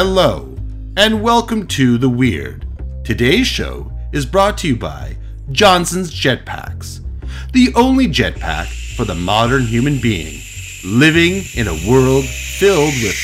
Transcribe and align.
hello, 0.00 0.56
and 0.96 1.20
welcome 1.24 1.66
to 1.66 1.98
The 1.98 2.08
Weird. 2.08 2.64
Today's 3.02 3.48
show 3.48 3.90
is 4.12 4.24
brought 4.24 4.56
to 4.58 4.68
you 4.68 4.76
by 4.76 5.16
Johnson's 5.50 6.14
Jetpacks, 6.14 7.00
the 7.52 7.72
only 7.74 8.06
jetpack 8.06 8.66
for 8.96 9.04
the 9.04 9.16
modern 9.16 9.62
human 9.62 10.00
being, 10.00 10.40
living 10.84 11.42
in 11.56 11.66
a 11.66 11.90
world 11.90 12.24
filled 12.26 12.94
with 13.02 13.16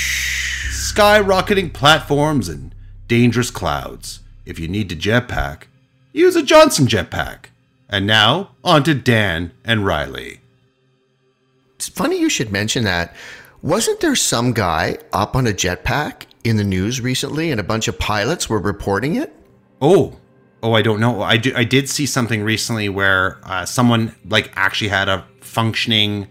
skyrocketing 0.72 1.72
platforms 1.72 2.48
and 2.48 2.74
dangerous 3.06 3.52
clouds. 3.52 4.18
If 4.44 4.58
you 4.58 4.66
need 4.66 4.88
to 4.88 4.96
jetpack, 4.96 5.66
use 6.12 6.34
a 6.34 6.42
Johnson 6.42 6.88
jetpack. 6.88 7.50
And 7.88 8.04
now, 8.04 8.50
on 8.64 8.82
to 8.82 8.94
Dan 8.94 9.52
and 9.64 9.86
Riley. 9.86 10.40
It's 11.76 11.88
funny 11.88 12.18
you 12.18 12.28
should 12.28 12.50
mention 12.50 12.82
that. 12.82 13.14
Wasn't 13.62 14.00
there 14.00 14.16
some 14.16 14.52
guy 14.52 14.98
up 15.12 15.36
on 15.36 15.46
a 15.46 15.52
jetpack 15.52 16.24
in 16.44 16.56
the 16.56 16.64
news 16.64 17.00
recently 17.00 17.50
and 17.50 17.58
a 17.58 17.64
bunch 17.64 17.88
of 17.88 17.98
pilots 17.98 18.48
were 18.48 18.58
reporting 18.60 19.16
it? 19.16 19.34
Oh, 19.80 20.16
oh, 20.62 20.72
I 20.74 20.82
don't 20.82 21.00
know. 21.00 21.22
I, 21.22 21.36
do, 21.36 21.52
I 21.56 21.64
did 21.64 21.88
see 21.88 22.06
something 22.06 22.42
recently 22.42 22.88
where 22.88 23.38
uh, 23.44 23.64
someone 23.64 24.14
like 24.28 24.52
actually 24.56 24.88
had 24.88 25.08
a 25.08 25.24
functioning, 25.40 26.28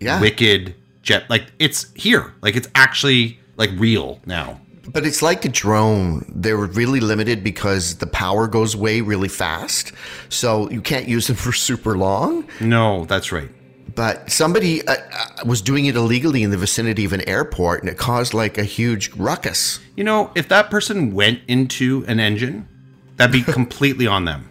Yeah. 0.00 0.20
wicked 0.20 0.74
jet. 1.02 1.28
Like 1.30 1.46
it's 1.58 1.92
here. 1.94 2.32
Like 2.42 2.56
it's 2.56 2.68
actually 2.74 3.38
like 3.56 3.70
real 3.76 4.20
now. 4.26 4.60
But 4.92 5.06
it's 5.06 5.22
like 5.22 5.44
a 5.44 5.48
drone. 5.48 6.24
They're 6.34 6.56
really 6.56 6.98
limited 6.98 7.44
because 7.44 7.96
the 7.98 8.06
power 8.06 8.48
goes 8.48 8.74
away 8.74 9.00
really 9.00 9.28
fast. 9.28 9.92
So 10.28 10.68
you 10.70 10.80
can't 10.80 11.06
use 11.08 11.28
them 11.28 11.36
for 11.44 11.52
super 11.52 11.96
long. 11.96 12.46
No, 12.60 13.04
that's 13.04 13.30
right. 13.30 13.48
But 13.94 14.30
somebody 14.30 14.86
uh, 14.86 14.94
uh, 14.94 15.44
was 15.44 15.60
doing 15.60 15.86
it 15.86 15.96
illegally 15.96 16.42
in 16.42 16.50
the 16.50 16.56
vicinity 16.56 17.04
of 17.04 17.12
an 17.12 17.26
airport 17.28 17.80
and 17.80 17.88
it 17.90 17.98
caused 17.98 18.32
like 18.32 18.58
a 18.58 18.64
huge 18.64 19.12
ruckus. 19.14 19.80
You 19.96 20.04
know, 20.04 20.30
if 20.34 20.48
that 20.48 20.70
person 20.70 21.12
went 21.12 21.40
into 21.48 22.04
an 22.06 22.20
engine, 22.20 22.68
that'd 23.16 23.32
be 23.32 23.42
completely 23.52 24.06
on 24.06 24.24
them. 24.24 24.48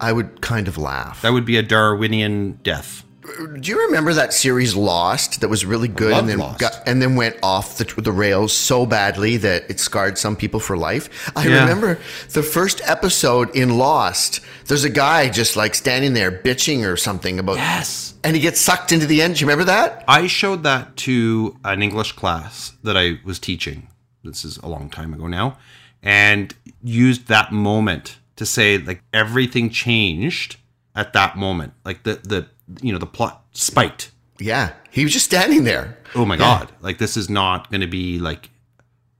I 0.00 0.12
would 0.12 0.40
kind 0.40 0.68
of 0.68 0.78
laugh. 0.78 1.22
That 1.22 1.32
would 1.32 1.44
be 1.44 1.56
a 1.56 1.62
Darwinian 1.62 2.60
death. 2.62 3.04
Do 3.60 3.70
you 3.70 3.86
remember 3.86 4.12
that 4.14 4.32
series 4.32 4.74
Lost 4.74 5.40
that 5.40 5.48
was 5.48 5.64
really 5.64 5.88
good 5.88 6.12
and 6.12 6.28
then 6.28 6.38
Lost. 6.38 6.58
got, 6.60 6.82
and 6.86 7.00
then 7.02 7.14
went 7.16 7.36
off 7.42 7.78
the, 7.78 7.84
the 8.00 8.12
rails 8.12 8.52
so 8.52 8.86
badly 8.86 9.36
that 9.38 9.70
it 9.70 9.78
scarred 9.80 10.18
some 10.18 10.34
people 10.36 10.60
for 10.60 10.76
life? 10.76 11.30
I 11.36 11.46
Yeah. 11.46 11.60
remember 11.60 11.98
the 12.30 12.42
first 12.42 12.80
episode 12.84 13.54
in 13.54 13.76
Lost. 13.78 14.40
There's 14.66 14.84
a 14.84 14.90
guy 14.90 15.28
just 15.28 15.56
like 15.56 15.74
standing 15.74 16.14
there 16.14 16.30
bitching 16.32 16.84
or 16.90 16.96
something 16.96 17.38
about 17.38 17.56
Yes. 17.56 18.14
and 18.24 18.34
he 18.34 18.42
gets 18.42 18.60
sucked 18.60 18.92
into 18.92 19.06
the 19.06 19.22
end. 19.22 19.36
Do 19.36 19.40
you 19.40 19.46
remember 19.46 19.64
that? 19.64 20.04
I 20.08 20.26
showed 20.26 20.62
that 20.64 20.96
to 20.98 21.56
an 21.64 21.82
English 21.82 22.12
class 22.12 22.72
that 22.82 22.96
I 22.96 23.18
was 23.24 23.38
teaching. 23.38 23.88
This 24.24 24.44
is 24.44 24.56
a 24.58 24.68
long 24.68 24.90
time 24.90 25.14
ago 25.14 25.26
now, 25.26 25.58
and 26.02 26.54
used 26.82 27.28
that 27.28 27.52
moment 27.52 28.18
to 28.36 28.44
say 28.46 28.78
like 28.78 29.02
everything 29.12 29.70
changed 29.70 30.56
at 30.94 31.12
that 31.12 31.36
moment. 31.36 31.72
Like 31.84 32.02
the 32.02 32.20
the 32.22 32.46
you 32.82 32.92
know 32.92 32.98
the 32.98 33.06
plot 33.06 33.44
spiked. 33.52 34.10
Yeah, 34.38 34.72
he 34.90 35.02
was 35.04 35.12
just 35.12 35.24
standing 35.26 35.64
there. 35.64 35.98
Oh 36.14 36.24
my 36.24 36.36
god! 36.36 36.70
Like 36.80 36.98
this 36.98 37.16
is 37.16 37.28
not 37.28 37.70
going 37.70 37.80
to 37.80 37.86
be 37.86 38.18
like 38.18 38.50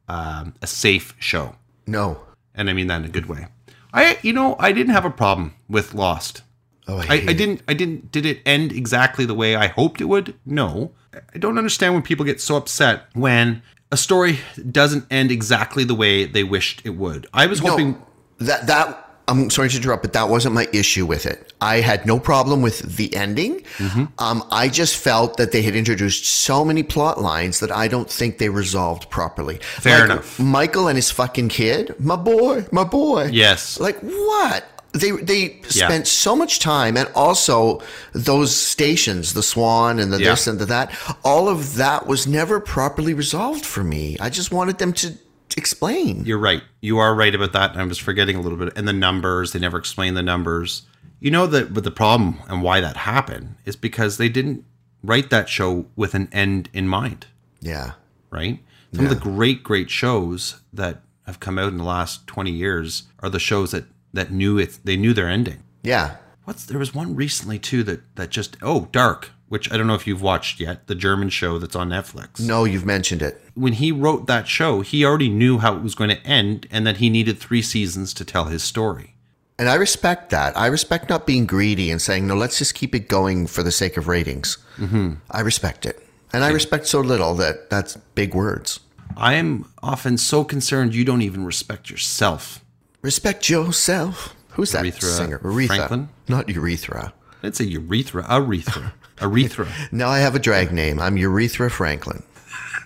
um, 0.08 0.54
a 0.62 0.66
safe 0.66 1.14
show, 1.18 1.56
No. 1.86 2.20
and 2.54 2.70
I 2.70 2.72
mean 2.72 2.86
that 2.86 3.00
in 3.00 3.04
a 3.04 3.08
good 3.08 3.26
way. 3.26 3.46
I 3.92 4.18
you 4.22 4.32
know 4.32 4.56
I 4.58 4.72
didn't 4.72 4.92
have 4.92 5.04
a 5.04 5.10
problem 5.10 5.54
with 5.68 5.94
Lost. 5.94 6.42
Oh, 6.86 6.98
I, 6.98 7.06
I, 7.16 7.24
I 7.28 7.32
didn't. 7.34 7.62
I 7.68 7.74
didn't. 7.74 8.10
Did 8.12 8.24
it 8.24 8.40
end 8.46 8.72
exactly 8.72 9.26
the 9.26 9.34
way 9.34 9.54
I 9.56 9.66
hoped 9.66 10.00
it 10.00 10.04
would? 10.06 10.34
No. 10.46 10.92
I 11.34 11.38
don't 11.38 11.58
understand 11.58 11.94
when 11.94 12.02
people 12.02 12.24
get 12.24 12.40
so 12.40 12.56
upset 12.56 13.06
when 13.14 13.62
a 13.90 13.96
story 13.96 14.38
doesn't 14.70 15.06
end 15.10 15.30
exactly 15.30 15.84
the 15.84 15.94
way 15.94 16.24
they 16.24 16.44
wished 16.44 16.82
it 16.84 16.90
would. 16.90 17.26
I 17.34 17.46
was 17.46 17.58
hoping. 17.58 17.92
No, 17.92 18.06
that 18.46 18.66
that 18.68 19.07
I'm 19.28 19.50
sorry 19.50 19.68
to 19.68 19.76
interrupt, 19.76 20.02
but 20.02 20.14
that 20.14 20.28
wasn't 20.30 20.54
my 20.54 20.66
issue 20.72 21.04
with 21.06 21.26
it. 21.26 21.52
I 21.60 21.76
had 21.80 22.06
no 22.06 22.18
problem 22.18 22.62
with 22.62 22.96
the 22.96 23.14
ending. 23.14 23.60
Mm-hmm. 23.76 24.04
Um, 24.18 24.42
I 24.50 24.68
just 24.68 24.96
felt 24.96 25.36
that 25.36 25.52
they 25.52 25.62
had 25.62 25.76
introduced 25.76 26.24
so 26.24 26.64
many 26.64 26.82
plot 26.82 27.20
lines 27.20 27.60
that 27.60 27.70
I 27.70 27.88
don't 27.88 28.10
think 28.10 28.38
they 28.38 28.48
resolved 28.48 29.10
properly. 29.10 29.58
Fair 29.58 30.00
Like, 30.00 30.10
enough. 30.10 30.38
Michael 30.40 30.88
and 30.88 30.96
his 30.96 31.10
fucking 31.10 31.48
kid, 31.50 31.94
my 31.98 32.16
boy, 32.16 32.64
my 32.72 32.84
boy. 32.84 33.28
Yes. 33.30 33.78
Like 33.78 33.98
what? 34.00 34.64
They 34.92 35.10
they 35.10 35.60
Yeah. 35.74 35.86
spent 35.88 36.06
so 36.08 36.34
much 36.34 36.60
time, 36.60 36.96
and 36.96 37.08
also 37.14 37.82
those 38.14 38.56
stations, 38.56 39.34
the 39.34 39.42
Swan 39.42 39.98
and 39.98 40.10
the 40.10 40.18
Yeah. 40.18 40.30
this 40.30 40.46
and 40.46 40.58
the 40.58 40.64
that. 40.66 40.90
All 41.22 41.46
of 41.50 41.74
that 41.76 42.06
was 42.06 42.26
never 42.26 42.58
properly 42.60 43.12
resolved 43.12 43.66
for 43.66 43.84
me. 43.84 44.16
I 44.18 44.30
just 44.30 44.50
wanted 44.50 44.78
them 44.78 44.94
to 44.94 45.12
explain. 45.56 46.24
You're 46.24 46.38
right. 46.38 46.62
You 46.80 46.98
are 46.98 47.14
right 47.14 47.34
about 47.34 47.52
that. 47.52 47.76
I 47.76 47.84
was 47.84 47.98
forgetting 47.98 48.36
a 48.36 48.40
little 48.40 48.58
bit. 48.58 48.76
And 48.76 48.86
the 48.86 48.92
numbers. 48.92 49.52
They 49.52 49.58
never 49.58 49.78
explain 49.78 50.14
the 50.14 50.22
numbers. 50.22 50.82
You 51.20 51.30
know 51.30 51.46
that. 51.46 51.72
But 51.72 51.84
the 51.84 51.90
problem 51.90 52.38
and 52.48 52.62
why 52.62 52.80
that 52.80 52.96
happened 52.98 53.56
is 53.64 53.76
because 53.76 54.16
they 54.18 54.28
didn't 54.28 54.64
write 55.02 55.30
that 55.30 55.48
show 55.48 55.86
with 55.96 56.14
an 56.14 56.28
end 56.32 56.68
in 56.72 56.88
mind. 56.88 57.26
Yeah. 57.60 57.92
right? 58.30 58.58
Some 58.92 59.04
of 59.04 59.10
the 59.10 59.16
great, 59.16 59.62
great 59.62 59.90
shows 59.90 60.60
that 60.72 61.02
have 61.26 61.40
come 61.40 61.58
out 61.58 61.68
in 61.68 61.76
the 61.76 61.84
last 61.84 62.26
20 62.26 62.50
years 62.50 63.04
are 63.20 63.28
the 63.28 63.38
shows 63.38 63.72
that, 63.72 63.84
that 64.14 64.30
knew 64.32 64.58
it, 64.58 64.78
they 64.82 64.96
knew 64.96 65.12
their 65.12 65.28
ending. 65.28 65.62
Yeah. 65.82 66.16
What's, 66.44 66.64
there 66.64 66.78
was 66.78 66.94
one 66.94 67.14
recently 67.14 67.58
too 67.58 67.82
that, 67.84 68.00
that 68.16 68.30
just, 68.30 68.56
oh, 68.62 68.88
Dark, 68.90 69.30
which 69.48 69.72
I 69.72 69.76
don't 69.76 69.86
know 69.86 69.94
if 69.94 70.06
you've 70.06 70.22
watched 70.22 70.60
yet, 70.60 70.86
the 70.86 70.94
German 70.94 71.28
show 71.28 71.58
that's 71.58 71.76
on 71.76 71.88
Netflix. 71.88 72.40
No, 72.40 72.64
you've 72.64 72.86
mentioned 72.86 73.22
it. 73.22 73.42
When 73.54 73.74
he 73.74 73.92
wrote 73.92 74.26
that 74.26 74.46
show, 74.48 74.80
he 74.80 75.04
already 75.04 75.28
knew 75.28 75.58
how 75.58 75.76
it 75.76 75.82
was 75.82 75.94
going 75.94 76.10
to 76.10 76.26
end 76.26 76.66
and 76.70 76.86
that 76.86 76.98
he 76.98 77.10
needed 77.10 77.38
three 77.38 77.62
seasons 77.62 78.12
to 78.14 78.24
tell 78.24 78.44
his 78.44 78.62
story. 78.62 79.14
And 79.58 79.68
I 79.68 79.74
respect 79.74 80.30
that. 80.30 80.56
I 80.56 80.66
respect 80.66 81.08
not 81.08 81.26
being 81.26 81.44
greedy 81.44 81.90
and 81.90 82.00
saying, 82.00 82.26
no, 82.26 82.36
let's 82.36 82.58
just 82.58 82.74
keep 82.74 82.94
it 82.94 83.08
going 83.08 83.46
for 83.48 83.62
the 83.62 83.72
sake 83.72 83.96
of 83.96 84.06
ratings. 84.06 84.58
Mm-hmm. 84.76 85.14
I 85.30 85.40
respect 85.40 85.84
it. 85.84 86.06
And 86.32 86.44
I 86.44 86.50
respect 86.50 86.86
so 86.86 87.00
little 87.00 87.34
that 87.34 87.70
that's 87.70 87.96
big 88.14 88.34
words. 88.34 88.80
I 89.16 89.34
am 89.34 89.72
often 89.82 90.18
so 90.18 90.44
concerned 90.44 90.94
you 90.94 91.04
don't 91.04 91.22
even 91.22 91.44
respect 91.44 91.90
yourself. 91.90 92.64
Respect 93.02 93.48
yourself. 93.48 94.36
Who's 94.50 94.72
that 94.72 94.84
Aretha 94.84 95.02
singer? 95.02 95.38
Aretha. 95.40 95.66
Franklin? 95.66 96.08
Not 96.28 96.48
urethra. 96.48 97.14
It's 97.42 97.60
a 97.60 97.64
urethra, 97.64 98.26
urethra, 98.28 98.94
urethra. 99.20 99.68
Now 99.92 100.08
I 100.08 100.18
have 100.18 100.34
a 100.34 100.38
drag 100.38 100.72
name. 100.72 101.00
I'm 101.00 101.16
Urethra 101.16 101.70
Franklin. 101.70 102.22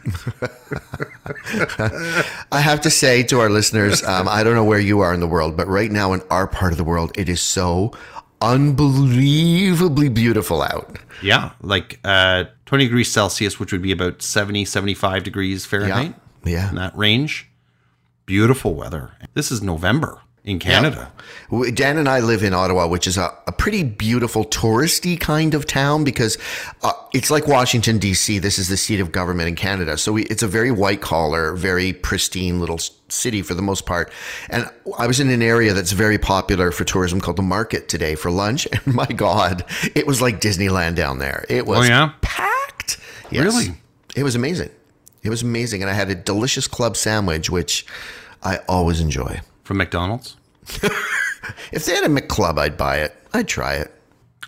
I 2.50 2.60
have 2.60 2.80
to 2.80 2.90
say 2.90 3.22
to 3.24 3.40
our 3.40 3.50
listeners, 3.50 4.02
um, 4.02 4.28
I 4.28 4.42
don't 4.42 4.54
know 4.54 4.64
where 4.64 4.80
you 4.80 5.00
are 5.00 5.14
in 5.14 5.20
the 5.20 5.28
world, 5.28 5.56
but 5.56 5.68
right 5.68 5.90
now 5.90 6.12
in 6.12 6.22
our 6.30 6.46
part 6.46 6.72
of 6.72 6.78
the 6.78 6.84
world, 6.84 7.12
it 7.16 7.28
is 7.28 7.40
so 7.40 7.92
unbelievably 8.40 10.08
beautiful 10.08 10.62
out. 10.62 10.98
Yeah, 11.22 11.52
like 11.60 12.00
uh, 12.04 12.44
20 12.66 12.86
degrees 12.86 13.10
Celsius, 13.12 13.60
which 13.60 13.70
would 13.70 13.82
be 13.82 13.92
about 13.92 14.22
70, 14.22 14.64
75 14.64 15.22
degrees 15.22 15.64
Fahrenheit. 15.64 16.14
Yeah. 16.44 16.70
In 16.70 16.74
that 16.76 16.96
range. 16.96 17.48
Beautiful 18.26 18.74
weather. 18.74 19.12
This 19.34 19.52
is 19.52 19.62
November 19.62 20.21
in 20.44 20.58
Canada. 20.58 21.12
Dan 21.74 21.98
and 21.98 22.08
I 22.08 22.18
live 22.20 22.42
in 22.42 22.52
Ottawa, 22.52 22.88
which 22.88 23.06
is 23.06 23.16
a, 23.16 23.32
a 23.46 23.52
pretty 23.52 23.84
beautiful 23.84 24.44
touristy 24.44 25.18
kind 25.20 25.54
of 25.54 25.66
town 25.66 26.02
because 26.02 26.36
uh, 26.82 26.92
it's 27.12 27.30
like 27.30 27.46
Washington 27.46 27.98
D.C. 27.98 28.38
This 28.40 28.58
is 28.58 28.68
the 28.68 28.76
seat 28.76 28.98
of 29.00 29.12
government 29.12 29.48
in 29.48 29.54
Canada, 29.54 29.96
so 29.96 30.12
we, 30.12 30.24
it's 30.24 30.42
a 30.42 30.48
very 30.48 30.70
white 30.72 31.00
collar, 31.00 31.54
very 31.54 31.92
pristine 31.92 32.58
little 32.58 32.78
city 33.08 33.40
for 33.42 33.54
the 33.54 33.62
most 33.62 33.86
part. 33.86 34.10
And 34.50 34.68
I 34.98 35.06
was 35.06 35.20
in 35.20 35.30
an 35.30 35.42
area 35.42 35.74
that's 35.74 35.92
very 35.92 36.18
popular 36.18 36.72
for 36.72 36.82
tourism 36.84 37.20
called 37.20 37.36
the 37.36 37.42
Market 37.42 37.88
today 37.88 38.14
for 38.16 38.30
lunch, 38.30 38.66
and 38.72 38.86
my 38.94 39.06
God, 39.06 39.64
it 39.94 40.06
was 40.06 40.20
like 40.20 40.40
Disneyland 40.40 40.96
down 40.96 41.18
there. 41.18 41.44
It 41.48 41.66
was 41.66 41.80
Oh, 41.80 41.82
yeah? 41.82 42.12
packed. 42.20 42.98
Yes. 43.30 43.44
Really? 43.44 43.74
It 44.16 44.24
was 44.24 44.34
amazing. 44.34 44.70
It 45.22 45.30
was 45.30 45.42
amazing, 45.42 45.82
and 45.82 45.90
I 45.90 45.94
had 45.94 46.10
a 46.10 46.16
delicious 46.16 46.66
club 46.66 46.96
sandwich, 46.96 47.48
which 47.48 47.86
I 48.42 48.56
always 48.68 49.00
enjoy. 49.00 49.40
From 49.72 49.78
McDonald's. 49.78 50.36
If 51.72 51.86
they 51.86 51.94
had 51.94 52.04
a 52.04 52.08
McClub, 52.08 52.58
I'd 52.58 52.76
buy 52.76 52.98
it. 52.98 53.14
I'd 53.32 53.48
try 53.48 53.76
it. 53.76 53.90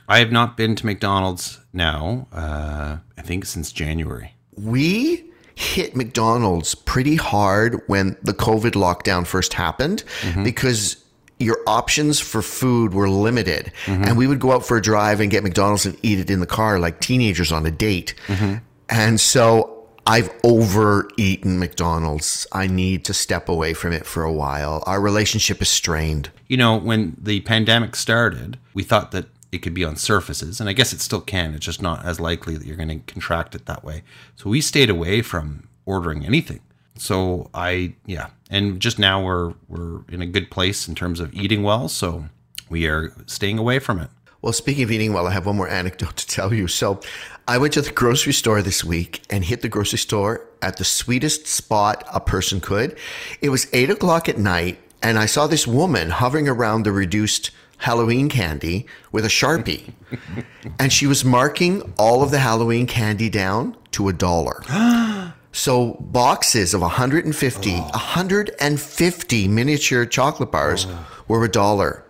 I 0.08 0.18
have 0.18 0.30
not 0.30 0.56
been 0.56 0.76
to 0.76 0.86
McDonald's 0.86 1.58
now, 1.72 2.28
uh, 2.32 2.98
I 3.16 3.22
think 3.22 3.46
since 3.46 3.72
January. 3.72 4.34
We 4.56 5.24
hit 5.54 5.96
McDonald's 5.96 6.74
pretty 6.74 7.16
hard 7.16 7.80
when 7.86 8.16
the 8.22 8.34
COVID 8.34 8.72
lockdown 8.72 9.26
first 9.26 9.54
happened 9.54 10.04
mm-hmm. 10.20 10.44
because 10.44 11.02
your 11.38 11.58
options 11.66 12.20
for 12.20 12.42
food 12.42 12.92
were 12.92 13.08
limited. 13.08 13.72
Mm-hmm. 13.86 14.04
And 14.04 14.18
we 14.18 14.26
would 14.26 14.40
go 14.40 14.52
out 14.52 14.66
for 14.66 14.76
a 14.76 14.82
drive 14.82 15.20
and 15.20 15.30
get 15.30 15.42
McDonald's 15.42 15.86
and 15.86 15.98
eat 16.02 16.18
it 16.18 16.28
in 16.28 16.40
the 16.40 16.46
car 16.46 16.78
like 16.78 17.00
teenagers 17.00 17.50
on 17.50 17.64
a 17.64 17.70
date. 17.70 18.14
Mm-hmm. 18.26 18.56
And 18.90 19.18
so 19.18 19.73
I've 20.06 20.30
overeaten 20.44 21.58
McDonald's. 21.58 22.46
I 22.52 22.66
need 22.66 23.04
to 23.06 23.14
step 23.14 23.48
away 23.48 23.74
from 23.74 23.92
it 23.92 24.04
for 24.04 24.22
a 24.22 24.32
while. 24.32 24.82
Our 24.86 25.00
relationship 25.00 25.62
is 25.62 25.68
strained. 25.68 26.30
You 26.46 26.56
know, 26.56 26.76
when 26.76 27.16
the 27.20 27.40
pandemic 27.40 27.96
started, 27.96 28.58
we 28.74 28.82
thought 28.82 29.12
that 29.12 29.26
it 29.50 29.58
could 29.58 29.72
be 29.72 29.84
on 29.84 29.96
surfaces, 29.96 30.60
and 30.60 30.68
I 30.68 30.72
guess 30.72 30.92
it 30.92 31.00
still 31.00 31.20
can. 31.20 31.54
It's 31.54 31.64
just 31.64 31.80
not 31.80 32.04
as 32.04 32.20
likely 32.20 32.56
that 32.56 32.66
you're 32.66 32.76
going 32.76 32.88
to 32.88 33.12
contract 33.12 33.54
it 33.54 33.66
that 33.66 33.84
way. 33.84 34.02
So 34.36 34.50
we 34.50 34.60
stayed 34.60 34.90
away 34.90 35.22
from 35.22 35.68
ordering 35.86 36.26
anything. 36.26 36.60
So 36.96 37.50
I 37.54 37.94
yeah, 38.06 38.28
and 38.50 38.80
just 38.80 38.98
now 38.98 39.24
we're 39.24 39.54
we're 39.68 40.02
in 40.08 40.22
a 40.22 40.26
good 40.26 40.50
place 40.50 40.86
in 40.86 40.94
terms 40.94 41.20
of 41.20 41.32
eating 41.34 41.62
well. 41.62 41.88
So 41.88 42.26
we 42.68 42.86
are 42.86 43.12
staying 43.26 43.58
away 43.58 43.78
from 43.78 44.00
it. 44.00 44.10
Well, 44.42 44.52
speaking 44.52 44.84
of 44.84 44.90
eating 44.90 45.14
well, 45.14 45.26
I 45.26 45.30
have 45.30 45.46
one 45.46 45.56
more 45.56 45.68
anecdote 45.68 46.16
to 46.16 46.26
tell 46.26 46.52
you. 46.52 46.68
So, 46.68 47.00
I 47.46 47.58
went 47.58 47.74
to 47.74 47.82
the 47.82 47.90
grocery 47.90 48.32
store 48.32 48.62
this 48.62 48.82
week 48.82 49.22
and 49.28 49.44
hit 49.44 49.60
the 49.60 49.68
grocery 49.68 49.98
store 49.98 50.48
at 50.62 50.78
the 50.78 50.84
sweetest 50.84 51.46
spot 51.46 52.02
a 52.12 52.18
person 52.18 52.58
could. 52.58 52.96
It 53.42 53.50
was 53.50 53.68
eight 53.74 53.90
o'clock 53.90 54.30
at 54.30 54.38
night, 54.38 54.78
and 55.02 55.18
I 55.18 55.26
saw 55.26 55.46
this 55.46 55.66
woman 55.66 56.08
hovering 56.08 56.48
around 56.48 56.84
the 56.84 56.92
reduced 56.92 57.50
Halloween 57.78 58.30
candy 58.30 58.86
with 59.12 59.26
a 59.26 59.28
Sharpie. 59.28 59.92
and 60.78 60.90
she 60.90 61.06
was 61.06 61.22
marking 61.22 61.92
all 61.98 62.22
of 62.22 62.30
the 62.30 62.38
Halloween 62.38 62.86
candy 62.86 63.28
down 63.28 63.76
to 63.92 64.08
a 64.08 64.12
dollar. 64.12 64.62
So 65.56 65.98
boxes 66.00 66.74
of 66.74 66.80
150, 66.80 67.70
150 67.70 69.48
miniature 69.48 70.04
chocolate 70.04 70.50
bars 70.50 70.84
oh. 70.88 71.06
were 71.28 71.44
a 71.44 71.48
dollar. 71.48 72.04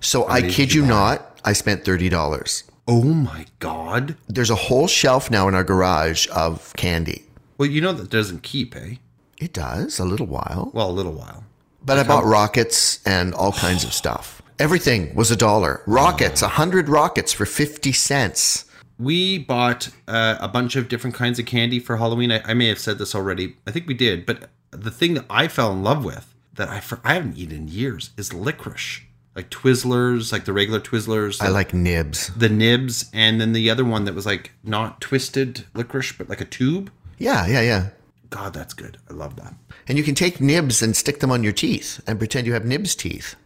So 0.00 0.28
I 0.28 0.42
kid 0.42 0.74
you 0.74 0.84
not, 0.84 1.40
I 1.46 1.54
spent 1.54 1.84
$30. 1.84 2.62
Oh 2.86 3.02
my 3.02 3.46
god! 3.60 4.16
There's 4.28 4.50
a 4.50 4.54
whole 4.54 4.86
shelf 4.86 5.30
now 5.30 5.48
in 5.48 5.54
our 5.54 5.64
garage 5.64 6.28
of 6.34 6.72
candy. 6.76 7.24
Well, 7.56 7.68
you 7.68 7.80
know 7.80 7.92
that 7.92 8.10
doesn't 8.10 8.42
keep, 8.42 8.76
eh? 8.76 8.96
It 9.38 9.52
does 9.52 9.98
a 9.98 10.04
little 10.04 10.26
while. 10.26 10.70
Well, 10.74 10.90
a 10.90 10.92
little 10.92 11.12
while. 11.12 11.44
But 11.84 11.98
I 11.98 12.02
bought 12.02 12.24
rockets 12.24 13.00
and 13.06 13.34
all 13.34 13.52
kinds 13.52 13.84
of 13.84 13.92
stuff. 13.92 14.42
Everything 14.58 15.14
was 15.14 15.30
a 15.30 15.36
dollar. 15.36 15.82
Rockets, 15.86 16.42
a 16.42 16.48
hundred 16.48 16.88
rockets 16.88 17.32
for 17.32 17.44
50 17.44 17.92
cents. 17.92 18.64
We 18.98 19.38
bought 19.38 19.88
uh, 20.06 20.36
a 20.40 20.48
bunch 20.48 20.76
of 20.76 20.88
different 20.88 21.16
kinds 21.16 21.38
of 21.38 21.46
candy 21.46 21.80
for 21.80 21.96
Halloween. 21.96 22.30
I, 22.32 22.42
I 22.44 22.54
may 22.54 22.68
have 22.68 22.78
said 22.78 22.98
this 22.98 23.14
already. 23.14 23.56
I 23.66 23.70
think 23.70 23.86
we 23.86 23.94
did. 23.94 24.24
But 24.24 24.50
the 24.70 24.90
thing 24.90 25.14
that 25.14 25.26
I 25.28 25.48
fell 25.48 25.72
in 25.72 25.82
love 25.82 26.04
with 26.04 26.34
that 26.54 26.68
I 26.68 26.80
for, 26.80 27.00
I 27.04 27.14
haven't 27.14 27.36
eaten 27.36 27.56
in 27.56 27.68
years 27.68 28.10
is 28.16 28.32
licorice, 28.32 29.02
like 29.34 29.50
Twizzlers, 29.50 30.32
like 30.32 30.44
the 30.44 30.52
regular 30.52 30.80
Twizzlers. 30.80 31.42
I 31.42 31.48
like 31.48 31.74
nibs. 31.74 32.28
the 32.34 32.48
nibs, 32.48 33.10
and 33.12 33.40
then 33.40 33.52
the 33.52 33.70
other 33.70 33.84
one 33.84 34.04
that 34.04 34.14
was 34.14 34.26
like 34.26 34.52
not 34.62 35.00
twisted 35.00 35.64
licorice, 35.74 36.12
but 36.12 36.28
like 36.28 36.40
a 36.40 36.44
tube. 36.44 36.90
Yeah, 37.18 37.46
yeah, 37.46 37.60
yeah. 37.60 37.88
God, 38.30 38.52
that's 38.52 38.74
good. 38.74 38.98
I 39.08 39.12
love 39.12 39.36
that. 39.36 39.54
And 39.86 39.96
you 39.96 40.04
can 40.04 40.14
take 40.14 40.40
nibs 40.40 40.82
and 40.82 40.96
stick 40.96 41.20
them 41.20 41.30
on 41.30 41.44
your 41.44 41.52
teeth 41.52 42.02
and 42.06 42.18
pretend 42.18 42.46
you 42.46 42.52
have 42.54 42.64
nibs 42.64 42.94
teeth 42.94 43.36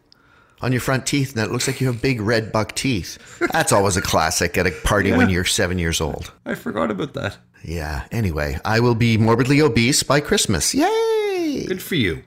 on 0.60 0.72
your 0.72 0.80
front 0.80 1.06
teeth, 1.06 1.32
and 1.36 1.44
it 1.44 1.52
looks 1.52 1.66
like 1.66 1.80
you 1.80 1.86
have 1.86 2.02
big 2.02 2.20
red 2.20 2.50
buck 2.52 2.74
teeth. 2.74 3.18
That's 3.52 3.72
always 3.72 3.96
a 3.96 4.02
classic 4.02 4.58
at 4.58 4.66
a 4.66 4.72
party 4.84 5.12
when 5.12 5.30
you're 5.30 5.44
seven 5.44 5.78
years 5.78 6.00
old. 6.00 6.32
I 6.44 6.54
forgot 6.54 6.90
about 6.90 7.14
that. 7.14 7.36
Yeah. 7.62 8.06
Anyway, 8.10 8.58
I 8.64 8.80
will 8.80 8.94
be 8.94 9.18
morbidly 9.18 9.60
obese 9.60 10.02
by 10.02 10.20
Christmas. 10.20 10.74
Yay! 10.74 11.64
Good 11.66 11.82
for 11.82 11.94
you. 11.94 12.22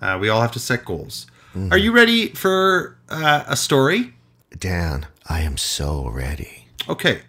Uh, 0.00 0.18
we 0.20 0.28
all 0.28 0.40
have 0.40 0.52
to 0.52 0.58
set 0.58 0.84
goals. 0.84 1.26
Are 1.70 1.78
you 1.78 1.92
ready 1.92 2.28
for 2.28 2.96
uh, 3.08 3.44
a 3.46 3.56
story? 3.56 4.14
Dan, 4.56 5.06
I 5.28 5.40
am 5.40 5.56
so 5.56 6.08
ready. 6.08 6.66
Okay. 6.88 7.22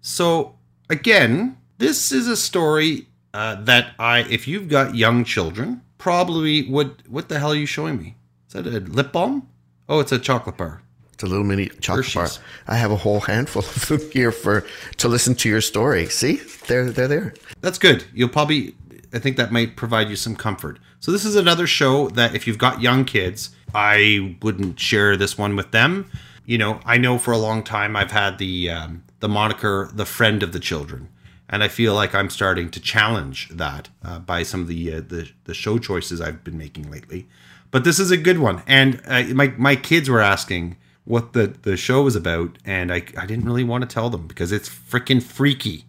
So 0.00 0.56
again, 0.90 1.56
this 1.78 2.10
is 2.10 2.26
a 2.26 2.36
story 2.36 3.06
uh, 3.34 3.56
that 3.62 3.94
I, 3.98 4.20
if 4.20 4.48
you've 4.48 4.68
got 4.68 4.94
young 4.96 5.24
children, 5.24 5.82
probably 5.98 6.68
would. 6.68 7.02
What 7.08 7.28
the 7.28 7.38
hell 7.38 7.52
are 7.52 7.56
you 7.56 7.66
showing 7.66 7.98
me? 7.98 8.16
Is 8.48 8.54
that 8.54 8.66
a 8.66 8.80
lip 8.80 9.12
balm? 9.12 9.48
Oh, 9.88 10.00
it's 10.00 10.12
a 10.12 10.18
chocolate 10.18 10.56
bar. 10.56 10.82
It's 11.12 11.22
a 11.22 11.26
little 11.26 11.44
mini 11.44 11.68
chocolate 11.80 12.12
bar. 12.14 12.28
I 12.66 12.76
have 12.76 12.90
a 12.90 12.96
whole 12.96 13.20
handful 13.20 13.62
of 13.62 13.88
them 13.88 14.00
here 14.12 14.32
for 14.32 14.66
to 14.96 15.08
listen 15.08 15.34
to 15.36 15.48
your 15.48 15.60
story. 15.60 16.06
See, 16.06 16.36
they're 16.66 16.90
they're 16.90 17.08
there. 17.08 17.34
That's 17.60 17.78
good. 17.78 18.04
You'll 18.14 18.28
probably, 18.28 18.74
I 19.12 19.18
think 19.18 19.36
that 19.36 19.52
might 19.52 19.76
provide 19.76 20.08
you 20.08 20.16
some 20.16 20.34
comfort. 20.34 20.78
So, 21.00 21.12
this 21.12 21.24
is 21.24 21.36
another 21.36 21.66
show 21.66 22.08
that 22.10 22.34
if 22.34 22.46
you've 22.46 22.58
got 22.58 22.80
young 22.80 23.04
kids, 23.04 23.50
I 23.74 24.36
wouldn't 24.42 24.80
share 24.80 25.16
this 25.16 25.36
one 25.36 25.56
with 25.56 25.70
them. 25.70 26.10
You 26.46 26.58
know, 26.58 26.80
I 26.84 26.96
know 26.96 27.18
for 27.18 27.32
a 27.32 27.38
long 27.38 27.62
time 27.62 27.96
I've 27.96 28.10
had 28.10 28.38
the 28.38 28.70
um, 28.70 29.04
the 29.20 29.28
moniker 29.28 29.90
"the 29.92 30.06
friend 30.06 30.42
of 30.42 30.52
the 30.52 30.60
children," 30.60 31.08
and 31.48 31.62
I 31.62 31.68
feel 31.68 31.94
like 31.94 32.14
I'm 32.14 32.30
starting 32.30 32.70
to 32.70 32.80
challenge 32.80 33.48
that 33.50 33.88
uh, 34.02 34.18
by 34.18 34.42
some 34.42 34.62
of 34.62 34.68
the, 34.68 34.94
uh, 34.94 35.00
the 35.06 35.30
the 35.44 35.54
show 35.54 35.78
choices 35.78 36.20
I've 36.20 36.44
been 36.44 36.58
making 36.58 36.90
lately. 36.90 37.28
But 37.70 37.84
this 37.84 37.98
is 37.98 38.10
a 38.10 38.16
good 38.16 38.38
one, 38.38 38.62
and 38.66 39.00
uh, 39.06 39.24
my 39.34 39.48
my 39.58 39.76
kids 39.76 40.08
were 40.08 40.20
asking 40.20 40.76
what 41.04 41.32
the 41.34 41.48
the 41.62 41.76
show 41.76 42.02
was 42.02 42.16
about, 42.16 42.58
and 42.64 42.92
I 42.92 43.02
I 43.16 43.26
didn't 43.26 43.44
really 43.44 43.64
want 43.64 43.82
to 43.82 43.92
tell 43.92 44.08
them 44.08 44.26
because 44.26 44.52
it's 44.52 44.68
freaking 44.68 45.22
freaky. 45.22 45.84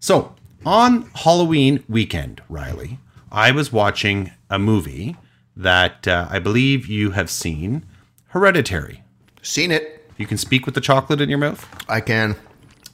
So, 0.00 0.34
on 0.64 1.10
Halloween 1.14 1.84
weekend, 1.88 2.42
Riley, 2.48 2.98
I 3.30 3.52
was 3.52 3.72
watching 3.72 4.32
a 4.50 4.58
movie 4.58 5.16
that 5.56 6.06
uh, 6.06 6.26
I 6.30 6.38
believe 6.38 6.86
you 6.86 7.12
have 7.12 7.30
seen 7.30 7.84
Hereditary. 8.28 9.02
Seen 9.42 9.70
it? 9.70 10.10
You 10.18 10.26
can 10.26 10.36
speak 10.38 10.66
with 10.66 10.74
the 10.74 10.80
chocolate 10.80 11.20
in 11.20 11.28
your 11.28 11.38
mouth? 11.38 11.66
I 11.88 12.00
can. 12.00 12.36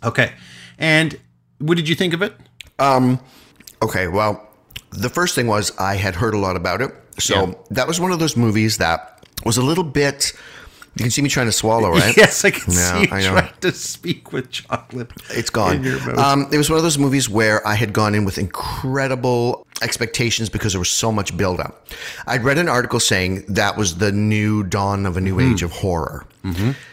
Okay. 0.05 0.32
And 0.79 1.19
what 1.59 1.76
did 1.76 1.88
you 1.88 1.94
think 1.94 2.12
of 2.14 2.23
it? 2.23 2.35
Um. 2.79 3.19
Okay. 3.81 4.06
Well, 4.09 4.49
the 4.91 5.09
first 5.09 5.35
thing 5.35 5.47
was 5.47 5.76
I 5.79 5.97
had 5.97 6.14
heard 6.17 6.35
a 6.35 6.38
lot 6.38 6.56
about 6.56 6.81
it, 6.82 6.91
so 7.19 7.47
Yeah. 7.49 7.55
that 7.70 7.87
was 7.88 7.99
one 8.00 8.12
of 8.12 8.19
those 8.19 8.37
movies 8.37 8.79
that 8.79 9.25
was 9.44 9.56
a 9.56 9.62
little 9.62 9.85
bit. 9.85 10.32
You 10.97 11.05
can 11.05 11.11
see 11.11 11.23
me 11.23 11.29
trying 11.31 11.47
to 11.47 11.53
swallow, 11.53 11.91
right? 12.03 12.15
Yes, 12.17 12.44
I 12.44 12.50
can 12.50 12.73
Yeah, 12.73 12.93
see 13.03 13.09
you 13.09 13.15
I 13.15 13.21
know. 13.23 13.31
trying 13.41 13.53
to 13.62 13.73
speak 13.73 14.33
with 14.33 14.50
chocolate. 14.50 15.11
It's 15.31 15.49
gone. 15.50 15.87
Um, 16.19 16.49
it 16.53 16.59
was 16.59 16.69
one 16.69 16.77
of 16.77 16.83
those 16.83 16.99
movies 16.99 17.29
where 17.31 17.67
I 17.67 17.75
had 17.75 17.93
gone 17.94 18.15
in 18.15 18.25
with 18.27 18.37
incredible 18.39 19.67
expectations 19.81 20.49
because 20.50 20.73
there 20.75 20.79
was 20.81 20.91
so 20.91 21.11
much 21.11 21.37
buildup. 21.37 21.87
I'd 22.27 22.44
read 22.44 22.59
an 22.59 22.69
article 22.69 23.00
saying 23.00 23.44
that 23.49 23.77
was 23.77 23.99
the 23.99 24.13
new 24.13 24.63
dawn 24.65 25.06
of 25.06 25.17
a 25.17 25.20
new 25.20 25.37
Mm-hmm. 25.37 25.53
age 25.53 25.63
of 25.63 25.72
horror. 25.72 26.27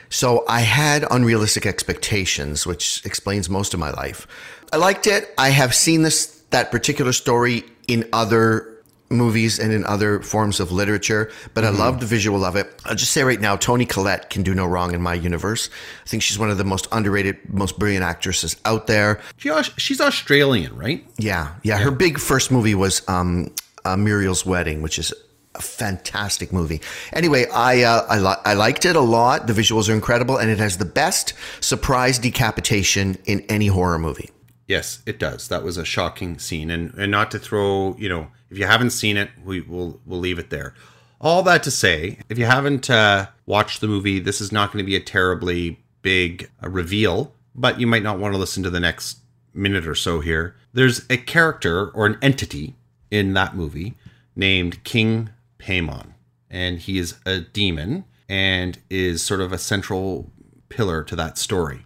So 0.10 0.46
I 0.48 0.62
had 0.62 1.06
unrealistic 1.12 1.66
expectations, 1.66 2.66
which 2.66 3.06
explains 3.06 3.50
most 3.50 3.74
of 3.74 3.80
my 3.80 3.92
life. 3.92 4.28
I 4.72 4.78
liked 4.78 5.08
it. 5.08 5.34
I 5.38 5.50
have 5.50 5.76
seen 5.76 6.04
this 6.04 6.28
that 6.52 6.72
particular 6.72 7.12
story 7.12 7.64
in 7.88 8.08
other 8.14 8.79
movies 9.10 9.60
and 9.60 9.74
in 9.74 9.84
other 9.86 10.20
forms 10.22 10.60
of 10.60 10.72
literature, 10.72 11.32
but 11.54 11.64
I 11.64 11.70
love 11.70 12.00
the 12.00 12.06
visual 12.06 12.46
of 12.46 12.56
it. 12.56 12.68
I'll 12.86 12.96
just 12.96 13.12
say 13.12 13.24
right 13.24 13.42
now, 13.42 13.56
Toni 13.56 13.86
Collette 13.86 14.30
can 14.30 14.44
do 14.44 14.54
no 14.54 14.66
wrong 14.66 14.94
in 14.94 15.02
my 15.02 15.14
universe. 15.14 15.70
I 16.06 16.10
think 16.10 16.24
she's 16.24 16.38
one 16.38 16.50
of 16.50 16.58
the 16.58 16.64
most 16.64 16.88
underrated, 16.92 17.38
most 17.52 17.80
brilliant 17.80 18.04
actresses 18.04 18.56
out 18.66 18.88
there. 18.88 19.20
She, 19.38 19.52
she's 19.78 20.00
Australian, 20.00 20.76
right? 20.76 21.06
Yeah, 21.18 21.56
yeah. 21.64 21.78
Her 21.78 21.92
big 21.92 22.20
first 22.20 22.52
movie 22.52 22.76
was 22.76 23.08
um, 23.10 23.54
uh, 23.86 23.98
Muriel's 23.98 24.46
Wedding, 24.46 24.82
which 24.82 25.00
is 25.00 25.14
a 25.56 25.62
fantastic 25.62 26.54
movie. 26.54 26.82
Anyway, 27.12 27.48
I 27.50 27.82
uh, 27.82 28.06
I, 28.08 28.20
li- 28.20 28.42
I 28.46 28.54
liked 28.54 28.86
it 28.86 28.96
a 28.96 29.02
lot. 29.02 29.48
The 29.48 29.54
visuals 29.54 29.90
are 29.90 29.94
incredible, 29.94 30.38
and 30.38 30.50
it 30.50 30.60
has 30.60 30.78
the 30.78 30.86
best 30.86 31.34
surprise 31.62 32.20
decapitation 32.20 33.18
in 33.26 33.42
any 33.50 33.68
horror 33.68 33.98
movie. 33.98 34.30
Yes, 34.68 35.02
it 35.08 35.18
does. 35.18 35.48
That 35.48 35.64
was 35.64 35.78
a 35.78 35.86
shocking 35.86 36.38
scene, 36.38 36.70
and 36.70 36.94
and 36.94 37.12
not 37.12 37.32
to 37.32 37.40
throw, 37.40 37.96
you 37.98 38.08
know, 38.08 38.28
if 38.50 38.58
you 38.58 38.66
haven't 38.66 38.92
seen 38.92 39.18
it, 39.18 39.30
we 39.44 39.62
will 39.62 40.00
we'll 40.06 40.20
leave 40.20 40.40
it 40.40 40.50
there. 40.50 40.74
All 41.22 41.44
that 41.44 41.64
to 41.64 41.72
say, 41.72 42.20
if 42.30 42.38
you 42.38 42.46
haven't 42.46 42.90
uh, 42.90 43.28
watched 43.46 43.82
the 43.82 43.88
movie, 43.88 44.20
this 44.20 44.40
is 44.40 44.52
not 44.52 44.72
going 44.72 44.84
to 44.84 44.90
be 44.90 44.96
a 44.96 45.02
terribly 45.02 45.80
big 46.02 46.50
uh, 46.64 46.70
reveal, 46.70 47.34
but 47.54 47.80
you 47.80 47.88
might 47.88 48.04
not 48.04 48.20
want 48.20 48.34
to 48.34 48.40
listen 48.40 48.64
to 48.64 48.70
the 48.70 48.80
next 48.80 49.20
minute 49.54 49.86
or 49.86 49.96
so 49.96 50.22
here. 50.22 50.56
There's 50.74 51.06
a 51.10 51.18
character 51.18 51.90
or 51.90 52.06
an 52.06 52.18
entity 52.22 52.76
in 53.12 53.34
that 53.34 53.56
movie 53.56 53.96
named 54.36 54.84
King 54.84 55.30
Paimon, 55.60 56.14
and 56.50 56.80
he 56.80 56.98
is 56.98 57.16
a 57.26 57.42
demon 57.42 58.06
and 58.30 58.80
is 58.90 59.22
sort 59.22 59.42
of 59.42 59.52
a 59.52 59.58
central 59.58 60.32
pillar 60.70 61.04
to 61.04 61.16
that 61.16 61.38
story 61.38 61.86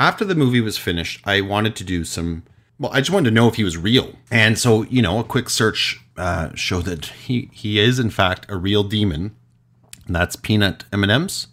after 0.00 0.24
the 0.24 0.34
movie 0.34 0.62
was 0.62 0.78
finished, 0.78 1.20
I 1.24 1.42
wanted 1.42 1.76
to 1.76 1.84
do 1.84 2.04
some. 2.04 2.44
Well, 2.80 2.90
I 2.94 3.00
just 3.00 3.10
wanted 3.10 3.28
to 3.28 3.34
know 3.34 3.46
if 3.46 3.56
he 3.56 3.62
was 3.62 3.76
real, 3.76 4.14
and 4.30 4.58
so 4.58 4.84
you 4.84 5.02
know, 5.02 5.18
a 5.18 5.24
quick 5.24 5.50
search 5.50 6.00
uh, 6.16 6.54
showed 6.54 6.86
that 6.86 7.04
he 7.04 7.50
he 7.52 7.78
is 7.78 7.98
in 7.98 8.08
fact 8.08 8.46
a 8.48 8.56
real 8.56 8.82
demon. 8.82 9.36
And 10.06 10.16
that's 10.16 10.34
peanut 10.34 10.84
M 10.90 11.02
and 11.02 11.12
M's. 11.12 11.48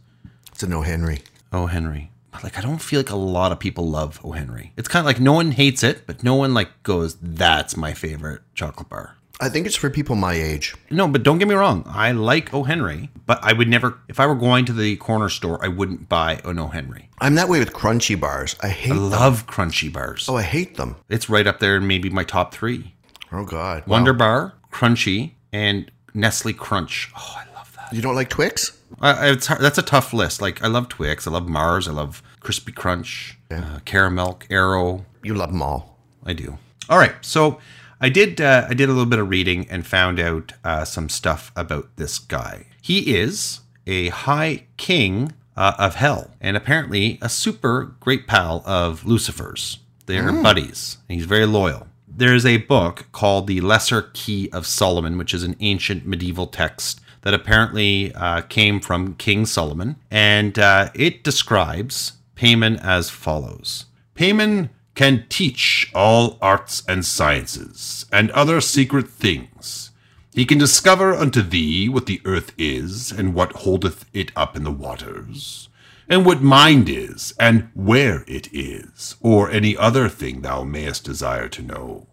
It's 0.53 0.63
a 0.63 0.67
no 0.67 0.83
Henry. 0.83 1.19
Oh 1.51 1.65
Henry, 1.65 2.11
but 2.31 2.45
like 2.45 2.57
I 2.57 2.61
don't 2.61 2.81
feel 2.81 3.01
like 3.01 3.09
a 3.09 3.17
lot 3.17 3.51
of 3.51 3.59
people 3.59 3.89
love 3.89 4.21
O 4.23 4.31
Henry. 4.31 4.71
It's 4.77 4.87
kind 4.87 5.01
of 5.01 5.05
like 5.05 5.19
no 5.19 5.33
one 5.33 5.51
hates 5.51 5.83
it, 5.83 6.07
but 6.07 6.23
no 6.23 6.35
one 6.35 6.53
like 6.53 6.81
goes, 6.83 7.17
"That's 7.21 7.75
my 7.75 7.93
favorite 7.93 8.41
chocolate 8.55 8.87
bar." 8.87 9.16
I 9.39 9.49
think 9.49 9.67
it's 9.67 9.75
for 9.75 9.89
people 9.89 10.15
my 10.15 10.33
age. 10.33 10.73
No, 10.89 11.07
but 11.07 11.21
don't 11.23 11.37
get 11.37 11.47
me 11.47 11.53
wrong. 11.53 11.83
I 11.85 12.11
like 12.11 12.53
O 12.53 12.63
Henry, 12.63 13.09
but 13.25 13.39
I 13.43 13.53
would 13.53 13.67
never. 13.67 13.99
If 14.07 14.19
I 14.19 14.25
were 14.25 14.35
going 14.35 14.65
to 14.65 14.73
the 14.73 14.95
corner 14.95 15.29
store, 15.29 15.63
I 15.63 15.67
wouldn't 15.67 16.09
buy 16.09 16.41
an 16.43 16.57
O 16.57 16.67
Henry. 16.67 17.09
I'm 17.19 17.35
that 17.35 17.47
way 17.47 17.59
with 17.59 17.71
crunchy 17.73 18.19
bars. 18.19 18.55
I 18.61 18.69
hate. 18.69 18.93
I 18.93 18.95
love 18.95 19.45
crunchy 19.45 19.93
bars. 19.93 20.27
oh, 20.27 20.37
I 20.37 20.41
hate 20.43 20.77
them. 20.77 20.95
It's 21.09 21.29
right 21.29 21.45
up 21.45 21.59
there 21.59 21.77
in 21.77 21.85
maybe 21.87 22.09
my 22.09 22.23
top 22.23 22.53
three. 22.53 22.93
Oh 23.31 23.45
God. 23.45 23.85
Wonder 23.85 24.13
Bar, 24.13 24.53
Crunchy, 24.71 25.31
and 25.51 25.91
Nestle 26.13 26.53
Crunch. 26.53 27.11
Oh, 27.15 27.35
I 27.37 27.55
love 27.55 27.71
that. 27.75 27.93
You 27.93 28.01
don't 28.01 28.15
like 28.15 28.29
Twix? 28.29 28.79
Uh, 29.01 29.35
that's 29.59 29.77
a 29.77 29.81
tough 29.83 30.13
list. 30.13 30.41
Like 30.41 30.63
I 30.63 30.67
love 30.67 30.87
Twix, 30.89 31.27
I 31.27 31.31
love 31.31 31.47
Mars, 31.47 31.87
I 31.87 31.91
love 31.91 32.23
Crispy 32.39 32.71
Crunch, 32.71 33.37
uh, 33.51 33.79
Caramel, 33.85 34.39
Arrow. 34.49 35.05
You 35.23 35.33
love 35.35 35.51
them 35.51 35.61
all. 35.61 35.97
I 36.25 36.33
do. 36.33 36.57
All 36.89 36.97
right, 36.97 37.13
so 37.21 37.59
I 37.99 38.09
did 38.09 38.39
uh, 38.39 38.67
I 38.69 38.73
did 38.73 38.89
a 38.89 38.91
little 38.91 39.05
bit 39.05 39.19
of 39.19 39.29
reading 39.29 39.67
and 39.69 39.85
found 39.85 40.19
out 40.19 40.53
uh, 40.63 40.85
some 40.85 41.09
stuff 41.09 41.51
about 41.55 41.95
this 41.95 42.19
guy. 42.19 42.67
He 42.81 43.15
is 43.15 43.61
a 43.85 44.09
high 44.09 44.65
king 44.77 45.33
uh, 45.55 45.73
of 45.79 45.95
hell 45.95 46.31
and 46.39 46.55
apparently 46.55 47.17
a 47.21 47.29
super 47.29 47.95
great 47.99 48.27
pal 48.27 48.63
of 48.65 49.05
Lucifer's. 49.05 49.79
They're 50.05 50.31
buddies. 50.31 50.97
And 51.09 51.17
he's 51.17 51.25
very 51.25 51.45
loyal. 51.45 51.87
There's 52.07 52.45
a 52.45 52.57
book 52.57 53.07
called 53.11 53.45
The 53.47 53.61
Lesser 53.61 54.09
Key 54.13 54.49
of 54.51 54.65
Solomon, 54.65 55.17
which 55.17 55.33
is 55.33 55.43
an 55.43 55.55
ancient 55.59 56.07
medieval 56.07 56.47
text 56.47 57.01
that 57.21 57.33
apparently 57.33 58.13
uh, 58.15 58.41
came 58.41 58.79
from 58.79 59.15
King 59.15 59.45
Solomon, 59.45 59.97
and 60.09 60.57
uh, 60.57 60.89
it 60.95 61.23
describes 61.23 62.13
Paimon 62.37 62.81
as 62.81 63.09
follows 63.09 63.85
Paimon 64.15 64.69
can 64.97 65.27
teach 65.29 65.91
all 65.93 66.39
arts 66.41 66.81
and 66.87 67.05
sciences, 67.05 68.07
and 68.11 68.31
other 68.31 68.59
secret 68.59 69.07
things. 69.07 69.91
He 70.33 70.43
can 70.43 70.57
discover 70.57 71.13
unto 71.13 71.43
thee 71.43 71.87
what 71.87 72.07
the 72.07 72.19
earth 72.25 72.51
is, 72.57 73.11
and 73.11 73.35
what 73.35 73.57
holdeth 73.57 74.05
it 74.11 74.31
up 74.35 74.55
in 74.57 74.63
the 74.63 74.71
waters, 74.71 75.69
and 76.09 76.25
what 76.25 76.41
mind 76.41 76.89
is, 76.89 77.35
and 77.39 77.69
where 77.75 78.25
it 78.27 78.49
is, 78.51 79.15
or 79.21 79.51
any 79.51 79.77
other 79.77 80.09
thing 80.09 80.41
thou 80.41 80.63
mayest 80.63 81.03
desire 81.03 81.47
to 81.49 81.61
know. 81.61 82.07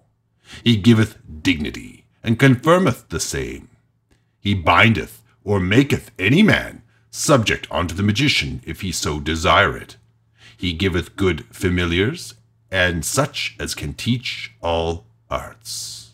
He 0.62 0.76
giveth 0.76 1.17
dignity, 1.41 2.05
and 2.23 2.38
confirmeth 2.38 3.09
the 3.09 3.19
same. 3.19 3.71
He 4.41 4.53
bindeth 4.53 5.23
or 5.43 5.59
maketh 5.59 6.11
any 6.19 6.43
man 6.43 6.83
subject 7.11 7.67
unto 7.71 7.95
the 7.95 8.03
magician 8.03 8.61
if 8.67 8.83
he 8.83 8.93
so 8.93 9.21
desire 9.21 9.75
it. 9.75 9.97
He 10.59 10.75
giveth 10.75 11.17
good 11.17 11.47
familiars, 11.47 12.35
and 12.71 13.04
such 13.04 13.56
as 13.59 13.75
can 13.75 13.94
teach 13.94 14.52
all 14.62 15.06
arts. 15.30 16.12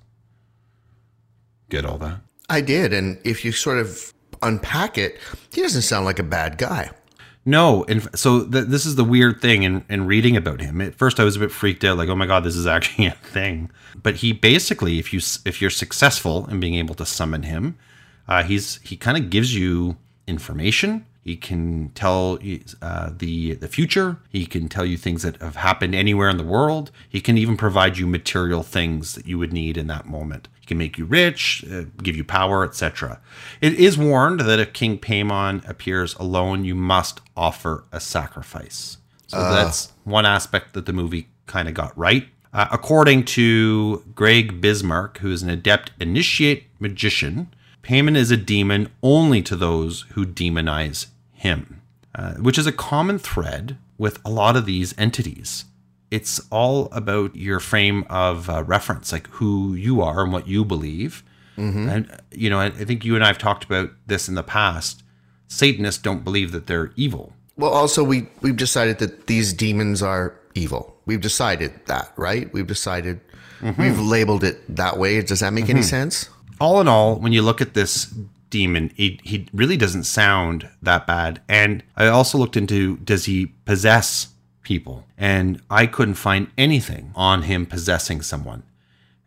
Get 1.69 1.85
all 1.85 1.99
that? 1.99 2.21
I 2.49 2.61
did, 2.61 2.93
and 2.93 3.19
if 3.25 3.45
you 3.45 3.53
sort 3.53 3.79
of 3.79 4.13
unpack 4.43 4.99
it, 4.99 5.19
he 5.53 5.63
doesn't 5.63 5.83
sound 5.83 6.05
like 6.05 6.19
a 6.19 6.25
bad 6.25 6.59
guy. 6.59 6.91
No, 7.47 7.85
and 7.89 8.07
so 8.19 8.45
th- 8.45 8.67
this 8.67 8.85
is 8.85 8.97
the 8.97 9.05
weird 9.05 9.41
thing 9.41 9.63
in, 9.63 9.85
in 9.89 10.07
reading 10.07 10.37
about 10.37 10.61
him. 10.61 10.81
At 10.81 10.95
first, 10.95 11.19
I 11.19 11.25
was 11.25 11.37
a 11.37 11.41
bit 11.41 11.51
freaked 11.51 11.85
out, 11.85 11.97
like, 11.97 12.09
"Oh 12.09 12.15
my 12.15 12.27
god, 12.27 12.45
this 12.45 12.57
is 12.57 12.67
actually 12.67 13.07
a 13.07 13.13
thing." 13.13 13.71
But 14.01 14.17
he 14.17 14.33
basically, 14.33 14.99
if 14.99 15.13
you 15.13 15.21
if 15.45 15.61
you're 15.61 15.71
successful 15.71 16.47
in 16.49 16.61
being 16.61 16.75
able 16.75 16.95
to 16.97 17.07
summon 17.07 17.45
him, 17.45 17.79
uh, 18.29 18.43
he's 18.43 18.77
he 18.83 18.97
kind 18.97 19.17
of 19.17 19.31
gives 19.31 19.55
you 19.55 19.97
information. 20.27 21.07
He 21.23 21.37
can 21.37 21.91
tell 21.91 22.39
uh, 22.81 23.11
the 23.17 23.55
the 23.55 23.69
future. 23.69 24.17
He 24.31 24.47
can 24.47 24.69
tell 24.69 24.87
you 24.87 24.97
things 24.97 25.23
that 25.23 25.41
have 25.43 25.57
happened 25.57 25.95
anywhere 25.95 26.31
in 26.31 26.39
the 26.39 26.45
world. 26.45 26.91
He 27.09 27.21
can 27.21 27.37
even 27.37 27.57
provide 27.57 27.99
you 27.99 28.07
material 28.07 28.63
things 28.63 29.15
that 29.15 29.27
you 29.27 29.39
would 29.39 29.53
need 29.53 29.77
in 29.77 29.87
that 29.89 30.07
moment. 30.07 30.49
He 30.61 30.67
can 30.67 30.79
make 30.79 30.97
you 30.97 31.05
rich, 31.05 31.65
uh, 31.71 31.85
give 32.03 32.17
you 32.17 32.25
power, 32.25 32.65
etc. 32.65 33.21
It 33.61 33.75
is 33.75 33.99
warned 33.99 34.41
that 34.41 34.59
if 34.59 34.73
King 34.73 34.99
Paimon 34.99 35.69
appears 35.69 36.15
alone, 36.15 36.65
you 36.65 36.75
must 36.75 37.21
offer 37.37 37.85
a 37.93 38.01
sacrifice. 38.01 38.97
So 39.27 39.39
that's 39.39 39.93
one 40.03 40.27
aspect 40.27 40.73
that 40.73 40.87
the 40.87 40.93
movie 40.93 41.29
kind 41.47 41.69
of 41.69 41.75
got 41.75 41.97
right. 41.97 42.29
Uh, 42.53 42.67
according 42.73 43.25
to 43.25 44.03
Greg 44.15 44.61
Bismarck, 44.61 45.19
who 45.19 45.31
is 45.31 45.43
an 45.43 45.51
adept 45.51 45.93
initiate 46.01 46.67
magician, 46.81 47.55
Paimon 47.83 48.17
is 48.17 48.31
a 48.31 48.37
demon 48.37 48.91
only 49.03 49.43
to 49.43 49.57
those 49.57 50.03
who 50.11 50.27
demonize 50.27 51.07
him, 51.33 51.81
uh, 52.15 52.35
which 52.35 52.59
is 52.59 52.67
a 52.67 52.73
common 52.73 53.19
thread 53.19 53.79
with 53.99 54.19
a 54.25 54.31
lot 54.31 54.57
of 54.57 54.67
these 54.67 54.95
entities. 54.99 55.65
It's 56.11 56.41
all 56.51 56.89
about 56.93 57.37
your 57.37 57.61
frame 57.61 58.05
of 58.11 58.51
uh, 58.51 58.65
reference, 58.65 59.13
like 59.13 59.27
who 59.29 59.75
you 59.75 60.03
are 60.03 60.23
and 60.23 60.33
what 60.33 60.49
you 60.49 60.65
believe. 60.65 61.23
And, 61.91 62.11
uh, 62.11 62.17
you 62.31 62.49
know, 62.49 62.59
I, 62.59 62.67
I 62.67 62.85
think 62.85 63.05
you 63.05 63.15
and 63.15 63.23
I 63.23 63.27
have 63.27 63.39
talked 63.39 63.65
about 63.65 63.91
this 64.07 64.29
in 64.29 64.35
the 64.35 64.43
past. 64.43 65.03
Satanists 65.47 66.01
don't 66.01 66.25
believe 66.25 66.53
that 66.53 66.67
they're 66.67 66.93
evil. 66.97 67.35
Well, 67.57 67.71
also 67.73 68.03
we 68.03 68.29
we've 68.41 68.57
decided 68.57 68.99
that 68.99 69.27
these 69.27 69.53
demons 69.53 70.03
are 70.03 70.35
evil. 70.55 70.97
We've 71.05 71.21
decided 71.21 71.73
that, 71.87 72.13
right? 72.17 72.51
We've 72.55 72.67
decided 72.67 73.21
we've 73.77 73.99
labeled 74.01 74.43
it 74.43 74.75
that 74.75 74.97
way. 74.97 75.21
Does 75.21 75.41
that 75.41 75.53
make 75.53 75.69
any 75.69 75.83
sense? 75.83 76.31
All 76.61 76.81
in 76.81 76.89
all, 76.89 77.17
when 77.17 77.33
you 77.33 77.43
look 77.43 77.61
at 77.61 77.75
this 77.75 78.13
demon, 78.51 78.93
he, 78.95 79.21
he 79.23 79.49
really 79.53 79.77
doesn't 79.77 80.05
sound 80.05 80.69
that 80.83 81.07
bad. 81.07 81.41
And 81.49 81.83
I 81.97 82.09
also 82.09 82.37
looked 82.37 82.57
into 82.57 82.99
does 82.99 83.25
he 83.25 83.47
possess 83.65 84.29
people? 84.63 85.07
And 85.17 85.63
I 85.71 85.87
couldn't 85.87 86.15
find 86.15 86.51
anything 86.59 87.13
on 87.15 87.43
him 87.43 87.67
possessing 87.67 88.21
someone. 88.23 88.65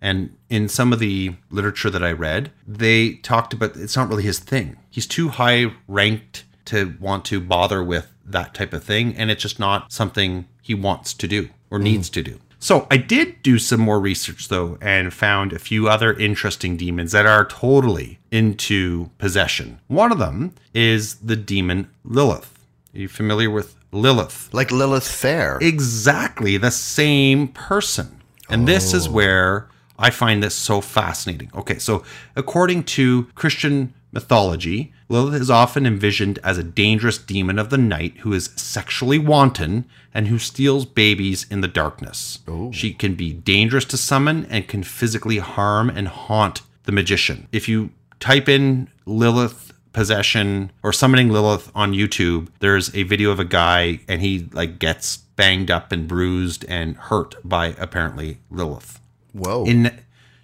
And 0.01 0.35
in 0.49 0.67
some 0.67 0.91
of 0.91 0.99
the 0.99 1.35
literature 1.49 1.89
that 1.89 2.03
I 2.03 2.11
read, 2.11 2.51
they 2.67 3.13
talked 3.15 3.53
about 3.53 3.77
it's 3.77 3.95
not 3.95 4.09
really 4.09 4.23
his 4.23 4.39
thing. 4.39 4.77
He's 4.89 5.07
too 5.07 5.29
high 5.29 5.73
ranked 5.87 6.43
to 6.65 6.95
want 6.99 7.23
to 7.25 7.39
bother 7.39 7.81
with 7.81 8.13
that 8.25 8.53
type 8.53 8.73
of 8.73 8.83
thing. 8.83 9.15
And 9.15 9.31
it's 9.31 9.41
just 9.41 9.59
not 9.59 9.93
something 9.93 10.45
he 10.61 10.73
wants 10.73 11.13
to 11.13 11.27
do 11.27 11.49
or 11.71 11.77
hmm. 11.77 11.85
needs 11.85 12.09
to 12.11 12.21
do. 12.21 12.39
So 12.63 12.87
I 12.89 12.95
did 12.95 13.43
do 13.43 13.59
some 13.59 13.81
more 13.81 13.99
research 13.99 14.47
though 14.47 14.77
and 14.79 15.13
found 15.13 15.51
a 15.51 15.59
few 15.59 15.89
other 15.89 16.13
interesting 16.13 16.77
demons 16.77 17.11
that 17.11 17.25
are 17.25 17.43
totally 17.43 18.19
into 18.31 19.09
possession. 19.17 19.81
One 19.87 20.13
of 20.13 20.17
them 20.17 20.55
is 20.73 21.15
the 21.15 21.35
demon 21.35 21.89
Lilith. 22.05 22.65
Are 22.95 22.99
you 22.99 23.09
familiar 23.09 23.49
with 23.49 23.75
Lilith? 23.91 24.47
Like 24.53 24.71
Lilith 24.71 25.05
Fair. 25.05 25.57
exactly 25.59 26.55
the 26.55 26.71
same 26.71 27.49
person. 27.49 28.21
And 28.49 28.65
this 28.65 28.93
is 28.93 29.09
oh. 29.09 29.11
where 29.11 29.67
I 29.99 30.09
find 30.09 30.41
this 30.41 30.55
so 30.55 30.79
fascinating. 30.79 31.51
Okay, 31.53 31.79
so 31.79 32.05
according 32.37 32.85
to 32.95 33.25
Christian 33.35 33.93
mythology, 34.13 34.93
Lilith 35.09 35.41
is 35.41 35.49
often 35.49 35.85
envisioned 35.85 36.39
as 36.43 36.57
a 36.57 36.63
dangerous 36.63 37.17
demon 37.17 37.59
of 37.59 37.69
the 37.69 37.77
night 37.77 38.17
who 38.19 38.31
is 38.31 38.51
sexually 38.55 39.19
wanton 39.19 39.85
and 40.13 40.27
who 40.27 40.39
steals 40.39 40.85
babies 40.85 41.45
in 41.49 41.61
the 41.61 41.67
darkness. 41.67 42.39
She 42.71 42.93
can 42.93 43.15
be 43.15 43.33
dangerous 43.33 43.85
to 43.85 43.97
summon 43.97 44.45
and 44.49 44.67
can 44.67 44.83
physically 44.83 45.39
harm 45.39 45.89
and 45.89 46.07
haunt 46.07 46.61
the 46.83 46.91
magician. 46.91 47.47
If 47.51 47.67
you 47.67 47.89
type 48.19 48.47
in 48.47 48.87
Lilith 49.05 49.73
possession 49.91 50.71
or 50.81 50.93
summoning 50.93 51.29
Lilith 51.29 51.71
on 51.75 51.93
YouTube, 51.93 52.49
there's 52.59 52.93
a 52.95 53.03
video 53.03 53.31
of 53.31 53.39
a 53.39 53.45
guy 53.45 53.99
and 54.07 54.21
he 54.21 54.47
like 54.53 54.79
gets 54.79 55.17
banged 55.17 55.71
up 55.71 55.91
and 55.91 56.07
bruised 56.07 56.63
and 56.65 56.95
hurt 56.95 57.35
by 57.43 57.75
apparently 57.79 58.39
Lilith. 58.51 58.99
Whoa. 59.33 59.65
In 59.65 59.99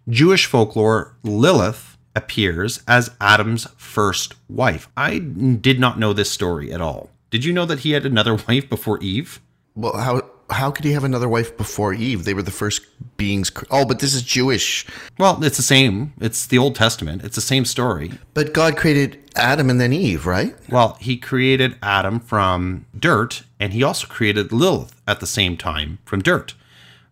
Jewish 0.07 0.47
folklore, 0.47 1.15
Lilith 1.23 1.88
appears 2.15 2.81
as 2.87 3.11
Adam's 3.21 3.67
first 3.77 4.35
wife. 4.49 4.89
I 4.97 5.19
did 5.19 5.79
not 5.79 5.99
know 5.99 6.13
this 6.13 6.31
story 6.31 6.71
at 6.71 6.81
all. 6.81 7.09
Did 7.29 7.45
you 7.45 7.53
know 7.53 7.65
that 7.65 7.79
he 7.79 7.91
had 7.91 8.05
another 8.05 8.35
wife 8.47 8.69
before 8.69 8.99
Eve? 9.01 9.39
well, 9.75 9.97
how 9.97 10.21
how 10.49 10.71
could 10.71 10.83
he 10.83 10.93
have 10.93 11.03
another 11.03 11.29
wife 11.29 11.55
before 11.57 11.93
Eve? 11.93 12.25
They 12.25 12.33
were 12.33 12.41
the 12.41 12.49
first 12.49 12.81
beings. 13.17 13.51
Oh, 13.69 13.85
but 13.85 13.99
this 13.99 14.15
is 14.15 14.23
Jewish. 14.23 14.85
Well, 15.19 15.43
it's 15.43 15.57
the 15.57 15.63
same. 15.63 16.13
It's 16.19 16.47
the 16.47 16.57
Old 16.57 16.75
Testament. 16.75 17.23
It's 17.23 17.35
the 17.35 17.41
same 17.41 17.65
story. 17.65 18.13
But 18.33 18.51
God 18.53 18.75
created 18.75 19.19
Adam 19.35 19.69
and 19.69 19.79
then 19.79 19.93
Eve, 19.93 20.25
right? 20.25 20.55
Well, 20.67 20.97
he 20.99 21.17
created 21.17 21.75
Adam 21.83 22.19
from 22.19 22.87
dirt, 22.97 23.43
and 23.59 23.73
he 23.73 23.83
also 23.83 24.07
created 24.07 24.51
Lilith 24.51 24.99
at 25.07 25.19
the 25.19 25.27
same 25.27 25.55
time 25.55 25.99
from 26.03 26.23
dirt. 26.23 26.55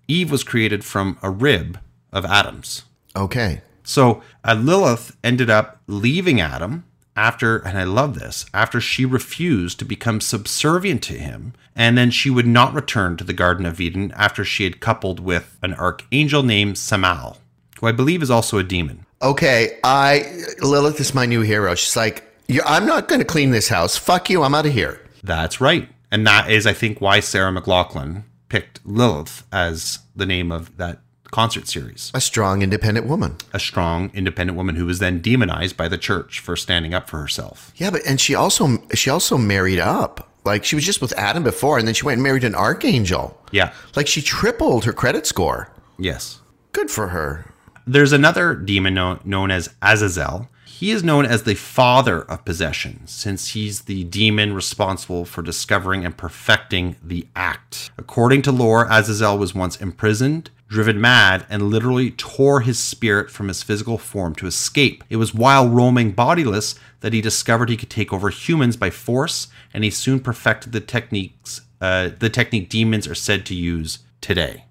Eve 0.07 0.31
was 0.31 0.43
created 0.43 0.83
from 0.83 1.19
a 1.21 1.29
rib 1.29 1.79
of 2.11 2.25
Adam's. 2.25 2.85
Okay. 3.15 3.61
So 3.88 4.22
uh, 4.44 4.53
Lilith 4.53 5.15
ended 5.24 5.50
up 5.50 5.82
leaving 5.88 6.41
Adam 6.41 6.84
after, 7.15 7.58
and 7.60 7.77
I 7.77 7.86
love 7.86 8.20
this, 8.20 8.46
after 8.53 8.82
she 8.82 9.06
refused 9.06 9.79
to 9.79 9.86
become 9.86 10.20
subservient 10.20 11.01
to 11.03 11.13
him, 11.13 11.53
and 11.74 11.98
then 11.98 12.12
she 12.12 12.29
would 12.29 12.46
not 12.46 12.74
return 12.74 13.15
to 13.17 13.24
the 13.24 13.34
Garden 13.34 13.65
of 13.65 13.79
Eden 13.79 14.12
after 14.15 14.44
she 14.44 14.65
had 14.65 14.82
coupled 14.82 15.22
with 15.22 15.58
an 15.63 15.74
archangel 15.74 16.44
named 16.44 16.77
Samael, 16.77 17.38
who 17.79 17.88
I 17.88 17.94
believe 17.94 18.22
is 18.22 18.29
also 18.29 18.58
a 18.58 18.63
demon. 18.63 19.06
Okay. 19.22 19.79
I 19.84 20.44
Lilith 20.62 21.00
is 21.00 21.15
my 21.15 21.25
new 21.25 21.41
hero. 21.41 21.74
She's 21.74 21.96
like, 21.96 22.24
I'm 22.65 22.86
not 22.86 23.08
going 23.08 23.20
to 23.20 23.25
clean 23.25 23.51
this 23.51 23.70
house. 23.70 23.98
Fuck 23.98 24.29
you. 24.29 24.44
I'm 24.44 24.53
out 24.53 24.65
of 24.65 24.74
here. 24.74 25.01
That's 25.24 25.62
right. 25.62 25.89
And 26.12 26.27
that 26.27 26.51
is, 26.51 26.67
I 26.67 26.74
think, 26.74 27.01
why 27.01 27.22
Sarah 27.22 27.51
McLachlan 27.51 28.24
picked 28.50 28.86
Lilith 28.86 29.46
as 29.51 30.00
the 30.15 30.25
name 30.25 30.51
of 30.51 30.75
that 30.77 31.00
concert 31.31 31.67
series. 31.67 32.12
A 32.13 32.22
strong, 32.22 32.62
independent 32.62 33.07
woman. 33.07 33.36
A 33.53 33.60
strong, 33.60 34.12
independent 34.13 34.57
woman 34.57 34.75
who 34.75 34.86
was 34.86 35.00
then 35.00 35.22
demonized 35.22 35.77
by 35.77 35.88
the 35.88 35.98
church 35.98 36.39
for 36.39 36.55
standing 36.55 36.93
up 36.93 37.10
for 37.10 37.19
herself. 37.19 37.72
Yeah, 37.75 37.91
but 37.91 38.01
and 38.05 38.19
she 38.19 38.36
also 38.36 38.77
she 38.93 39.10
also 39.10 39.38
married 39.38 39.79
up. 39.79 40.29
Like 40.46 40.63
she 40.63 40.75
was 40.75 40.86
just 40.86 41.01
with 41.01 41.13
Adam 41.17 41.43
before, 41.43 41.77
and 41.77 41.88
then 41.88 41.93
she 41.93 42.05
went 42.05 42.17
and 42.17 42.24
married 42.24 42.43
an 42.43 42.55
archangel. 42.55 43.39
Yeah. 43.51 43.74
Like 43.96 44.07
she 44.07 44.22
tripled 44.22 44.86
her 44.86 44.93
credit 44.93 45.25
score. 45.27 45.69
Yes. 46.00 46.39
Good 46.72 46.89
for 46.89 47.10
her. 47.10 47.51
There's 47.86 48.12
another 48.13 48.53
demon 48.55 48.93
known, 48.93 49.19
known 49.24 49.51
as 49.51 49.74
Azazel, 49.81 50.50
He 50.77 50.91
is 50.91 51.03
known 51.03 51.25
as 51.25 51.41
the 51.41 51.55
father 51.55 52.22
of 52.22 52.46
possession, 52.46 53.07
since 53.07 53.53
he's 53.53 53.81
the 53.81 54.03
demon 54.03 54.53
responsible 54.53 55.25
for 55.25 55.41
discovering 55.41 56.05
and 56.05 56.15
perfecting 56.15 56.98
the 57.03 57.25
act. 57.36 57.89
According 57.98 58.43
to 58.43 58.51
lore, 58.51 58.86
Azazel 58.88 59.39
was 59.39 59.55
once 59.55 59.77
imprisoned, 59.77 60.51
driven 60.67 61.01
mad, 61.01 61.48
and 61.50 61.63
literally 61.63 62.12
tore 62.12 62.62
his 62.62 62.77
spirit 62.77 63.31
from 63.31 63.48
his 63.48 63.63
physical 63.63 63.98
form 63.98 64.36
to 64.36 64.46
escape. 64.46 65.03
It 65.10 65.15
was 65.15 65.34
while 65.34 65.67
roaming 65.67 66.12
bodiless 66.12 66.75
that 67.00 67.12
he 67.12 67.22
discovered 67.22 67.69
he 67.69 67.77
could 67.77 67.89
take 67.89 68.13
over 68.13 68.29
humans 68.29 68.77
by 68.77 68.91
force, 68.91 69.48
and 69.74 69.84
he 69.84 69.89
soon 69.89 70.19
perfected 70.19 70.74
the 70.74 70.79
techniques, 70.79 71.62
uh, 71.81 72.12
the 72.19 72.29
technique 72.29 72.69
demons 72.69 73.07
are 73.07 73.15
said 73.15 73.48
to 73.48 73.55
use 73.55 73.98
today. 74.22 74.65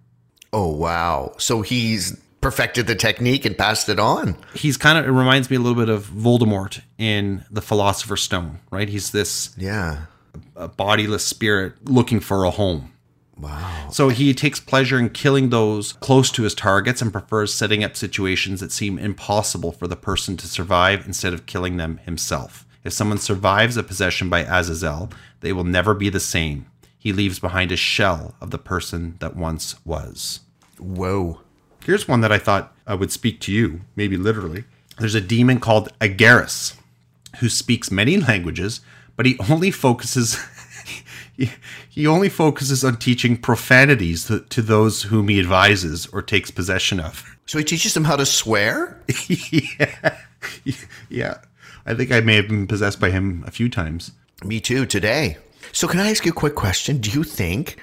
Oh 0.52 0.70
wow! 0.70 1.34
So 1.38 1.62
he's 1.62 2.16
perfected 2.46 2.86
the 2.86 2.94
technique 2.94 3.44
and 3.44 3.58
passed 3.58 3.88
it 3.88 3.98
on. 3.98 4.36
He's 4.54 4.76
kind 4.76 4.96
of 4.96 5.04
it 5.04 5.10
reminds 5.10 5.50
me 5.50 5.56
a 5.56 5.58
little 5.58 5.74
bit 5.74 5.88
of 5.88 6.06
Voldemort 6.06 6.80
in 6.96 7.44
the 7.50 7.60
Philosopher's 7.60 8.22
Stone, 8.22 8.60
right? 8.70 8.88
He's 8.88 9.10
this 9.10 9.50
Yeah. 9.58 10.02
a 10.54 10.68
bodiless 10.68 11.24
spirit 11.26 11.72
looking 11.88 12.20
for 12.20 12.44
a 12.44 12.50
home. 12.52 12.92
Wow. 13.36 13.88
So 13.90 14.10
he 14.10 14.32
takes 14.32 14.60
pleasure 14.60 14.96
in 14.96 15.10
killing 15.10 15.50
those 15.50 15.94
close 15.94 16.30
to 16.32 16.44
his 16.44 16.54
targets 16.54 17.02
and 17.02 17.10
prefers 17.12 17.52
setting 17.52 17.82
up 17.82 17.96
situations 17.96 18.60
that 18.60 18.70
seem 18.70 18.96
impossible 18.96 19.72
for 19.72 19.88
the 19.88 19.96
person 19.96 20.36
to 20.36 20.46
survive 20.46 21.04
instead 21.04 21.34
of 21.34 21.46
killing 21.46 21.78
them 21.78 21.98
himself. 22.04 22.64
If 22.84 22.92
someone 22.92 23.18
survives 23.18 23.76
a 23.76 23.82
possession 23.82 24.30
by 24.30 24.42
Azazel, 24.44 25.10
they 25.40 25.52
will 25.52 25.64
never 25.64 25.94
be 25.94 26.10
the 26.10 26.20
same. 26.20 26.66
He 26.96 27.12
leaves 27.12 27.40
behind 27.40 27.72
a 27.72 27.76
shell 27.76 28.36
of 28.40 28.52
the 28.52 28.58
person 28.58 29.16
that 29.18 29.34
once 29.34 29.74
was. 29.84 30.40
Whoa. 30.78 31.40
Here's 31.86 32.08
one 32.08 32.20
that 32.22 32.32
I 32.32 32.38
thought 32.38 32.74
I 32.84 32.96
would 32.96 33.12
speak 33.12 33.40
to 33.42 33.52
you, 33.52 33.82
maybe 33.94 34.16
literally. 34.16 34.64
There's 34.98 35.14
a 35.14 35.20
demon 35.20 35.60
called 35.60 35.88
Agares 36.00 36.74
who 37.38 37.48
speaks 37.48 37.92
many 37.92 38.16
languages, 38.16 38.80
but 39.14 39.24
he 39.24 39.38
only 39.48 39.70
focuses 39.70 40.36
he, 41.36 41.52
he 41.88 42.04
only 42.04 42.28
focuses 42.28 42.82
on 42.82 42.96
teaching 42.96 43.36
profanities 43.36 44.26
to, 44.26 44.40
to 44.40 44.62
those 44.62 45.04
whom 45.04 45.28
he 45.28 45.38
advises 45.38 46.08
or 46.08 46.22
takes 46.22 46.50
possession 46.50 46.98
of. 46.98 47.24
So 47.46 47.56
he 47.56 47.64
teaches 47.64 47.94
them 47.94 48.02
how 48.02 48.16
to 48.16 48.26
swear? 48.26 49.00
yeah. 49.28 50.16
Yeah. 51.08 51.38
I 51.86 51.94
think 51.94 52.10
I 52.10 52.18
may 52.18 52.34
have 52.34 52.48
been 52.48 52.66
possessed 52.66 52.98
by 52.98 53.10
him 53.10 53.44
a 53.46 53.52
few 53.52 53.68
times. 53.68 54.10
Me 54.44 54.58
too, 54.58 54.86
today. 54.86 55.36
So 55.70 55.86
can 55.86 56.00
I 56.00 56.10
ask 56.10 56.24
you 56.24 56.32
a 56.32 56.34
quick 56.34 56.56
question? 56.56 56.98
Do 56.98 57.12
you 57.12 57.22
think 57.22 57.76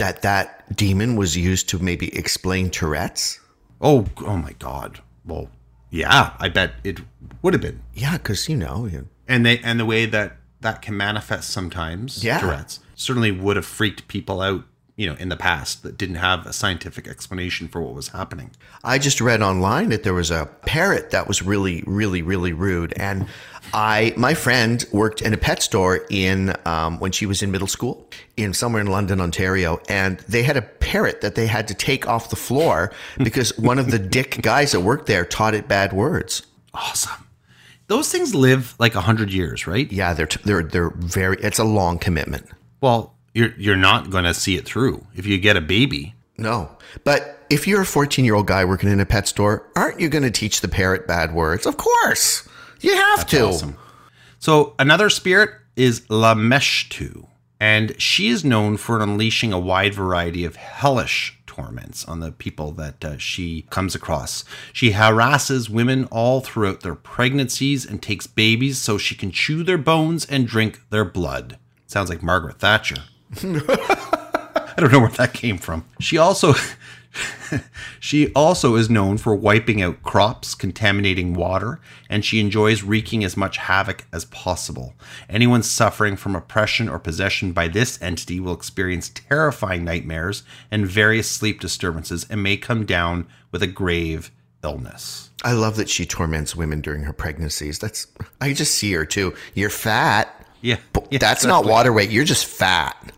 that 0.00 0.22
that 0.22 0.76
demon 0.76 1.14
was 1.16 1.36
used 1.36 1.68
to 1.70 1.78
maybe 1.78 2.14
explain 2.16 2.70
Tourette's? 2.70 3.38
Oh, 3.80 4.06
oh 4.26 4.36
my 4.36 4.52
god. 4.58 5.00
Well, 5.24 5.48
yeah, 5.90 6.32
I 6.38 6.48
bet 6.48 6.72
it 6.84 7.00
would 7.42 7.54
have 7.54 7.60
been. 7.62 7.80
Yeah, 7.94 8.16
because, 8.18 8.48
you 8.48 8.56
know, 8.56 8.86
you- 8.86 9.08
and 9.28 9.46
they 9.46 9.58
and 9.60 9.78
the 9.78 9.86
way 9.86 10.06
that 10.06 10.36
that 10.60 10.82
can 10.82 10.96
manifest 10.96 11.50
sometimes 11.50 12.22
Yeah. 12.24 12.38
Tourette's 12.40 12.80
certainly 12.94 13.30
would 13.30 13.56
have 13.56 13.64
freaked 13.64 14.08
people 14.08 14.40
out 14.42 14.64
you 15.00 15.08
know 15.08 15.16
in 15.18 15.28
the 15.28 15.36
past 15.36 15.82
that 15.82 15.96
didn't 15.96 16.20
have 16.28 16.46
a 16.46 16.52
scientific 16.52 17.08
explanation 17.08 17.68
for 17.68 17.80
what 17.80 17.94
was 17.94 18.08
happening 18.08 18.50
I 18.82 18.98
just 18.98 19.20
read 19.20 19.42
online 19.42 19.90
that 19.90 20.04
there 20.04 20.14
was 20.14 20.30
a 20.30 20.46
parrot 20.64 21.10
that 21.10 21.28
was 21.28 21.42
really, 21.42 21.84
really, 21.86 22.22
really 22.22 22.52
rude. 22.52 22.94
And 22.94 23.26
I, 23.74 24.14
my 24.16 24.32
friend 24.32 24.84
worked 24.90 25.20
in 25.20 25.34
a 25.34 25.36
pet 25.36 25.62
store 25.62 26.06
in, 26.08 26.54
um, 26.64 26.98
when 26.98 27.12
she 27.12 27.26
was 27.26 27.42
in 27.42 27.50
middle 27.50 27.66
school 27.66 28.08
in 28.36 28.54
somewhere 28.54 28.80
in 28.80 28.86
London, 28.86 29.20
Ontario. 29.20 29.80
And 29.88 30.18
they 30.20 30.42
had 30.42 30.56
a 30.56 30.62
parrot 30.62 31.20
that 31.20 31.34
they 31.34 31.46
had 31.46 31.68
to 31.68 31.74
take 31.74 32.08
off 32.08 32.30
the 32.30 32.36
floor 32.36 32.90
because 33.18 33.56
one 33.58 33.78
of 33.78 33.90
the 33.90 33.98
dick 33.98 34.40
guys 34.40 34.72
that 34.72 34.80
worked 34.80 35.06
there 35.06 35.24
taught 35.24 35.54
it 35.54 35.68
bad 35.68 35.92
words. 35.92 36.46
awesome 36.72 37.26
those 37.88 38.12
things 38.12 38.36
live 38.36 38.76
like 38.78 38.94
a 38.94 39.00
hundred 39.00 39.32
years 39.32 39.66
right 39.66 39.90
Yeah, 39.90 40.14
they're, 40.14 40.28
t- 40.28 40.40
they're, 40.44 40.62
they're 40.62 40.90
very, 40.90 41.36
it's 41.40 41.58
a 41.58 41.64
long 41.64 41.98
commitment. 41.98 42.46
well 42.80 43.14
you're 43.34 43.54
you're 43.56 43.76
not 43.76 44.10
going 44.10 44.24
to 44.24 44.34
see 44.34 44.56
it 44.56 44.64
through 44.64 45.06
if 45.14 45.26
you 45.26 45.38
get 45.38 45.56
a 45.56 45.60
baby 45.60 46.14
No. 46.36 46.76
But 47.04 47.38
if 47.50 47.66
you're 47.66 47.82
a 47.82 47.86
14 47.86 48.24
year 48.24 48.34
old 48.34 48.46
guy 48.46 48.64
working 48.64 48.88
in 48.88 49.00
a 49.00 49.06
pet 49.06 49.28
store, 49.28 49.70
aren't 49.76 50.00
you 50.00 50.08
going 50.08 50.22
to 50.24 50.30
teach 50.30 50.60
the 50.60 50.68
parrot 50.68 51.06
bad 51.06 51.34
words? 51.34 51.66
Of 51.66 51.76
course. 51.76 52.48
You 52.80 52.94
have 52.94 53.26
to. 53.28 53.42
awesome 53.48 53.76
so 54.38 54.74
another 54.78 55.10
spirit 55.10 55.50
is 55.76 56.00
Lamashtu 56.08 57.26
and 57.60 57.94
she 58.00 58.28
is 58.28 58.42
known 58.42 58.78
for 58.78 58.98
unleashing 59.02 59.52
a 59.52 59.60
wide 59.60 59.92
variety 59.92 60.46
of 60.46 60.56
hellish 60.56 61.38
torments 61.46 62.06
on 62.06 62.20
the 62.20 62.32
people 62.32 62.72
that 62.72 63.04
uh, 63.04 63.18
she 63.18 63.66
comes 63.68 63.94
across. 63.94 64.44
She 64.72 64.92
harasses 64.92 65.68
women 65.68 66.06
all 66.06 66.40
throughout 66.40 66.80
their 66.80 66.94
pregnancies 66.94 67.84
and 67.84 68.02
takes 68.02 68.26
babies 68.26 68.78
so 68.78 68.96
she 68.96 69.14
can 69.14 69.30
chew 69.30 69.62
their 69.62 69.76
bones 69.76 70.24
and 70.24 70.46
drink 70.46 70.80
their 70.88 71.04
blood. 71.04 71.58
Sounds 71.86 72.08
like 72.08 72.22
Margaret 72.22 72.60
Thatcher. 72.60 73.04
I 73.42 74.74
don't 74.76 74.92
know 74.92 75.00
where 75.00 75.08
that 75.10 75.34
came 75.34 75.58
from. 75.58 75.84
She 76.00 76.18
also 76.18 76.54
she 78.00 78.32
also 78.34 78.76
is 78.76 78.88
known 78.88 79.18
for 79.18 79.34
wiping 79.34 79.82
out 79.82 80.02
crops, 80.02 80.54
contaminating 80.54 81.34
water, 81.34 81.80
and 82.08 82.24
she 82.24 82.40
enjoys 82.40 82.82
wreaking 82.82 83.24
as 83.24 83.36
much 83.36 83.56
havoc 83.56 84.06
as 84.12 84.24
possible. 84.26 84.94
Anyone 85.28 85.62
suffering 85.62 86.16
from 86.16 86.36
oppression 86.36 86.88
or 86.88 86.98
possession 86.98 87.52
by 87.52 87.68
this 87.68 88.00
entity 88.00 88.40
will 88.40 88.52
experience 88.54 89.08
terrifying 89.10 89.84
nightmares 89.84 90.42
and 90.70 90.86
various 90.86 91.30
sleep 91.30 91.60
disturbances 91.60 92.26
and 92.30 92.42
may 92.42 92.56
come 92.56 92.86
down 92.86 93.26
with 93.50 93.62
a 93.62 93.66
grave 93.66 94.30
illness. 94.62 95.30
I 95.42 95.52
love 95.52 95.76
that 95.76 95.88
she 95.88 96.04
torments 96.04 96.54
women 96.54 96.80
during 96.80 97.04
her 97.04 97.12
pregnancies. 97.12 97.78
That's 97.78 98.06
I 98.40 98.52
just 98.52 98.74
see 98.74 98.92
her 98.92 99.06
too. 99.06 99.34
You're 99.54 99.70
fat. 99.70 100.36
Yeah. 100.60 100.76
yeah, 101.10 101.18
That's 101.18 101.44
not 101.44 101.64
water 101.64 101.92
weight. 101.92 102.10
You're 102.10 102.24
just 102.24 102.44
fat. 102.44 103.12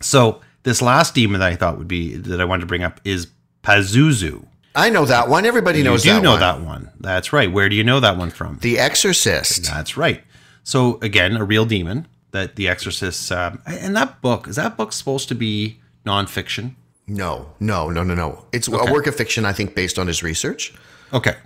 So, 0.00 0.40
this 0.62 0.82
last 0.82 1.14
demon 1.14 1.40
that 1.40 1.52
I 1.52 1.56
thought 1.56 1.78
would 1.78 1.88
be 1.88 2.16
that 2.16 2.40
I 2.40 2.44
wanted 2.44 2.60
to 2.60 2.66
bring 2.66 2.82
up 2.82 3.00
is 3.04 3.28
Pazuzu. 3.62 4.46
I 4.74 4.90
know 4.90 5.04
that 5.06 5.28
one. 5.28 5.44
Everybody 5.46 5.82
knows 5.82 6.04
that. 6.04 6.08
you 6.08 6.14
do 6.14 6.20
that 6.20 6.22
know 6.22 6.30
one. 6.32 6.40
that 6.40 6.60
one. 6.60 6.90
That's 7.00 7.32
right. 7.32 7.50
Where 7.50 7.68
do 7.68 7.76
you 7.76 7.84
know 7.84 8.00
that 8.00 8.16
one 8.16 8.30
from? 8.30 8.58
The 8.60 8.78
Exorcist. 8.78 9.64
That's 9.64 9.96
right. 9.96 10.22
So 10.62 10.98
again, 11.00 11.36
a 11.36 11.44
real 11.44 11.64
demon 11.64 12.06
that 12.32 12.56
The 12.56 12.68
Exorcist. 12.68 13.32
Um, 13.32 13.62
and 13.66 13.96
that 13.96 14.20
book 14.20 14.46
is 14.46 14.56
that 14.56 14.76
book 14.76 14.92
supposed 14.92 15.28
to 15.28 15.34
be 15.34 15.80
nonfiction? 16.04 16.74
No, 17.06 17.54
no, 17.58 17.90
no, 17.90 18.02
no, 18.02 18.14
no. 18.14 18.44
It's 18.52 18.68
a 18.68 18.70
work 18.70 19.06
of 19.06 19.16
fiction, 19.16 19.46
I 19.46 19.52
think, 19.52 19.74
based 19.74 19.98
on 19.98 20.06
his 20.06 20.22
research. 20.22 20.74
Okay. 21.12 21.36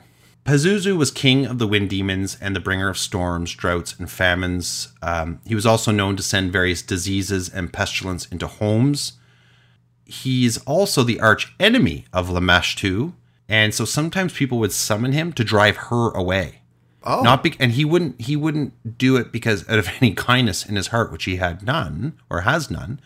Pazuzu 0.44 0.96
was 0.96 1.12
king 1.12 1.46
of 1.46 1.58
the 1.58 1.68
wind 1.68 1.90
demons 1.90 2.36
and 2.40 2.56
the 2.56 2.60
bringer 2.60 2.88
of 2.88 2.98
storms, 2.98 3.52
droughts, 3.52 3.94
and 3.96 4.10
famines. 4.10 4.88
Um, 5.00 5.40
he 5.46 5.54
was 5.54 5.66
also 5.66 5.92
known 5.92 6.16
to 6.16 6.22
send 6.22 6.52
various 6.52 6.82
diseases 6.82 7.48
and 7.48 7.72
pestilence 7.72 8.26
into 8.26 8.48
homes. 8.48 9.12
He's 10.04 10.58
also 10.64 11.04
the 11.04 11.20
arch 11.20 11.54
enemy 11.60 12.06
of 12.12 12.28
Lamashtu, 12.28 13.12
and 13.48 13.72
so 13.72 13.84
sometimes 13.84 14.32
people 14.32 14.58
would 14.58 14.72
summon 14.72 15.12
him 15.12 15.32
to 15.34 15.44
drive 15.44 15.76
her 15.76 16.10
away. 16.10 16.62
Oh. 17.04 17.22
Not 17.22 17.42
be- 17.42 17.56
and 17.60 17.72
he 17.72 17.84
wouldn't 17.84 18.20
he 18.20 18.36
wouldn't 18.36 18.98
do 18.98 19.16
it 19.16 19.32
because 19.32 19.68
out 19.68 19.78
of 19.78 19.88
any 20.00 20.12
kindness 20.12 20.66
in 20.66 20.76
his 20.76 20.88
heart, 20.88 21.12
which 21.12 21.24
he 21.24 21.36
had 21.36 21.62
none 21.62 22.18
or 22.28 22.42
has 22.42 22.70
none, 22.70 23.00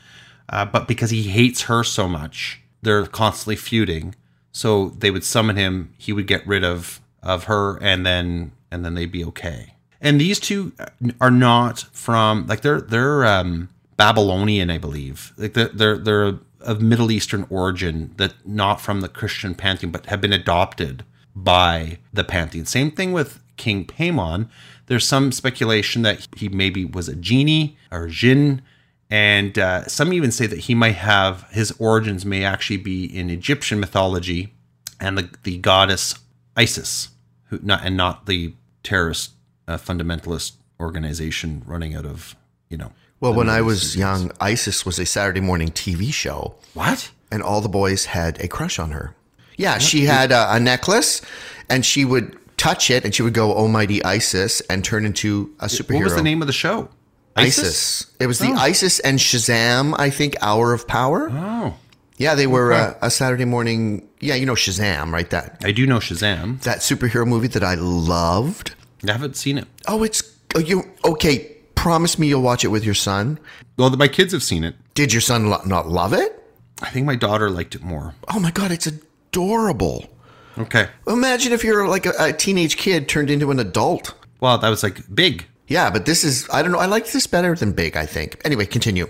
uh, 0.48 0.64
but 0.64 0.88
because 0.88 1.10
he 1.10 1.24
hates 1.24 1.62
her 1.62 1.84
so 1.84 2.08
much. 2.08 2.62
They're 2.82 3.06
constantly 3.06 3.56
feuding, 3.56 4.14
so 4.52 4.90
they 4.90 5.10
would 5.10 5.24
summon 5.24 5.56
him. 5.56 5.92
He 5.98 6.12
would 6.12 6.26
get 6.26 6.46
rid 6.46 6.62
of 6.64 7.00
of 7.22 7.44
her, 7.44 7.78
and 7.82 8.04
then 8.04 8.52
and 8.70 8.84
then 8.84 8.94
they'd 8.94 9.12
be 9.12 9.24
okay. 9.24 9.74
And 10.00 10.20
these 10.20 10.38
two 10.38 10.72
are 11.20 11.30
not 11.30 11.80
from 11.92 12.46
like 12.46 12.60
they're 12.60 12.80
they're 12.80 13.24
um, 13.24 13.68
Babylonian, 13.96 14.70
I 14.70 14.78
believe. 14.78 15.32
Like 15.36 15.54
they're 15.54 15.98
they're, 15.98 16.38
of 16.60 16.80
Middle 16.80 17.12
Eastern 17.12 17.46
origin, 17.48 18.12
that 18.16 18.34
not 18.44 18.80
from 18.80 19.00
the 19.00 19.08
Christian 19.08 19.54
pantheon, 19.54 19.92
but 19.92 20.06
have 20.06 20.20
been 20.20 20.32
adopted 20.32 21.04
by 21.34 21.98
the 22.12 22.24
pantheon. 22.24 22.66
Same 22.66 22.90
thing 22.90 23.12
with 23.12 23.40
King 23.56 23.84
Paimon. 23.84 24.48
There's 24.86 25.06
some 25.06 25.32
speculation 25.32 26.02
that 26.02 26.26
he 26.36 26.48
maybe 26.48 26.84
was 26.84 27.08
a 27.08 27.16
genie 27.16 27.76
or 27.92 28.08
jinn, 28.08 28.62
and 29.10 29.58
uh, 29.58 29.86
some 29.86 30.12
even 30.12 30.32
say 30.32 30.46
that 30.46 30.60
he 30.60 30.74
might 30.74 30.96
have 30.96 31.46
his 31.50 31.72
origins 31.78 32.24
may 32.24 32.44
actually 32.44 32.78
be 32.78 33.04
in 33.04 33.30
Egyptian 33.30 33.78
mythology 33.78 34.52
and 35.00 35.18
the, 35.18 35.30
the 35.42 35.58
goddess 35.58 36.18
Isis, 36.56 37.08
who 37.48 37.60
not 37.62 37.84
and 37.84 37.96
not 37.96 38.26
the 38.26 38.54
terrorist 38.82 39.32
uh, 39.68 39.76
fundamentalist 39.76 40.52
organization 40.80 41.62
running 41.66 41.94
out 41.94 42.06
of 42.06 42.34
you 42.68 42.76
know. 42.76 42.92
Well, 43.20 43.32
when 43.34 43.48
I 43.48 43.62
was 43.62 43.96
young, 43.96 44.30
ISIS 44.40 44.84
was 44.84 44.98
a 44.98 45.06
Saturday 45.06 45.40
morning 45.40 45.68
TV 45.68 46.12
show, 46.12 46.54
What? 46.74 47.10
and 47.30 47.42
all 47.42 47.60
the 47.62 47.68
boys 47.68 48.04
had 48.06 48.38
a 48.42 48.48
crush 48.48 48.78
on 48.78 48.90
her. 48.90 49.14
Yeah, 49.56 49.78
she 49.78 50.04
had 50.04 50.32
a, 50.32 50.54
a 50.54 50.60
necklace, 50.60 51.22
and 51.70 51.84
she 51.84 52.04
would 52.04 52.36
touch 52.58 52.90
it, 52.90 53.04
and 53.06 53.14
she 53.14 53.22
would 53.22 53.32
go, 53.32 53.52
"Almighty 53.54 54.04
ISIS," 54.04 54.60
and 54.68 54.84
turn 54.84 55.06
into 55.06 55.50
a 55.60 55.66
superhero. 55.66 55.94
What 55.96 56.04
was 56.04 56.14
the 56.16 56.22
name 56.22 56.42
of 56.42 56.46
the 56.46 56.52
show? 56.52 56.90
ISIS. 57.36 58.06
It 58.20 58.26
was 58.26 58.38
the 58.38 58.48
Oh. 58.52 58.56
ISIS 58.56 58.98
and 59.00 59.18
Shazam, 59.18 59.94
I 59.98 60.08
think, 60.10 60.36
Hour 60.42 60.72
of 60.72 60.86
Power. 60.86 61.30
Oh, 61.30 61.74
Yeah, 62.18 62.34
they 62.34 62.46
were 62.46 62.72
uh, 62.72 62.94
a 63.02 63.10
Saturday 63.10 63.44
morning. 63.44 64.08
Yeah, 64.20 64.34
you 64.34 64.46
know 64.46 64.54
Shazam, 64.54 65.12
right? 65.12 65.28
That 65.30 65.60
I 65.64 65.72
do 65.72 65.86
know 65.86 65.98
Shazam. 65.98 66.60
that 66.62 66.78
superhero 66.78 67.26
movie 67.26 67.48
that 67.48 67.62
I 67.62 67.74
loved. 67.74 68.74
I 69.06 69.12
haven't 69.12 69.36
seen 69.36 69.58
it. 69.58 69.66
Oh, 69.86 70.02
it's 70.02 70.22
oh, 70.54 70.60
you 70.60 70.84
okay. 71.04 71.52
Promise 71.74 72.18
me 72.18 72.26
you'll 72.26 72.42
watch 72.42 72.64
it 72.64 72.68
with 72.68 72.84
your 72.84 72.94
son. 72.94 73.38
Well, 73.76 73.90
my 73.90 74.08
kids 74.08 74.32
have 74.32 74.42
seen 74.42 74.64
it. 74.64 74.74
Did 74.94 75.12
your 75.12 75.20
son 75.20 75.50
lo- 75.50 75.60
not 75.66 75.88
love 75.88 76.12
it? 76.14 76.42
I 76.82 76.88
think 76.90 77.06
my 77.06 77.14
daughter 77.14 77.50
liked 77.50 77.74
it 77.74 77.82
more. 77.82 78.14
Oh 78.28 78.40
my 78.40 78.50
god, 78.50 78.70
it's 78.70 78.86
adorable. 78.86 80.06
Okay. 80.58 80.88
Imagine 81.06 81.52
if 81.52 81.62
you're 81.62 81.86
like 81.86 82.06
a, 82.06 82.12
a 82.18 82.32
teenage 82.32 82.78
kid 82.78 83.08
turned 83.08 83.30
into 83.30 83.50
an 83.50 83.60
adult. 83.60 84.14
Well, 84.40 84.56
that 84.58 84.68
was 84.68 84.82
like 84.82 85.02
big. 85.14 85.46
Yeah, 85.68 85.90
but 85.90 86.06
this 86.06 86.24
is 86.24 86.48
I 86.50 86.62
don't 86.62 86.72
know. 86.72 86.78
I 86.78 86.86
like 86.86 87.12
this 87.12 87.26
better 87.26 87.54
than 87.54 87.72
big. 87.72 87.96
I 87.96 88.06
think. 88.06 88.40
Anyway, 88.44 88.64
continue. 88.66 89.08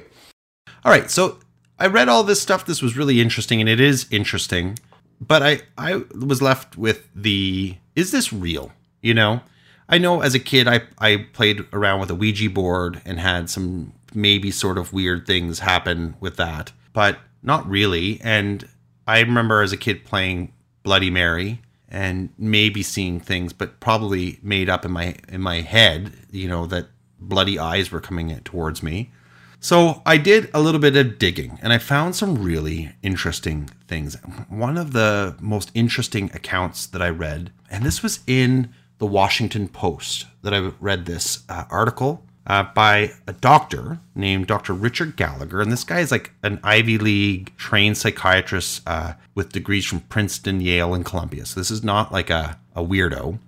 All 0.85 0.91
right. 0.91 1.09
So 1.11 1.39
I 1.79 1.87
read 1.87 2.09
all 2.09 2.23
this 2.23 2.41
stuff. 2.41 2.65
This 2.65 2.83
was 2.83 2.97
really 2.97 3.21
interesting, 3.21 3.61
and 3.61 3.69
it 3.69 3.81
is 3.81 4.07
interesting. 4.11 4.79
But 5.21 5.43
I 5.43 5.61
I 5.77 6.03
was 6.15 6.43
left 6.43 6.77
with 6.77 7.09
the 7.15 7.77
is 7.95 8.11
this 8.11 8.33
real? 8.33 8.73
You 9.03 9.15
know, 9.15 9.41
I 9.89 9.99
know 9.99 10.21
as 10.21 10.35
a 10.35 10.41
kid 10.41 10.69
I 10.69 10.83
I 10.99 11.27
played 11.33 11.65
around 11.73 12.01
with 12.01 12.11
a 12.11 12.15
Ouija 12.15 12.51
board 12.51 13.01
and 13.05 13.21
had 13.21 13.51
some 13.51 13.93
maybe 14.15 14.51
sort 14.51 14.79
of 14.79 14.93
weird 14.93 15.27
things 15.27 15.61
happen 15.61 16.17
with 16.21 16.37
that, 16.37 16.73
but 16.93 17.19
not 17.43 17.69
really. 17.69 18.21
And 18.23 18.69
I 19.07 19.21
remember 19.21 19.63
as 19.63 19.73
a 19.73 19.77
kid 19.77 20.05
playing 20.05 20.53
Bloody 20.83 21.11
Mary 21.11 21.61
and 21.89 22.31
maybe 22.39 22.83
seeing 22.83 23.21
things, 23.21 23.53
but 23.53 23.81
probably 23.81 24.39
made 24.43 24.69
up 24.69 24.85
in 24.85 24.91
my 24.91 25.17
in 25.29 25.41
my 25.41 25.61
head, 25.61 26.13
you 26.31 26.49
know, 26.49 26.67
that 26.67 26.87
bloody 27.19 27.59
eyes 27.59 27.91
were 27.91 28.01
coming 28.01 28.39
towards 28.41 28.83
me. 28.83 29.11
So 29.67 30.01
I 30.07 30.17
did 30.17 30.49
a 30.55 30.61
little 30.61 30.81
bit 30.81 30.95
of 30.95 31.19
digging 31.19 31.59
and 31.61 31.73
I 31.73 31.79
found 31.79 32.15
some 32.15 32.41
really 32.41 32.93
interesting 33.03 33.69
things. 33.89 34.15
One 34.49 34.79
of 34.79 34.93
the 34.93 35.35
most 35.41 35.73
interesting 35.75 36.31
accounts 36.35 36.87
that 36.87 37.03
I 37.03 37.09
read, 37.09 37.51
and 37.69 37.83
this 37.83 38.01
was 38.01 38.21
in 38.29 38.73
the 38.99 39.07
Washington 39.07 39.67
Post 39.67 40.27
that 40.43 40.55
I 40.55 40.71
read 40.79 41.05
this 41.05 41.43
uh, 41.49 41.65
article 41.69 42.23
uh, 42.47 42.63
by 42.77 43.11
a 43.27 43.33
doctor 43.33 43.99
named 44.15 44.47
Dr. 44.47 44.73
Richard 44.73 45.17
Gallagher. 45.17 45.61
And 45.61 45.73
this 45.73 45.83
guy 45.83 45.99
is 45.99 46.13
like 46.13 46.31
an 46.45 46.61
Ivy 46.63 46.97
League 46.99 47.53
trained 47.57 47.99
psychiatrist 47.99 48.83
uh, 48.87 49.15
with 49.35 49.51
degrees 49.51 49.85
from 49.85 49.99
Princeton, 50.03 50.61
Yale, 50.61 50.95
and 50.95 51.05
Columbia. 51.05 51.45
So 51.45 51.59
this 51.59 51.73
is 51.73 51.83
not 51.83 52.13
like 52.13 52.31
a, 52.31 52.57
a 52.77 52.85
weirdo. 52.85 53.41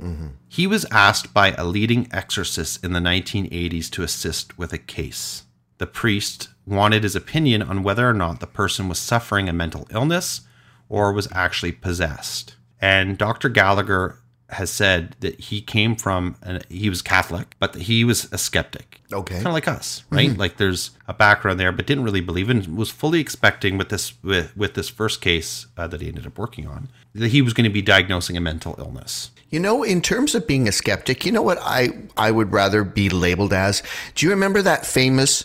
He 0.49 0.67
was 0.67 0.85
asked 0.91 1.33
by 1.33 1.53
a 1.53 1.63
leading 1.63 2.09
exorcist 2.11 2.85
in 2.85 2.93
the 2.93 2.99
1980s 2.99 3.89
to 3.91 4.03
assist 4.03 4.59
with 4.59 4.73
a 4.73 4.79
case. 4.79 5.45
The 5.79 5.87
priest 5.87 6.49
wanted 6.67 7.03
his 7.03 7.17
opinion 7.17 7.62
on 7.62 7.83
whether 7.83 8.09
or 8.09 8.14
not 8.14 8.41
the 8.41 8.47
person 8.47 8.88
was 8.88 8.99
suffering 8.99 9.49
a 9.49 9.53
mental 9.53 9.87
illness 9.91 10.43
or 10.88 11.12
was 11.12 11.29
actually 11.33 11.73
possessed. 11.73 12.57
And 12.81 13.19
Dr. 13.19 13.49
Gallagher 13.49 14.19
has 14.51 14.71
said 14.71 15.14
that 15.21 15.38
he 15.38 15.61
came 15.61 15.95
from 15.95 16.37
and 16.43 16.64
he 16.71 16.88
was 16.88 17.03
Catholic, 17.03 17.55
but 17.59 17.75
he 17.75 18.03
was 18.05 18.33
a 18.33 18.38
skeptic. 18.38 19.01
Okay. 19.12 19.35
Kind 19.35 19.49
of 19.49 19.53
like 19.53 19.69
us, 19.69 20.05
right? 20.11 20.37
Like 20.37 20.57
there's 20.57 20.93
a 21.07 21.12
background 21.12 21.61
there, 21.61 21.73
but 21.73 21.87
didn't 21.87 22.05
really 22.05 22.23
believe 22.23 22.49
and 22.49 22.77
was 22.77 22.91
fully 22.91 23.21
expecting 23.21 23.77
with 23.77 23.91
this 23.91 24.12
with, 24.23 24.57
with 24.57 24.75
this 24.75 24.88
first 24.88 25.21
case 25.21 25.67
uh, 25.77 25.87
that 25.87 26.01
he 26.01 26.09
ended 26.09 26.27
up 26.27 26.38
working 26.38 26.67
on 26.67 26.88
that 27.14 27.29
he 27.29 27.43
was 27.43 27.53
going 27.53 27.64
to 27.64 27.71
be 27.71 27.83
diagnosing 27.83 28.37
a 28.37 28.41
mental 28.41 28.75
illness. 28.79 29.31
You 29.51 29.61
know, 29.61 29.83
in 29.83 30.03
terms 30.03 30.35
of 30.35 30.47
being 30.47 30.69
a 30.69 30.73
skeptic, 30.73 31.25
you 31.25 31.33
know 31.33 31.43
what 31.43 31.59
I 31.62 31.91
I 32.17 32.31
would 32.31 32.53
rather 32.53 32.85
be 32.85 33.09
labeled 33.09 33.53
as? 33.53 33.83
Do 34.14 34.27
you 34.27 34.31
remember 34.31 34.61
that 34.62 34.85
famous 34.85 35.45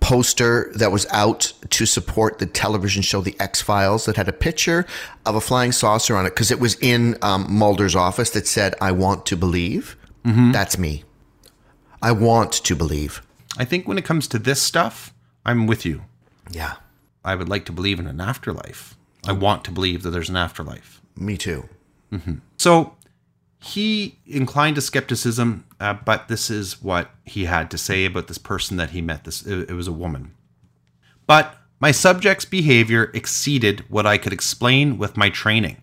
poster 0.00 0.70
that 0.74 0.92
was 0.92 1.06
out 1.10 1.52
to 1.70 1.86
support 1.86 2.38
the 2.38 2.46
television 2.46 3.02
show 3.02 3.20
The 3.20 3.36
X 3.40 3.60
Files 3.62 4.04
that 4.06 4.16
had 4.16 4.28
a 4.28 4.32
picture 4.32 4.86
of 5.26 5.34
a 5.34 5.40
flying 5.40 5.72
saucer 5.72 6.16
on 6.16 6.26
it 6.26 6.30
because 6.30 6.50
it 6.50 6.60
was 6.60 6.76
in 6.80 7.16
um, 7.22 7.46
Mulder's 7.48 7.94
office 7.96 8.30
that 8.30 8.46
said, 8.46 8.74
"I 8.80 8.92
want 8.92 9.26
to 9.26 9.36
believe." 9.36 9.96
That's 10.24 10.76
me. 10.76 11.04
I 12.02 12.12
want 12.12 12.52
to 12.52 12.76
believe. 12.76 13.22
I 13.56 13.64
think 13.64 13.88
when 13.88 13.96
it 13.96 14.04
comes 14.04 14.28
to 14.28 14.38
this 14.38 14.60
stuff, 14.60 15.14
I'm 15.46 15.66
with 15.66 15.86
you. 15.86 16.02
Yeah, 16.50 16.74
I 17.24 17.34
would 17.34 17.48
like 17.48 17.64
to 17.66 17.72
believe 17.72 17.98
in 17.98 18.06
an 18.06 18.20
afterlife. 18.20 18.94
I 19.26 19.32
want 19.32 19.64
to 19.64 19.70
believe 19.70 20.02
that 20.02 20.10
there's 20.10 20.28
an 20.28 20.36
afterlife. 20.36 21.00
me 21.16 21.36
too. 21.38 21.68
So 22.58 22.94
he 23.60 24.18
inclined 24.26 24.76
to 24.76 24.80
skepticism, 24.80 25.64
uh, 25.80 25.94
but 25.94 26.28
this 26.28 26.50
is 26.50 26.82
what 26.82 27.10
he 27.24 27.46
had 27.46 27.70
to 27.70 27.78
say 27.78 28.04
about 28.04 28.28
this 28.28 28.38
person 28.38 28.76
that 28.76 28.90
he 28.90 29.00
met. 29.00 29.24
This 29.24 29.44
it, 29.44 29.70
it 29.70 29.74
was 29.74 29.88
a 29.88 29.92
woman. 29.92 30.34
But 31.26 31.56
my 31.80 31.90
subject's 31.90 32.44
behavior 32.44 33.10
exceeded 33.14 33.84
what 33.88 34.06
I 34.06 34.18
could 34.18 34.32
explain 34.32 34.98
with 34.98 35.16
my 35.16 35.28
training. 35.28 35.82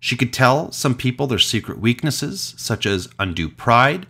She 0.00 0.16
could 0.16 0.32
tell 0.32 0.72
some 0.72 0.94
people 0.94 1.26
their 1.26 1.38
secret 1.38 1.78
weaknesses, 1.78 2.54
such 2.56 2.86
as 2.86 3.08
undue 3.18 3.48
pride. 3.48 4.06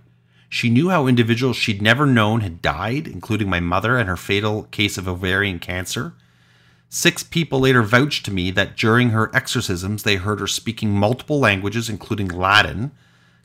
She 0.49 0.70
knew 0.70 0.90
how 0.90 1.07
individuals 1.07 1.57
she'd 1.57 1.83
never 1.83 2.07
known 2.07 2.40
had 2.40 2.62
died, 2.62 3.07
including 3.07 3.49
my 3.49 3.61
mother 3.61 3.99
and 3.99 4.09
her 4.09 4.16
fatal 4.16 4.64
case 4.64 4.96
of 4.96 5.09
ovarian 5.09 5.59
cancer. 5.59 6.14
Six 6.97 7.23
people 7.23 7.61
later 7.61 7.83
vouched 7.83 8.25
to 8.25 8.33
me 8.33 8.51
that 8.53 8.75
during 8.75 9.11
her 9.11 9.31
exorcisms, 9.37 10.03
they 10.03 10.17
heard 10.17 10.41
her 10.41 10.47
speaking 10.47 10.93
multiple 10.93 11.39
languages, 11.39 11.91
including 11.91 12.29
Latin, 12.29 12.91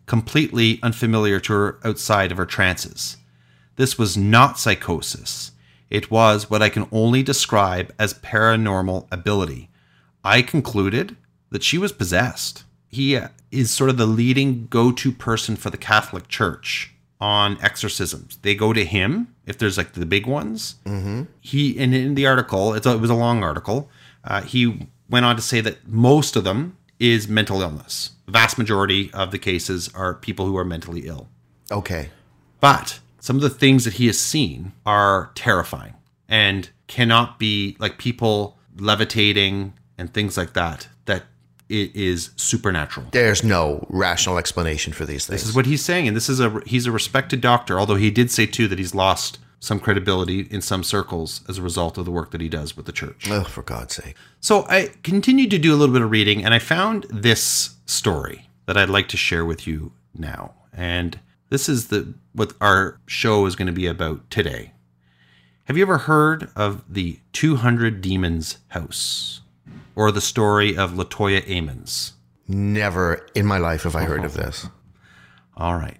completely 0.05 0.79
unfamiliar 0.81 1.37
to 1.41 1.51
her 1.51 1.79
outside 1.83 2.31
of 2.31 2.37
her 2.37 2.45
trances. 2.45 3.17
This 3.75 3.97
was 3.97 4.15
not 4.15 4.57
psychosis. 4.57 5.51
It 5.89 6.09
was 6.09 6.49
what 6.49 6.61
I 6.61 6.69
can 6.69 6.87
only 6.93 7.23
describe 7.23 7.93
as 7.99 8.13
paranormal 8.13 9.07
ability. 9.11 9.69
I 10.23 10.43
concluded 10.43 11.17
that 11.49 11.61
she 11.61 11.77
was 11.77 11.91
possessed. 11.91 12.63
He 12.87 13.19
is 13.51 13.69
sort 13.69 13.89
of 13.89 13.97
the 13.97 14.05
leading 14.05 14.67
go 14.67 14.93
to 14.93 15.11
person 15.11 15.57
for 15.57 15.69
the 15.69 15.77
Catholic 15.77 16.29
Church 16.29 16.90
on 17.21 17.57
exorcisms. 17.61 18.37
They 18.41 18.55
go 18.55 18.73
to 18.73 18.83
him 18.83 19.33
if 19.45 19.57
there's 19.57 19.77
like 19.77 19.93
the 19.93 20.05
big 20.05 20.25
ones. 20.25 20.75
Mm-hmm. 20.85 21.23
He, 21.39 21.79
and 21.79 21.93
in 21.93 22.15
the 22.15 22.25
article, 22.25 22.73
it's 22.73 22.87
a, 22.87 22.93
it 22.93 22.99
was 22.99 23.11
a 23.11 23.15
long 23.15 23.43
article, 23.43 23.89
uh, 24.23 24.41
he 24.41 24.87
went 25.09 25.25
on 25.25 25.35
to 25.35 25.41
say 25.41 25.61
that 25.61 25.87
most 25.87 26.35
of 26.35 26.43
them 26.43 26.77
is 26.99 27.27
mental 27.27 27.61
illness. 27.61 28.11
The 28.25 28.31
vast 28.31 28.57
majority 28.57 29.11
of 29.13 29.31
the 29.31 29.39
cases 29.39 29.89
are 29.93 30.15
people 30.15 30.45
who 30.45 30.57
are 30.57 30.65
mentally 30.65 31.07
ill. 31.07 31.27
Okay. 31.71 32.09
But 32.59 32.99
some 33.19 33.35
of 33.35 33.41
the 33.41 33.49
things 33.49 33.85
that 33.85 33.93
he 33.93 34.07
has 34.07 34.19
seen 34.19 34.73
are 34.85 35.31
terrifying 35.35 35.93
and 36.27 36.69
cannot 36.87 37.37
be 37.37 37.75
like 37.79 37.97
people 37.97 38.57
levitating 38.77 39.73
and 39.97 40.13
things 40.13 40.37
like 40.37 40.53
that 40.53 40.87
it 41.71 41.95
is 41.95 42.31
supernatural. 42.35 43.07
There's 43.11 43.43
no 43.43 43.85
rational 43.89 44.37
explanation 44.37 44.91
for 44.91 45.05
these 45.05 45.25
things. 45.25 45.41
This 45.41 45.49
is 45.49 45.55
what 45.55 45.65
he's 45.65 45.83
saying, 45.83 46.07
and 46.07 46.15
this 46.15 46.29
is 46.29 46.39
a 46.39 46.61
he's 46.65 46.85
a 46.85 46.91
respected 46.91 47.39
doctor. 47.41 47.79
Although 47.79 47.95
he 47.95 48.11
did 48.11 48.29
say 48.29 48.45
too 48.45 48.67
that 48.67 48.77
he's 48.77 48.93
lost 48.93 49.39
some 49.59 49.79
credibility 49.79 50.41
in 50.49 50.61
some 50.61 50.83
circles 50.83 51.41
as 51.47 51.59
a 51.59 51.61
result 51.61 51.97
of 51.97 52.03
the 52.03 52.11
work 52.11 52.31
that 52.31 52.41
he 52.41 52.49
does 52.49 52.75
with 52.75 52.87
the 52.87 52.91
church. 52.91 53.29
oh, 53.29 53.43
for 53.43 53.61
God's 53.61 53.95
sake. 53.95 54.15
So 54.39 54.65
I 54.67 54.89
continued 55.03 55.51
to 55.51 55.59
do 55.59 55.73
a 55.73 55.77
little 55.77 55.93
bit 55.93 56.01
of 56.01 56.11
reading, 56.11 56.43
and 56.43 56.53
I 56.53 56.59
found 56.59 57.05
this 57.09 57.75
story 57.85 58.49
that 58.65 58.75
I'd 58.75 58.89
like 58.89 59.07
to 59.09 59.17
share 59.17 59.45
with 59.45 59.67
you 59.67 59.93
now. 60.15 60.55
And 60.73 61.19
this 61.49 61.69
is 61.69 61.87
the 61.87 62.13
what 62.33 62.53
our 62.59 62.99
show 63.05 63.45
is 63.45 63.55
going 63.55 63.67
to 63.67 63.71
be 63.71 63.87
about 63.87 64.29
today. 64.29 64.73
Have 65.65 65.77
you 65.77 65.83
ever 65.83 65.99
heard 65.99 66.49
of 66.55 66.83
the 66.91 67.19
200 67.33 68.01
Demons 68.01 68.57
House 68.69 69.40
or 69.95 70.11
the 70.11 70.21
story 70.21 70.75
of 70.77 70.91
Latoya 70.91 71.41
Ammons? 71.45 72.11
Never 72.47 73.25
in 73.35 73.45
my 73.45 73.57
life 73.57 73.83
have 73.83 73.95
I 73.95 74.03
heard 74.03 74.23
of 74.25 74.33
this. 74.33 74.67
All 75.55 75.75
right. 75.75 75.97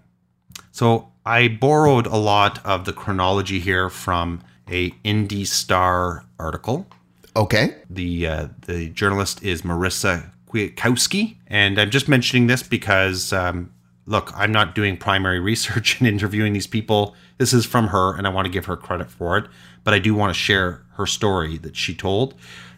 So 0.72 1.12
I 1.26 1.48
borrowed 1.48 2.08
a 2.08 2.18
lot 2.18 2.66
of 2.66 2.86
the 2.86 2.94
chronology 2.94 3.60
here 3.60 3.90
from 3.90 4.42
a 4.70 4.92
IndyStar 5.06 6.24
article. 6.40 6.88
Okay. 7.36 7.76
The 7.90 8.28
uh, 8.28 8.48
the 8.66 8.90
journalist 8.90 9.44
is 9.44 9.62
Marisa 9.62 10.30
Kwiatkowski, 10.48 11.38
and 11.48 11.80
I'm 11.80 11.90
just 11.90 12.08
mentioning 12.08 12.48
this 12.48 12.64
because 12.64 13.32
um, 13.32 13.72
look, 14.06 14.32
I'm 14.36 14.52
not 14.52 14.76
doing 14.76 14.98
primary 14.98 15.40
research 15.52 16.00
and 16.00 16.08
interviewing 16.08 16.54
these 16.54 16.68
people. 16.68 17.16
This 17.38 17.54
is 17.54 17.66
from 17.66 17.88
her, 17.88 18.16
and 18.18 18.28
I 18.28 18.30
want 18.30 18.46
to 18.46 18.52
give 18.52 18.66
her 18.66 18.76
credit 18.76 19.10
for 19.10 19.38
it. 19.38 19.46
But 19.84 19.94
I 19.94 20.00
do 20.00 20.14
want 20.14 20.34
to 20.34 20.40
share 20.40 20.84
her 20.94 21.06
story 21.06 21.58
that 21.60 21.76
she 21.76 21.96
told. 21.96 22.36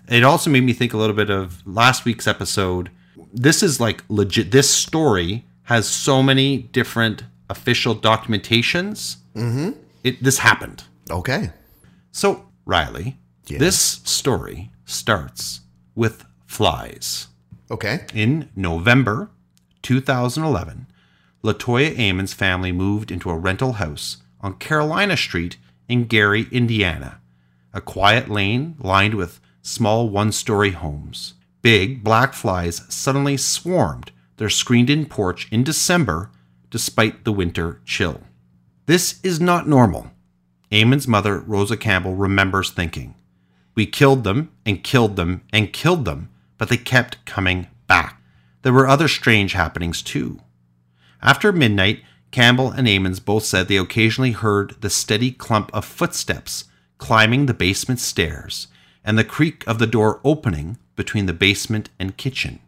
It 0.09 0.23
also 0.23 0.49
made 0.49 0.63
me 0.63 0.73
think 0.73 0.93
a 0.93 0.97
little 0.97 1.15
bit 1.15 1.29
of 1.29 1.65
last 1.65 2.05
week's 2.05 2.27
episode. 2.27 2.89
This 3.33 3.63
is 3.63 3.79
like 3.79 4.03
legit. 4.09 4.51
This 4.51 4.69
story 4.69 5.45
has 5.63 5.87
so 5.87 6.21
many 6.21 6.57
different 6.57 7.23
official 7.49 7.95
documentations. 7.95 9.17
Mm-hmm. 9.35 9.71
It 10.03 10.23
this 10.23 10.39
happened. 10.39 10.83
Okay. 11.09 11.51
So, 12.11 12.45
Riley, 12.65 13.17
this 13.47 13.77
story 13.77 14.71
starts 14.85 15.61
with 15.95 16.25
flies. 16.45 17.27
Okay. 17.71 18.05
In 18.13 18.49
November 18.55 19.29
2011, 19.81 20.87
Latoya 21.43 21.95
Ammons' 21.95 22.33
family 22.33 22.71
moved 22.71 23.11
into 23.11 23.29
a 23.29 23.37
rental 23.37 23.73
house 23.73 24.17
on 24.41 24.55
Carolina 24.55 25.17
Street 25.17 25.57
in 25.87 26.05
Gary, 26.05 26.47
Indiana, 26.51 27.19
a 27.73 27.81
quiet 27.81 28.29
lane 28.29 28.75
lined 28.79 29.15
with 29.15 29.39
small 29.63 30.09
one 30.09 30.31
story 30.31 30.71
homes. 30.71 31.33
Big 31.63 32.03
black 32.03 32.33
flies 32.33 32.83
suddenly 32.89 33.37
swarmed 33.37 34.11
their 34.37 34.49
screened 34.49 34.89
in 34.89 35.05
porch 35.05 35.47
in 35.51 35.63
December 35.63 36.29
despite 36.69 37.23
the 37.23 37.31
winter 37.31 37.79
chill. 37.85 38.21
This 38.85 39.19
is 39.23 39.39
not 39.39 39.67
normal. 39.67 40.11
Ammons' 40.71 41.07
mother, 41.07 41.39
Rosa 41.39 41.77
Campbell, 41.77 42.15
remembers 42.15 42.71
thinking, 42.71 43.15
We 43.75 43.85
killed 43.85 44.23
them 44.23 44.51
and 44.65 44.83
killed 44.83 45.15
them 45.15 45.43
and 45.53 45.71
killed 45.71 46.03
them, 46.03 46.29
but 46.57 46.67
they 46.67 46.77
kept 46.77 47.25
coming 47.25 47.67
back. 47.87 48.21
There 48.63 48.73
were 48.73 48.87
other 48.87 49.07
strange 49.07 49.53
happenings 49.53 50.01
too. 50.01 50.39
After 51.21 51.51
midnight, 51.53 52.01
Campbell 52.31 52.71
and 52.71 52.87
Ammons 52.87 53.23
both 53.23 53.45
said 53.45 53.67
they 53.67 53.77
occasionally 53.77 54.31
heard 54.31 54.75
the 54.81 54.89
steady 54.89 55.31
clump 55.31 55.69
of 55.73 55.85
footsteps 55.85 56.65
climbing 56.97 57.45
the 57.45 57.53
basement 57.53 57.99
stairs 57.99 58.67
and 59.03 59.17
the 59.17 59.23
creak 59.23 59.63
of 59.67 59.79
the 59.79 59.87
door 59.87 60.19
opening 60.23 60.77
between 60.95 61.25
the 61.25 61.33
basement 61.33 61.89
and 61.99 62.17
kitchen. 62.17 62.59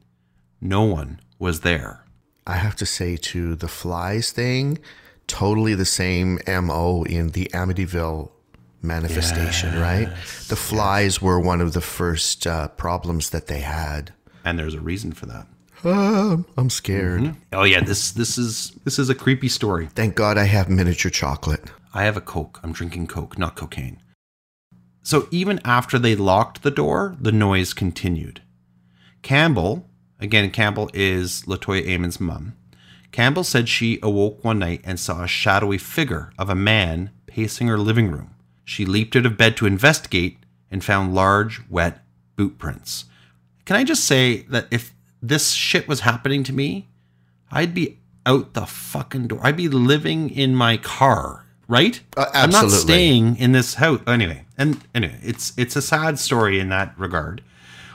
No 0.61 0.83
one 0.83 1.19
was 1.39 1.61
there. 1.61 2.05
I 2.47 2.57
have 2.57 2.75
to 2.77 2.85
say, 2.85 3.17
to 3.17 3.55
the 3.55 3.67
flies 3.67 4.31
thing, 4.31 4.79
totally 5.27 5.73
the 5.73 5.85
same 5.85 6.39
MO 6.47 7.03
in 7.03 7.29
the 7.29 7.49
Amityville 7.53 8.31
manifestation, 8.81 9.79
right? 9.79 10.07
The 10.47 10.55
flies 10.55 11.21
were 11.21 11.39
one 11.39 11.61
of 11.61 11.73
the 11.73 11.81
first 11.81 12.45
uh, 12.45 12.67
problems 12.69 13.31
that 13.31 13.47
they 13.47 13.61
had. 13.61 14.13
And 14.43 14.59
there's 14.59 14.75
a 14.75 14.79
reason 14.79 15.11
for 15.11 15.25
that. 15.25 15.47
Uh, 15.83 16.37
I'm 16.57 16.69
scared. 16.69 17.35
Oh 17.53 17.63
yeah, 17.63 17.81
this 17.81 18.11
this 18.11 18.37
is 18.37 18.71
this 18.85 18.97
is 18.97 19.09
a 19.09 19.15
creepy 19.15 19.49
story. 19.49 19.87
Thank 19.93 20.15
God 20.15 20.37
I 20.37 20.45
have 20.45 20.69
miniature 20.69 21.11
chocolate. 21.11 21.63
I 21.93 22.03
have 22.03 22.17
a 22.17 22.21
Coke. 22.21 22.59
I'm 22.63 22.73
drinking 22.73 23.07
Coke, 23.07 23.37
not 23.37 23.55
cocaine. 23.55 24.01
So 25.05 25.27
even 25.29 25.61
after 25.63 25.99
they 25.99 26.15
locked 26.15 26.63
the 26.63 26.71
door, 26.71 27.15
the 27.21 27.31
noise 27.31 27.75
continued. 27.75 28.41
Campbell, 29.21 29.87
again, 30.19 30.49
Campbell 30.49 30.89
is 30.95 31.43
Latoya 31.43 31.85
Ammons' 31.85 32.19
mom. 32.19 32.55
Campbell 33.11 33.43
said 33.43 33.69
she 33.69 33.99
awoke 34.01 34.43
one 34.43 34.57
night 34.57 34.81
and 34.83 34.99
saw 34.99 35.21
a 35.21 35.27
shadowy 35.27 35.77
figure 35.77 36.33
of 36.39 36.49
a 36.49 36.55
man 36.55 37.11
pacing 37.27 37.67
her 37.67 37.77
living 37.77 38.09
room. 38.09 38.33
She 38.63 38.83
leaped 38.83 39.15
out 39.15 39.27
of 39.27 39.37
bed 39.37 39.55
to 39.57 39.67
investigate 39.67 40.39
and 40.71 40.83
found 40.83 41.13
large, 41.13 41.61
wet 41.69 42.03
boot 42.35 42.57
prints. 42.57 43.05
Can 43.65 43.75
I 43.75 43.83
just 43.83 44.05
say 44.05 44.41
that 44.49 44.65
if 44.71 44.91
this 45.21 45.51
shit 45.51 45.87
was 45.87 45.99
happening 45.99 46.43
to 46.45 46.51
me, 46.51 46.89
I'd 47.51 47.75
be 47.75 47.99
out 48.25 48.55
the 48.55 48.65
fucking 48.65 49.27
door. 49.27 49.39
I'd 49.43 49.55
be 49.55 49.69
living 49.69 50.31
in 50.31 50.55
my 50.55 50.77
car, 50.77 51.44
right? 51.67 52.01
Uh, 52.15 52.25
I'm 52.33 52.49
not 52.49 52.71
staying 52.71 53.37
in 53.37 53.51
this 53.51 53.75
house 53.75 54.01
anyway. 54.07 54.45
And 54.57 54.81
anyway, 54.93 55.19
it's 55.23 55.53
it's 55.57 55.75
a 55.75 55.81
sad 55.81 56.19
story 56.19 56.59
in 56.59 56.69
that 56.69 56.97
regard. 56.97 57.43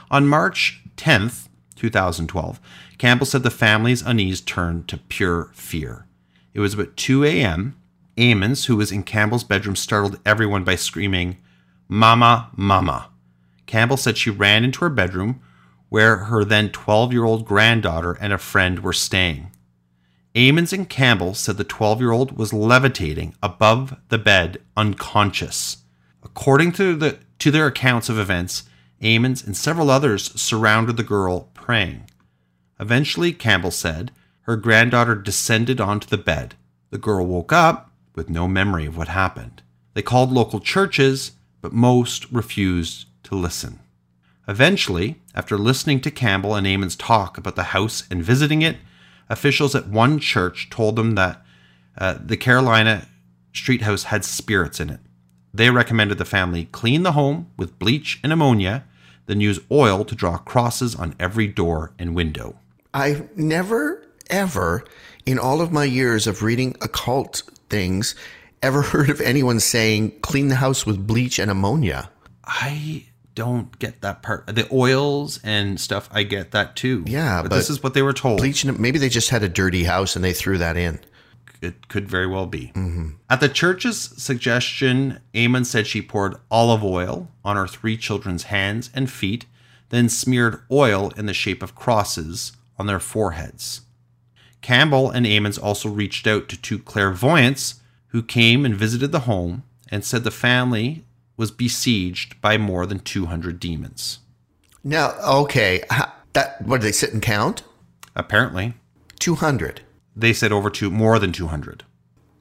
On 0.09 0.27
March 0.27 0.81
10th, 0.97 1.47
2012, 1.75 2.59
Campbell 2.97 3.25
said 3.25 3.43
the 3.43 3.49
family's 3.49 4.01
unease 4.01 4.41
turned 4.41 4.87
to 4.89 4.97
pure 4.97 5.49
fear. 5.53 6.05
It 6.53 6.59
was 6.59 6.73
about 6.73 6.97
2 6.97 7.23
a.m. 7.23 7.77
Ammons, 8.17 8.65
who 8.65 8.75
was 8.75 8.91
in 8.91 9.03
Campbell's 9.03 9.45
bedroom, 9.45 9.75
startled 9.75 10.19
everyone 10.25 10.63
by 10.63 10.75
screaming, 10.75 11.37
Mama, 11.87 12.51
Mama. 12.55 13.09
Campbell 13.65 13.97
said 13.97 14.17
she 14.17 14.29
ran 14.29 14.63
into 14.63 14.81
her 14.81 14.89
bedroom 14.89 15.41
where 15.91 16.17
her 16.17 16.45
then 16.45 16.69
12 16.69 17.11
year 17.11 17.25
old 17.25 17.45
granddaughter 17.45 18.17
and 18.21 18.31
a 18.31 18.37
friend 18.37 18.79
were 18.79 18.93
staying. 18.93 19.51
Ammons 20.35 20.71
and 20.71 20.87
Campbell 20.87 21.33
said 21.33 21.57
the 21.57 21.63
12 21.63 21.99
year 21.99 22.11
old 22.11 22.37
was 22.37 22.53
levitating 22.53 23.35
above 23.43 23.97
the 24.09 24.17
bed, 24.17 24.61
unconscious. 24.77 25.77
According 26.23 26.71
to, 26.73 26.95
the, 26.95 27.19
to 27.39 27.51
their 27.51 27.67
accounts 27.67 28.07
of 28.07 28.17
events, 28.17 28.63
Ammons 29.01 29.45
and 29.45 29.57
several 29.57 29.89
others 29.89 30.31
surrounded 30.39 30.95
the 30.95 31.03
girl, 31.03 31.49
praying. 31.53 32.09
Eventually, 32.79 33.33
Campbell 33.33 33.71
said, 33.71 34.11
her 34.43 34.55
granddaughter 34.55 35.15
descended 35.15 35.81
onto 35.81 36.07
the 36.07 36.17
bed. 36.17 36.55
The 36.91 36.97
girl 36.97 37.25
woke 37.25 37.51
up 37.51 37.91
with 38.15 38.29
no 38.29 38.47
memory 38.47 38.85
of 38.85 38.97
what 38.97 39.07
happened. 39.07 39.61
They 39.93 40.01
called 40.01 40.31
local 40.31 40.59
churches, 40.59 41.33
but 41.61 41.73
most 41.73 42.31
refused 42.31 43.07
to 43.23 43.35
listen. 43.35 43.79
Eventually, 44.47 45.19
after 45.35 45.57
listening 45.57 45.99
to 46.01 46.11
Campbell 46.11 46.55
and 46.55 46.65
Ammons 46.65 46.97
talk 46.97 47.37
about 47.37 47.55
the 47.55 47.71
house 47.75 48.03
and 48.09 48.23
visiting 48.23 48.61
it, 48.61 48.77
officials 49.31 49.73
at 49.73 49.87
one 49.87 50.19
church 50.19 50.69
told 50.69 50.95
them 50.95 51.15
that 51.15 51.43
uh, 51.97 52.17
the 52.23 52.37
Carolina 52.37 53.07
Street 53.53 53.81
house 53.81 54.03
had 54.03 54.23
spirits 54.25 54.79
in 54.79 54.89
it. 54.89 54.99
They 55.53 55.69
recommended 55.69 56.17
the 56.17 56.25
family 56.25 56.65
clean 56.65 57.03
the 57.03 57.13
home 57.13 57.49
with 57.57 57.79
bleach 57.79 58.19
and 58.23 58.31
ammonia, 58.31 58.83
then 59.25 59.41
use 59.41 59.59
oil 59.71 60.05
to 60.05 60.15
draw 60.15 60.37
crosses 60.37 60.95
on 60.95 61.15
every 61.19 61.47
door 61.47 61.93
and 61.97 62.15
window. 62.15 62.59
I've 62.93 63.35
never, 63.37 64.05
ever, 64.29 64.83
in 65.25 65.39
all 65.39 65.61
of 65.61 65.71
my 65.71 65.85
years 65.85 66.27
of 66.27 66.43
reading 66.43 66.75
occult 66.81 67.43
things, 67.69 68.15
ever 68.61 68.81
heard 68.93 69.09
of 69.09 69.21
anyone 69.21 69.59
saying 69.59 70.19
clean 70.21 70.49
the 70.49 70.55
house 70.55 70.85
with 70.85 71.07
bleach 71.07 71.39
and 71.39 71.49
ammonia. 71.49 72.09
I 72.43 73.05
don't 73.41 73.79
get 73.79 74.01
that 74.01 74.21
part. 74.21 74.45
The 74.45 74.67
oils 74.71 75.39
and 75.43 75.79
stuff, 75.79 76.07
I 76.11 76.21
get 76.21 76.51
that 76.51 76.75
too. 76.75 77.03
Yeah, 77.07 77.41
but, 77.41 77.49
this 77.49 77.71
is 77.71 77.81
what 77.81 77.95
they 77.95 78.03
were 78.03 78.13
told. 78.13 78.37
Bleaching, 78.37 78.79
maybe 78.79 78.99
they 78.99 79.09
just 79.09 79.31
had 79.31 79.41
a 79.41 79.49
dirty 79.49 79.85
house 79.85 80.15
and 80.15 80.23
they 80.23 80.31
threw 80.31 80.59
that 80.59 80.77
in. 80.77 80.99
It 81.59 81.87
could 81.87 82.07
very 82.07 82.27
well 82.27 82.45
be. 82.45 82.67
Mm-hmm. 82.75 83.09
At 83.31 83.39
the 83.39 83.49
church's 83.49 83.99
suggestion, 83.99 85.21
Amon 85.35 85.65
said 85.65 85.87
she 85.87 86.03
poured 86.03 86.35
olive 86.51 86.83
oil 86.83 87.29
on 87.43 87.55
her 87.55 87.65
three 87.67 87.97
children's 87.97 88.43
hands 88.43 88.91
and 88.93 89.09
feet, 89.09 89.47
then 89.89 90.07
smeared 90.07 90.61
oil 90.69 91.11
in 91.17 91.25
the 91.25 91.33
shape 91.33 91.63
of 91.63 91.73
crosses 91.73 92.51
on 92.77 92.85
their 92.85 92.99
foreheads. 92.99 93.81
Campbell 94.61 95.09
and 95.09 95.25
Ammons 95.25 95.61
also 95.61 95.89
reached 95.89 96.27
out 96.27 96.47
to 96.49 96.61
two 96.61 96.77
clairvoyants 96.77 97.81
who 98.09 98.21
came 98.21 98.65
and 98.65 98.75
visited 98.75 99.11
the 99.11 99.21
home 99.21 99.63
and 99.89 100.05
said 100.05 100.23
the 100.23 100.29
family 100.29 101.05
was 101.41 101.49
besieged 101.51 102.39
by 102.39 102.55
more 102.55 102.85
than 102.85 102.99
200 102.99 103.59
demons. 103.59 104.19
Now, 104.83 105.15
okay, 105.41 105.83
that 106.33 106.61
what 106.61 106.79
did 106.81 106.87
they 106.87 106.91
sit 106.91 107.13
and 107.13 107.21
count? 107.21 107.63
Apparently, 108.15 108.75
Two 109.19 109.33
hundred. 109.35 109.81
they 110.15 110.33
said 110.33 110.51
over 110.51 110.69
to 110.69 110.91
more 110.91 111.17
than 111.17 111.31
200. 111.31 111.83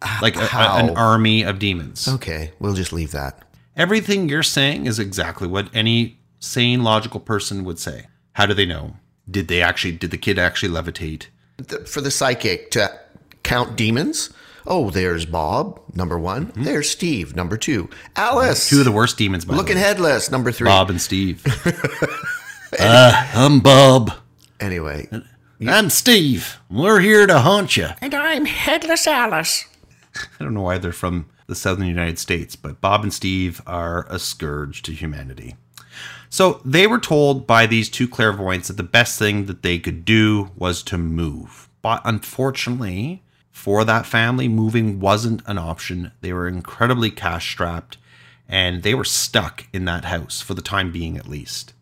Ah, 0.02 0.18
like 0.22 0.36
a- 0.36 0.40
a- 0.40 0.76
an 0.84 0.90
army 0.96 1.42
of 1.42 1.58
demons. 1.58 2.06
Okay, 2.06 2.52
we'll 2.58 2.74
just 2.74 2.92
leave 2.92 3.10
that. 3.12 3.42
Everything 3.74 4.28
you're 4.28 4.42
saying 4.42 4.84
is 4.86 4.98
exactly 4.98 5.48
what 5.48 5.68
any 5.74 6.18
sane, 6.38 6.82
logical 6.82 7.20
person 7.20 7.64
would 7.64 7.78
say. 7.78 8.06
How 8.34 8.44
do 8.46 8.52
they 8.54 8.66
know? 8.66 8.96
Did 9.30 9.48
they 9.48 9.62
actually? 9.62 9.92
Did 9.92 10.10
the 10.10 10.18
kid 10.18 10.38
actually 10.38 10.72
levitate? 10.74 11.26
The- 11.56 11.86
for 11.86 12.00
the 12.02 12.10
psychic 12.10 12.70
to 12.72 12.90
count 13.42 13.76
demons. 13.76 14.28
Oh, 14.66 14.90
there's 14.90 15.24
Bob, 15.26 15.80
number 15.94 16.18
one. 16.18 16.52
There's 16.54 16.90
Steve, 16.90 17.34
number 17.34 17.56
two. 17.56 17.88
Alice, 18.16 18.68
Two 18.68 18.80
of 18.80 18.84
the 18.84 18.92
worst 18.92 19.16
demons. 19.18 19.44
By 19.44 19.54
the 19.54 19.58
looking 19.58 19.76
way. 19.76 19.82
headless, 19.82 20.30
number 20.30 20.52
three. 20.52 20.66
Bob 20.66 20.90
and 20.90 21.00
Steve. 21.00 21.44
uh, 22.78 23.26
I'm 23.34 23.60
Bob. 23.60 24.12
Anyway, 24.60 25.08
I'm 25.66 25.90
Steve. 25.90 26.58
We're 26.70 27.00
here 27.00 27.26
to 27.26 27.38
haunt 27.40 27.76
you. 27.76 27.88
and 28.00 28.14
I'm 28.14 28.44
headless 28.44 29.06
Alice. 29.06 29.64
I 30.14 30.44
don't 30.44 30.54
know 30.54 30.62
why 30.62 30.78
they're 30.78 30.92
from 30.92 31.26
the 31.46 31.54
southern 31.54 31.86
United 31.86 32.18
States, 32.18 32.54
but 32.56 32.80
Bob 32.80 33.02
and 33.02 33.12
Steve 33.12 33.60
are 33.66 34.06
a 34.08 34.18
scourge 34.18 34.82
to 34.82 34.92
humanity. 34.92 35.56
So 36.28 36.60
they 36.64 36.86
were 36.86 37.00
told 37.00 37.46
by 37.46 37.66
these 37.66 37.88
two 37.88 38.06
clairvoyants 38.06 38.68
that 38.68 38.76
the 38.76 38.82
best 38.84 39.18
thing 39.18 39.46
that 39.46 39.62
they 39.62 39.78
could 39.78 40.04
do 40.04 40.50
was 40.56 40.82
to 40.84 40.96
move. 40.98 41.68
But 41.82 42.02
unfortunately, 42.04 43.22
for 43.50 43.84
that 43.84 44.06
family, 44.06 44.48
moving 44.48 45.00
wasn't 45.00 45.42
an 45.46 45.58
option. 45.58 46.12
They 46.20 46.32
were 46.32 46.48
incredibly 46.48 47.10
cash 47.10 47.50
strapped 47.50 47.98
and 48.50 48.82
they 48.82 48.94
were 48.94 49.04
stuck 49.04 49.66
in 49.72 49.84
that 49.84 50.06
house 50.06 50.40
for 50.40 50.54
the 50.54 50.62
time 50.62 50.90
being, 50.90 51.16
at 51.16 51.28
least. 51.28 51.72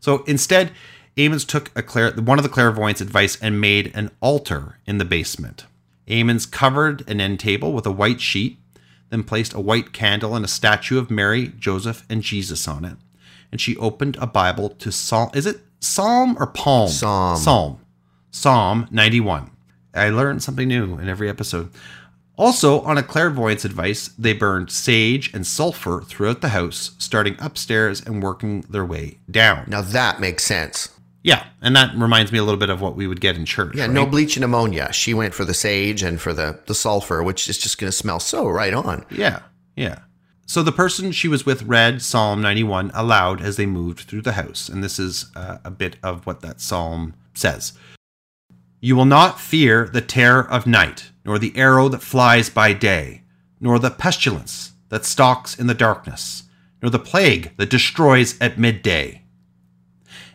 So 0.00 0.24
instead, 0.24 0.72
Ammons 1.16 1.46
took 1.46 1.70
a 1.76 1.82
clair- 1.82 2.12
one 2.12 2.38
of 2.38 2.42
the 2.42 2.48
clairvoyants' 2.50 3.00
advice 3.00 3.38
and 3.40 3.60
made 3.60 3.92
an 3.94 4.10
altar 4.20 4.78
in 4.86 4.98
the 4.98 5.04
basement. 5.04 5.66
Ammons 6.08 6.50
covered 6.50 7.08
an 7.08 7.20
end 7.20 7.40
table 7.40 7.72
with 7.72 7.86
a 7.86 7.92
white 7.92 8.20
sheet, 8.20 8.58
then 9.10 9.22
placed 9.22 9.54
a 9.54 9.60
white 9.60 9.92
candle 9.92 10.34
and 10.34 10.44
a 10.44 10.48
statue 10.48 10.98
of 10.98 11.10
Mary, 11.10 11.52
Joseph, 11.58 12.04
and 12.10 12.22
Jesus 12.22 12.66
on 12.66 12.84
it. 12.84 12.96
And 13.52 13.60
she 13.60 13.76
opened 13.76 14.16
a 14.20 14.26
Bible 14.26 14.70
to 14.70 14.90
Psalm. 14.90 15.30
Is 15.32 15.46
it 15.46 15.60
Psalm 15.80 16.36
or 16.40 16.48
Palm? 16.48 16.88
Psalm. 16.88 17.36
Psalm. 17.36 17.80
Psalm 18.32 18.88
91. 18.90 19.50
I 19.96 20.10
learned 20.10 20.42
something 20.42 20.68
new 20.68 20.98
in 20.98 21.08
every 21.08 21.28
episode. 21.28 21.70
Also, 22.36 22.82
on 22.82 22.98
a 22.98 23.02
clairvoyant's 23.02 23.64
advice, 23.64 24.08
they 24.18 24.34
burned 24.34 24.70
sage 24.70 25.32
and 25.32 25.46
sulfur 25.46 26.02
throughout 26.02 26.42
the 26.42 26.50
house, 26.50 26.94
starting 26.98 27.34
upstairs 27.38 28.02
and 28.02 28.22
working 28.22 28.60
their 28.68 28.84
way 28.84 29.18
down. 29.30 29.64
Now 29.68 29.80
that 29.80 30.20
makes 30.20 30.44
sense. 30.44 30.90
Yeah, 31.22 31.46
and 31.60 31.74
that 31.74 31.96
reminds 31.96 32.30
me 32.30 32.38
a 32.38 32.44
little 32.44 32.60
bit 32.60 32.70
of 32.70 32.80
what 32.80 32.94
we 32.94 33.08
would 33.08 33.20
get 33.20 33.36
in 33.36 33.46
church. 33.46 33.74
Yeah, 33.74 33.86
right? 33.86 33.90
no 33.90 34.06
bleach 34.06 34.36
and 34.36 34.44
ammonia. 34.44 34.92
She 34.92 35.12
went 35.12 35.34
for 35.34 35.44
the 35.44 35.54
sage 35.54 36.02
and 36.02 36.20
for 36.20 36.32
the, 36.32 36.60
the 36.66 36.74
sulfur, 36.74 37.22
which 37.22 37.48
is 37.48 37.58
just 37.58 37.78
going 37.78 37.88
to 37.90 37.96
smell 37.96 38.20
so 38.20 38.46
right 38.48 38.72
on. 38.72 39.04
Yeah, 39.10 39.40
yeah. 39.74 40.00
So 40.46 40.62
the 40.62 40.70
person 40.70 41.10
she 41.10 41.26
was 41.26 41.44
with 41.44 41.64
read 41.64 42.00
Psalm 42.00 42.40
91 42.40 42.92
aloud 42.94 43.40
as 43.40 43.56
they 43.56 43.66
moved 43.66 44.00
through 44.00 44.22
the 44.22 44.32
house, 44.32 44.68
and 44.68 44.84
this 44.84 45.00
is 45.00 45.26
uh, 45.34 45.58
a 45.64 45.70
bit 45.70 45.96
of 46.02 46.24
what 46.26 46.42
that 46.42 46.60
psalm 46.60 47.14
says. 47.34 47.72
You 48.80 48.96
will 48.96 49.06
not 49.06 49.40
fear 49.40 49.88
the 49.88 50.00
terror 50.00 50.48
of 50.48 50.66
night, 50.66 51.10
nor 51.24 51.38
the 51.38 51.56
arrow 51.56 51.88
that 51.88 52.02
flies 52.02 52.50
by 52.50 52.72
day, 52.72 53.22
nor 53.60 53.78
the 53.78 53.90
pestilence 53.90 54.72
that 54.90 55.04
stalks 55.04 55.58
in 55.58 55.66
the 55.66 55.74
darkness, 55.74 56.44
nor 56.82 56.90
the 56.90 56.98
plague 56.98 57.52
that 57.56 57.70
destroys 57.70 58.38
at 58.40 58.58
midday. 58.58 59.22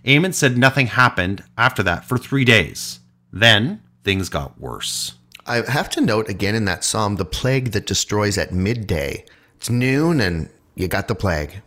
Amos 0.05 0.37
said 0.37 0.57
nothing 0.57 0.87
happened 0.87 1.43
after 1.57 1.83
that 1.83 2.05
for 2.05 2.17
three 2.17 2.43
days. 2.43 2.99
Then 3.31 3.81
things 4.03 4.29
got 4.29 4.59
worse. 4.59 5.13
I 5.45 5.61
have 5.69 5.89
to 5.91 6.01
note 6.01 6.29
again 6.29 6.55
in 6.55 6.65
that 6.65 6.83
psalm 6.83 7.15
the 7.15 7.25
plague 7.25 7.71
that 7.71 7.85
destroys 7.87 8.37
at 8.37 8.53
midday. 8.53 9.25
It's 9.55 9.69
noon 9.69 10.19
and 10.19 10.49
you 10.75 10.87
got 10.87 11.07
the 11.07 11.15
plague. 11.15 11.61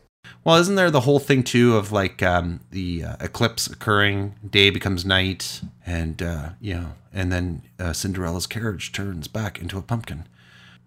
Well, 0.45 0.57
isn't 0.57 0.75
there 0.75 0.91
the 0.91 1.01
whole 1.01 1.19
thing 1.21 1.43
too 1.43 1.77
of 1.77 1.91
like 1.91 2.23
um, 2.23 2.61
the 2.71 3.03
uh, 3.05 3.17
eclipse 3.21 3.67
occurring, 3.67 4.35
day 4.49 4.69
becomes 4.69 5.05
night, 5.07 5.63
and 5.87 6.23
uh, 6.23 6.51
you 6.61 6.75
know, 6.75 6.93
and 7.15 7.33
then 7.33 7.63
uh, 7.79 7.95
Cinderella's 7.95 8.47
carriage 8.47 8.93
turns 8.93 9.27
back 9.27 9.59
into 9.59 9.79
a 9.79 9.83
pumpkin. 9.83 10.27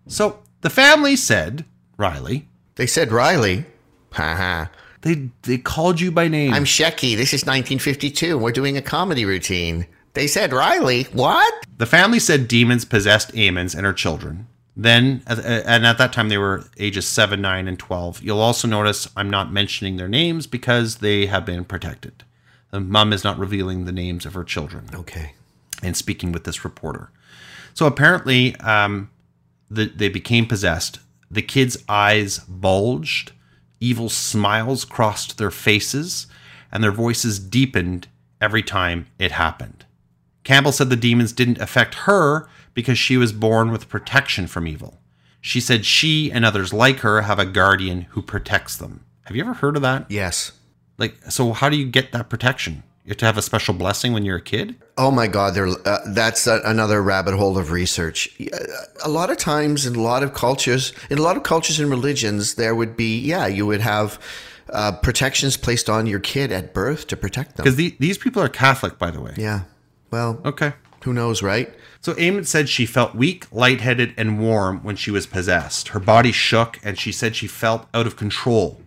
So 0.06 0.40
the 0.62 0.70
family 0.70 1.16
said, 1.16 1.66
Riley, 1.98 2.48
They 2.76 2.86
said 2.88 3.12
Riley. 3.12 3.66
Ha 4.14 4.36
ha. 4.36 4.72
they 5.02 5.30
they 5.44 5.58
called 5.58 6.00
you 6.00 6.12
by 6.12 6.28
name. 6.28 6.54
I'm 6.54 6.64
Shecky. 6.66 7.16
This 7.18 7.34
is 7.34 7.42
1952. 7.44 8.38
We're 8.38 8.52
doing 8.52 8.78
a 8.78 8.82
comedy 8.82 9.26
routine. 9.26 9.88
They 10.14 10.28
said 10.28 10.54
Riley. 10.54 11.04
What? 11.14 11.66
The 11.78 11.86
family 11.86 12.20
said 12.20 12.48
demons 12.48 12.86
possessed 12.86 13.34
Ammons 13.34 13.76
and 13.76 13.86
her 13.86 13.94
children. 13.94 14.48
Then, 14.80 15.24
and 15.26 15.88
at 15.88 15.98
that 15.98 16.14
time, 16.14 16.30
they 16.30 16.38
were 16.38 16.64
ages 16.78 17.08
7, 17.08 17.42
9, 17.42 17.68
and 17.68 17.80
12. 17.80 18.22
You'll 18.22 18.40
also 18.40 18.68
notice 18.68 19.10
I'm 19.18 19.30
not 19.30 19.52
mentioning 19.52 19.98
their 19.98 20.08
names 20.08 20.46
because 20.46 20.98
they 20.98 21.26
have 21.26 21.48
been 21.48 21.66
protected. 21.66 22.24
The 22.70 22.80
mom 22.80 23.12
is 23.12 23.24
not 23.24 23.40
revealing 23.40 23.86
the 23.86 23.92
names 23.92 24.24
of 24.24 24.36
her 24.36 24.44
children 24.44 24.88
Okay. 24.94 25.34
and 25.82 25.98
speaking 25.98 26.32
with 26.32 26.44
this 26.44 26.64
reporter. 26.64 27.10
So 27.74 27.88
apparently, 27.88 28.56
um, 28.58 29.10
the, 29.68 29.86
they 29.86 30.10
became 30.10 30.46
possessed. 30.46 31.00
The 31.32 31.42
kids' 31.42 31.84
eyes 31.90 32.38
bulged, 32.48 33.32
evil 33.80 34.10
smiles 34.10 34.86
crossed 34.86 35.40
their 35.40 35.52
faces, 35.52 36.28
and 36.72 36.84
their 36.84 36.92
voices 36.92 37.40
deepened 37.40 38.08
every 38.40 38.62
time 38.62 39.08
it 39.18 39.32
happened. 39.32 39.86
Campbell 40.44 40.72
said 40.72 40.92
the 40.92 40.96
demons 40.96 41.32
didn't 41.34 41.60
affect 41.60 41.96
her 42.06 42.48
because 42.78 43.00
she 43.00 43.18
was 43.18 43.34
born 43.34 43.72
with 43.72 43.90
protection 43.90 44.46
from 44.46 44.68
evil. 44.68 45.00
She 45.42 45.60
said 45.60 45.84
she 45.84 46.32
and 46.32 46.46
others 46.46 46.72
like 46.72 47.00
her 47.00 47.22
have 47.24 47.40
a 47.40 47.46
guardian 47.46 48.02
who 48.12 48.22
protects 48.22 48.78
them. 48.78 49.04
Have 49.24 49.36
you 49.36 49.42
ever 49.42 49.56
heard 49.56 49.76
of 49.76 49.82
that? 49.82 50.06
Yes. 50.12 50.52
Like, 51.00 51.16
so 51.28 51.54
how 51.54 51.70
do 51.70 51.76
you 51.78 51.88
get 51.88 52.12
that 52.12 52.30
protection? 52.30 52.84
You 53.04 53.10
have 53.10 53.18
to 53.18 53.26
have 53.26 53.38
a 53.38 53.42
special 53.42 53.74
blessing 53.74 54.14
when 54.14 54.26
you're 54.26 54.38
a 54.38 54.42
kid? 54.42 54.76
Oh 54.96 55.10
my 55.10 55.26
God, 55.26 55.56
there. 55.56 55.68
Uh, 55.68 55.98
that's 56.14 56.46
a, 56.46 56.62
another 56.66 57.02
rabbit 57.02 57.34
hole 57.36 57.58
of 57.58 57.72
research. 57.72 58.30
Uh, 58.40 58.58
A 59.04 59.10
lot 59.10 59.32
of 59.32 59.38
times, 59.38 59.88
in 59.88 59.96
a 59.96 60.02
lot 60.02 60.22
of 60.22 60.36
cultures, 60.36 60.94
in 61.10 61.18
a 61.18 61.22
lot 61.24 61.36
of 61.36 61.42
cultures 61.42 61.80
and 61.80 61.90
religions, 61.90 62.56
there 62.56 62.76
would 62.76 62.96
be, 62.96 63.18
yeah, 63.18 63.48
you 63.48 63.66
would 63.66 63.82
have 63.82 64.20
uh, 64.72 64.92
protections 64.92 65.58
placed 65.58 65.90
on 65.90 66.06
your 66.06 66.20
kid 66.20 66.52
at 66.52 66.76
birth 66.76 67.08
to 67.08 67.18
protect 67.18 67.56
them. 67.56 67.64
Because 67.64 67.78
the, 67.78 67.96
these 68.00 68.20
people 68.20 68.44
are 68.44 68.50
Catholic, 68.50 69.00
by 69.00 69.10
the 69.10 69.20
way. 69.22 69.34
Yeah. 69.36 69.62
Well, 70.12 70.40
Okay. 70.46 70.74
Who 71.04 71.14
knows, 71.14 71.42
right? 71.42 71.74
So 72.02 72.14
Ammons 72.16 72.48
said 72.48 72.70
she 72.70 72.86
felt 72.86 73.16
weak, 73.16 73.46
lightheaded, 73.52 74.14
and 74.18 74.40
warm 74.40 74.84
when 74.84 74.96
she 74.96 75.12
was 75.12 75.28
possessed. 75.28 75.90
Her 75.90 76.00
body 76.00 76.32
shook, 76.32 76.80
and 76.84 76.98
she 76.98 77.12
said 77.12 77.36
she 77.36 77.48
felt 77.48 77.88
out 77.94 78.08
of 78.08 78.16
control. 78.16 78.82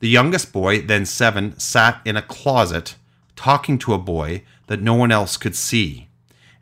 The 0.00 0.08
youngest 0.08 0.52
boy, 0.52 0.80
then 0.80 1.06
seven, 1.06 1.58
sat 1.58 2.00
in 2.04 2.16
a 2.16 2.22
closet 2.22 2.96
talking 3.36 3.78
to 3.78 3.94
a 3.94 3.98
boy 3.98 4.42
that 4.66 4.82
no 4.82 4.94
one 4.94 5.12
else 5.12 5.36
could 5.36 5.56
see. 5.56 6.08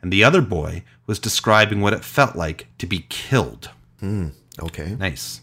And 0.01 0.11
the 0.11 0.23
other 0.23 0.41
boy 0.41 0.83
was 1.05 1.19
describing 1.19 1.81
what 1.81 1.93
it 1.93 2.03
felt 2.03 2.35
like 2.35 2.67
to 2.77 2.87
be 2.87 3.05
killed. 3.09 3.69
Hmm, 3.99 4.29
okay. 4.59 4.95
Nice. 4.95 5.41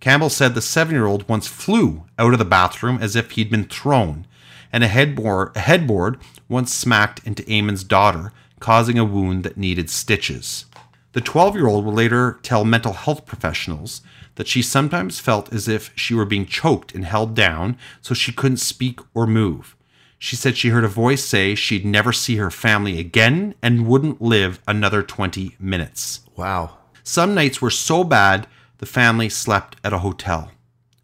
Campbell 0.00 0.30
said 0.30 0.54
the 0.54 0.62
seven 0.62 0.94
year 0.94 1.06
old 1.06 1.28
once 1.28 1.46
flew 1.46 2.04
out 2.18 2.32
of 2.32 2.38
the 2.38 2.44
bathroom 2.44 2.98
as 3.00 3.14
if 3.14 3.32
he'd 3.32 3.50
been 3.50 3.64
thrown, 3.64 4.26
and 4.72 4.82
a 4.82 4.88
headboard, 4.88 5.54
a 5.54 5.60
headboard 5.60 6.18
once 6.48 6.72
smacked 6.72 7.26
into 7.26 7.42
Ammons' 7.42 7.86
daughter, 7.86 8.32
causing 8.60 8.98
a 8.98 9.04
wound 9.04 9.42
that 9.42 9.56
needed 9.56 9.90
stitches. 9.90 10.66
The 11.12 11.20
12 11.20 11.56
year 11.56 11.66
old 11.66 11.84
will 11.84 11.92
later 11.92 12.38
tell 12.42 12.64
mental 12.64 12.92
health 12.92 13.26
professionals 13.26 14.00
that 14.36 14.46
she 14.46 14.62
sometimes 14.62 15.18
felt 15.18 15.52
as 15.52 15.66
if 15.66 15.92
she 15.96 16.14
were 16.14 16.24
being 16.24 16.46
choked 16.46 16.94
and 16.94 17.04
held 17.04 17.34
down 17.34 17.76
so 18.00 18.14
she 18.14 18.32
couldn't 18.32 18.58
speak 18.58 19.00
or 19.12 19.26
move. 19.26 19.76
She 20.18 20.36
said 20.36 20.56
she 20.56 20.68
heard 20.68 20.84
a 20.84 20.88
voice 20.88 21.24
say 21.24 21.54
she'd 21.54 21.84
never 21.84 22.12
see 22.12 22.36
her 22.36 22.50
family 22.50 23.00
again 23.00 23.54
and 23.62 23.86
wouldn't 23.86 24.22
live 24.22 24.60
another 24.68 25.02
20 25.02 25.56
minutes. 25.58 26.20
Wow. 26.36 26.76
Some 27.02 27.34
nights 27.34 27.60
were 27.60 27.70
so 27.70 28.04
bad 28.04 28.46
the 28.78 28.86
family 28.86 29.28
slept 29.28 29.76
at 29.82 29.92
a 29.92 29.98
hotel. 29.98 30.52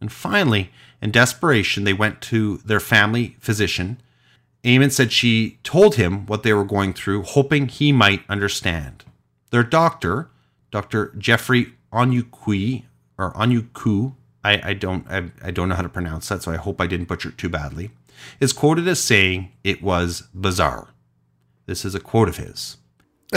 And 0.00 0.12
finally, 0.12 0.70
in 1.02 1.10
desperation, 1.10 1.84
they 1.84 1.92
went 1.92 2.20
to 2.22 2.58
their 2.58 2.80
family 2.80 3.36
physician. 3.40 4.00
Ammons 4.66 4.92
said 4.92 5.12
she 5.12 5.58
told 5.62 5.94
him 5.94 6.26
what 6.26 6.42
they 6.42 6.52
were 6.52 6.64
going 6.64 6.92
through, 6.92 7.22
hoping 7.22 7.68
he 7.68 7.92
might 7.92 8.22
understand. 8.28 9.04
Their 9.50 9.62
doctor, 9.62 10.28
Dr. 10.70 11.14
Jeffrey 11.16 11.74
Onyukui, 11.92 12.84
or 13.16 13.32
Onyuku, 13.34 14.14
I, 14.44 14.70
I 14.70 14.74
don't 14.74 15.06
I, 15.08 15.30
I 15.42 15.50
don't 15.50 15.68
know 15.68 15.76
how 15.76 15.82
to 15.82 15.88
pronounce 15.88 16.28
that, 16.28 16.42
so 16.42 16.52
I 16.52 16.56
hope 16.56 16.80
I 16.80 16.86
didn't 16.86 17.06
butcher 17.06 17.30
it 17.30 17.38
too 17.38 17.48
badly, 17.48 17.90
is 18.40 18.52
quoted 18.52 18.86
as 18.88 19.02
saying 19.02 19.52
it 19.64 19.82
was 19.82 20.22
bizarre. 20.34 20.88
This 21.66 21.84
is 21.84 21.94
a 21.94 22.00
quote 22.00 22.28
of 22.28 22.36
his. 22.36 22.76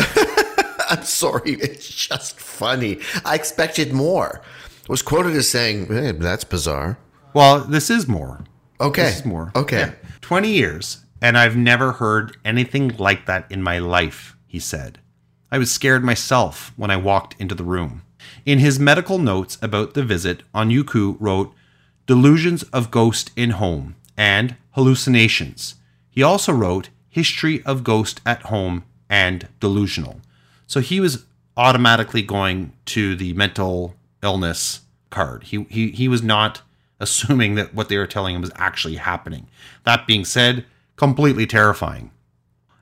I'm 0.89 1.03
sorry. 1.03 1.53
It's 1.53 1.87
just 1.87 2.39
funny. 2.39 2.99
I 3.23 3.35
expected 3.35 3.93
more. 3.93 4.41
Was 4.87 5.03
quoted 5.03 5.35
as 5.35 5.47
saying, 5.49 5.87
hey, 5.87 6.11
that's 6.13 6.43
bizarre. 6.43 6.97
Well, 7.33 7.59
this 7.59 7.91
is 7.91 8.07
more. 8.07 8.43
Okay. 8.81 9.03
This 9.03 9.19
is 9.19 9.25
more. 9.25 9.51
Okay. 9.55 9.79
Yeah. 9.79 9.91
20 10.21 10.49
years, 10.49 11.05
and 11.21 11.38
I've 11.38 11.55
never 11.55 11.93
heard 11.93 12.38
anything 12.45 12.95
like 12.97 13.25
that 13.25 13.45
in 13.49 13.62
my 13.62 13.79
life, 13.79 14.36
he 14.47 14.60
said. 14.60 14.99
I 15.51 15.58
was 15.58 15.71
scared 15.71 16.03
myself 16.03 16.71
when 16.77 16.91
I 16.91 16.97
walked 16.97 17.36
into 17.39 17.55
the 17.55 17.63
room. 17.63 18.03
In 18.45 18.60
his 18.60 18.79
medical 18.79 19.17
notes 19.17 19.58
about 19.62 19.93
the 19.93 20.03
visit, 20.03 20.43
Onyuku 20.53 21.17
wrote, 21.19 21.53
Delusions 22.05 22.63
of 22.63 22.91
Ghost 22.91 23.32
in 23.36 23.51
Home 23.51 23.95
and 24.17 24.55
Hallucinations. 24.71 25.75
He 26.10 26.23
also 26.23 26.51
wrote, 26.51 26.89
History 27.10 27.63
of 27.63 27.84
Ghost 27.84 28.21
at 28.25 28.43
Home 28.43 28.84
and 29.10 29.47
Delusional. 29.60 30.21
So 30.67 30.79
he 30.79 30.99
was 30.99 31.25
automatically 31.58 32.21
going 32.21 32.73
to 32.86 33.15
the 33.15 33.34
mental 33.34 33.95
illness 34.21 34.82
card. 35.10 35.43
He, 35.43 35.65
he, 35.69 35.89
he 35.91 36.08
was 36.08 36.21
not 36.21 36.62
assuming 36.99 37.55
that 37.55 37.73
what 37.73 37.89
they 37.89 37.97
were 37.97 38.08
telling 38.08 38.36
him 38.36 38.41
was 38.41 38.51
actually 38.55 38.95
happening. 38.95 39.47
That 39.86 40.05
being 40.05 40.25
said, 40.25 40.65
completely 40.99 41.47
terrifying. 41.47 42.12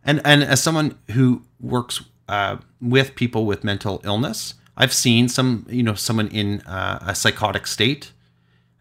And 0.03 0.19
and 0.25 0.43
as 0.43 0.61
someone 0.61 0.97
who 1.11 1.43
works 1.61 2.03
uh, 2.27 2.57
with 2.81 3.15
people 3.15 3.45
with 3.45 3.63
mental 3.63 4.01
illness, 4.03 4.55
I've 4.75 4.93
seen 4.93 5.29
some 5.29 5.65
you 5.69 5.83
know 5.83 5.93
someone 5.93 6.27
in 6.29 6.61
uh, 6.61 6.99
a 7.01 7.15
psychotic 7.15 7.67
state, 7.67 8.11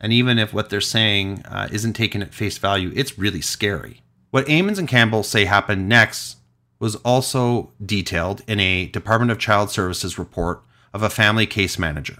and 0.00 0.12
even 0.12 0.38
if 0.38 0.54
what 0.54 0.70
they're 0.70 0.80
saying 0.80 1.42
uh, 1.44 1.68
isn't 1.70 1.92
taken 1.92 2.22
at 2.22 2.34
face 2.34 2.58
value, 2.58 2.90
it's 2.96 3.18
really 3.18 3.42
scary. 3.42 4.00
What 4.30 4.46
Ammons 4.46 4.78
and 4.78 4.88
Campbell 4.88 5.22
say 5.22 5.44
happened 5.44 5.88
next 5.88 6.38
was 6.78 6.96
also 6.96 7.72
detailed 7.84 8.42
in 8.46 8.58
a 8.58 8.86
Department 8.86 9.30
of 9.30 9.38
Child 9.38 9.70
Services 9.70 10.18
report 10.18 10.62
of 10.94 11.02
a 11.02 11.10
family 11.10 11.46
case 11.46 11.78
manager. 11.78 12.18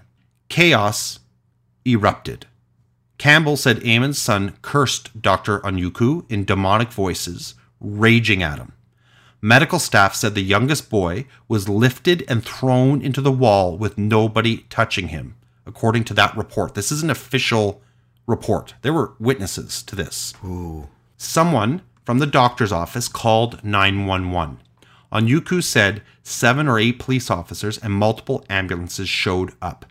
Chaos 0.49 1.20
erupted. 1.86 2.47
Campbell 3.19 3.57
said 3.57 3.81
Ammons' 3.81 4.17
son 4.17 4.57
cursed 4.62 5.21
Dr. 5.23 5.61
Onyuku 5.61 6.31
in 6.31 6.45
demonic 6.45 6.93
voices, 6.93 7.55
raging 7.81 8.43
at 8.43 8.59
him. 8.59 8.73
Medical 9.41 9.79
staff 9.79 10.14
said 10.14 10.35
the 10.35 10.43
youngest 10.43 10.91
boy 10.91 11.27
was 11.49 11.69
lifted 11.69 12.25
and 12.29 12.45
thrown 12.45 13.01
into 13.01 13.21
the 13.21 13.33
wall 13.33 13.77
with 13.77 13.99
nobody 13.99 14.59
touching 14.71 15.09
him, 15.09 15.37
according 15.67 16.05
to 16.05 16.14
that 16.14 16.37
report. 16.37 16.75
This 16.75 16.91
is 16.91 17.03
an 17.03 17.11
official 17.11 17.83
report. 18.27 18.75
There 18.83 18.93
were 18.93 19.14
witnesses 19.19 19.83
to 19.85 19.97
this. 19.97 20.35
Someone 21.17 21.83
from 22.05 22.19
the 22.19 22.27
doctor's 22.27 22.73
office 22.73 23.09
called 23.09 23.62
911. 23.64 24.59
Onyuku 25.12 25.62
said 25.62 26.03
seven 26.23 26.67
or 26.69 26.79
eight 26.79 26.99
police 26.99 27.31
officers 27.31 27.79
and 27.79 27.93
multiple 27.93 28.45
ambulances 28.51 29.09
showed 29.09 29.53
up. 29.62 29.87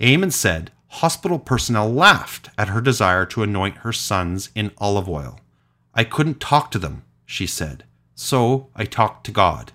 Ammons 0.00 0.32
said 0.34 0.70
hospital 0.90 1.38
personnel 1.38 1.92
laughed 1.92 2.50
at 2.58 2.68
her 2.68 2.80
desire 2.80 3.24
to 3.24 3.42
anoint 3.42 3.78
her 3.78 3.92
sons 3.92 4.50
in 4.54 4.72
olive 4.78 5.08
oil. 5.08 5.38
I 5.94 6.04
couldn't 6.04 6.40
talk 6.40 6.70
to 6.72 6.78
them, 6.78 7.04
she 7.24 7.46
said, 7.46 7.84
so 8.14 8.68
I 8.74 8.84
talked 8.84 9.24
to 9.26 9.32
God. 9.32 9.72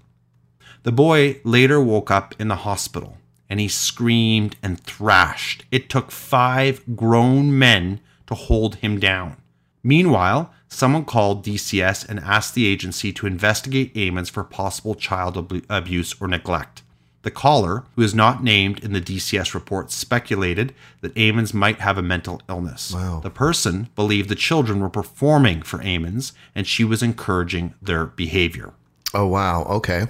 The 0.84 0.92
boy 0.92 1.42
later 1.44 1.82
woke 1.82 2.12
up 2.12 2.36
in 2.40 2.48
the 2.48 2.58
hospital 2.58 3.18
and 3.50 3.60
he 3.60 3.68
screamed 3.68 4.56
and 4.62 4.80
thrashed. 4.80 5.66
It 5.72 5.90
took 5.90 6.12
five 6.12 6.82
grown 6.96 7.58
men 7.58 8.02
to 8.28 8.36
hold 8.36 8.76
him 8.76 9.00
down. 9.00 9.38
Meanwhile, 9.84 10.52
someone 10.68 11.06
called 11.06 11.46
DCS 11.46 12.08
and 12.08 12.20
asked 12.20 12.56
the 12.56 12.66
agency 12.66 13.14
to 13.14 13.28
investigate 13.28 13.94
Ammons 13.94 14.30
for 14.30 14.44
possible 14.44 14.96
child 14.96 15.38
abu- 15.38 15.62
abuse 15.70 16.16
or 16.20 16.28
neglect. 16.28 16.82
The 17.26 17.32
caller, 17.32 17.86
who 17.96 18.04
is 18.04 18.14
not 18.14 18.44
named 18.44 18.84
in 18.84 18.94
the 18.94 19.02
DCS 19.02 19.56
report, 19.56 19.90
speculated 19.90 20.76
that 21.02 21.16
Ammons 21.16 21.56
might 21.56 21.80
have 21.80 21.98
a 21.98 22.04
mental 22.04 22.40
illness. 22.48 22.94
Wow. 22.94 23.20
The 23.20 23.32
person 23.32 23.90
believed 23.96 24.30
the 24.30 24.36
children 24.36 24.80
were 24.80 24.92
performing 24.92 25.64
for 25.64 25.80
Ammons 25.80 26.34
and 26.54 26.68
she 26.68 26.84
was 26.84 27.02
encouraging 27.02 27.74
their 27.82 28.06
behavior. 28.06 28.74
Oh 29.16 29.26
wow. 29.26 29.64
Okay. 29.64 30.06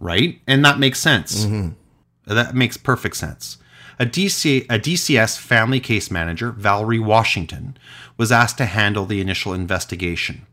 Right? 0.00 0.40
And 0.48 0.64
that 0.64 0.80
makes 0.80 0.98
sense. 0.98 1.44
Mm-hmm. 1.44 2.34
That 2.34 2.56
makes 2.56 2.76
perfect 2.76 3.16
sense. 3.16 3.58
A, 4.00 4.04
DC, 4.04 4.64
a 4.64 4.76
DCS 4.80 5.38
family 5.38 5.78
case 5.78 6.10
manager, 6.10 6.50
Valerie 6.50 6.98
Washington, 6.98 7.76
was 8.16 8.32
asked 8.32 8.58
to 8.58 8.66
handle 8.66 9.06
the 9.06 9.20
initial 9.20 9.54
investigation. 9.54 10.46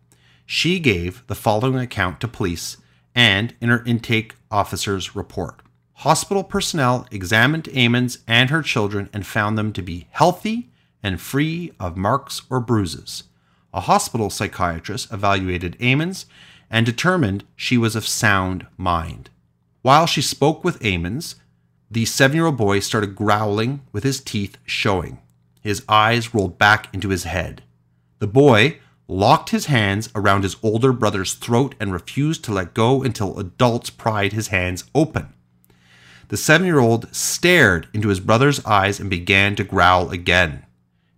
She 0.45 0.78
gave 0.78 1.26
the 1.26 1.34
following 1.34 1.80
account 1.80 2.20
to 2.20 2.28
police 2.28 2.78
and 3.16 3.56
in 3.60 3.70
her 3.70 3.84
intake 3.86 4.36
officer's 4.52 5.16
report. 5.16 5.64
Hospital 6.02 6.43
personnel 6.43 7.08
examined 7.10 7.64
Ammons 7.74 8.20
and 8.28 8.52
her 8.52 8.62
children 8.62 9.10
and 9.12 9.26
found 9.26 9.58
them 9.58 9.74
to 9.74 9.82
be 9.82 10.06
healthy 10.12 10.70
and 11.02 11.20
free 11.20 11.72
of 11.80 11.98
marks 11.98 12.43
or 12.52 12.60
bruises. 12.60 13.24
A 13.74 13.82
hospital 13.82 14.30
psychiatrist 14.30 15.12
evaluated 15.12 15.76
Ammons 15.80 16.26
and 16.70 16.86
determined 16.86 17.45
she 17.56 17.80
was 17.80 17.95
of 17.95 18.08
sound 18.08 18.68
mind. 18.78 19.32
While 19.82 20.06
she 20.06 20.22
spoke 20.22 20.64
with 20.64 20.80
Ammons, 20.84 21.34
the 21.89 22.06
seven 22.06 22.36
year 22.36 22.45
old 22.45 22.58
boy 22.58 22.80
started 22.80 23.16
growling 23.16 23.82
with 23.91 24.04
his 24.04 24.22
teeth 24.22 24.60
showing. 24.66 25.18
His 25.62 25.84
eyes 25.89 26.32
rolled 26.32 26.60
back 26.60 26.93
into 26.93 27.10
his 27.10 27.24
head. 27.24 27.64
The 28.20 28.28
boy 28.28 28.78
locked 29.08 29.50
his 29.50 29.66
hands 29.66 30.10
around 30.14 30.43
his 30.43 30.58
older 30.62 30.93
brother's 30.93 31.34
throat 31.34 31.74
and 31.80 31.91
refused 31.91 32.43
to 32.43 32.54
let 32.54 32.76
go 32.76 33.02
until 33.02 33.39
adults 33.39 33.89
pried 33.89 34.34
his 34.34 34.50
hands 34.50 34.84
open. 34.93 35.34
The 36.30 36.38
seven 36.38 36.68
year 36.68 36.80
old 36.80 37.14
stared 37.16 37.88
into 37.94 38.10
his 38.10 38.20
brother's 38.20 38.64
eyes 38.66 39.00
and 39.00 39.10
began 39.10 39.56
to 39.56 39.64
growl 39.64 40.10
again. 40.10 40.66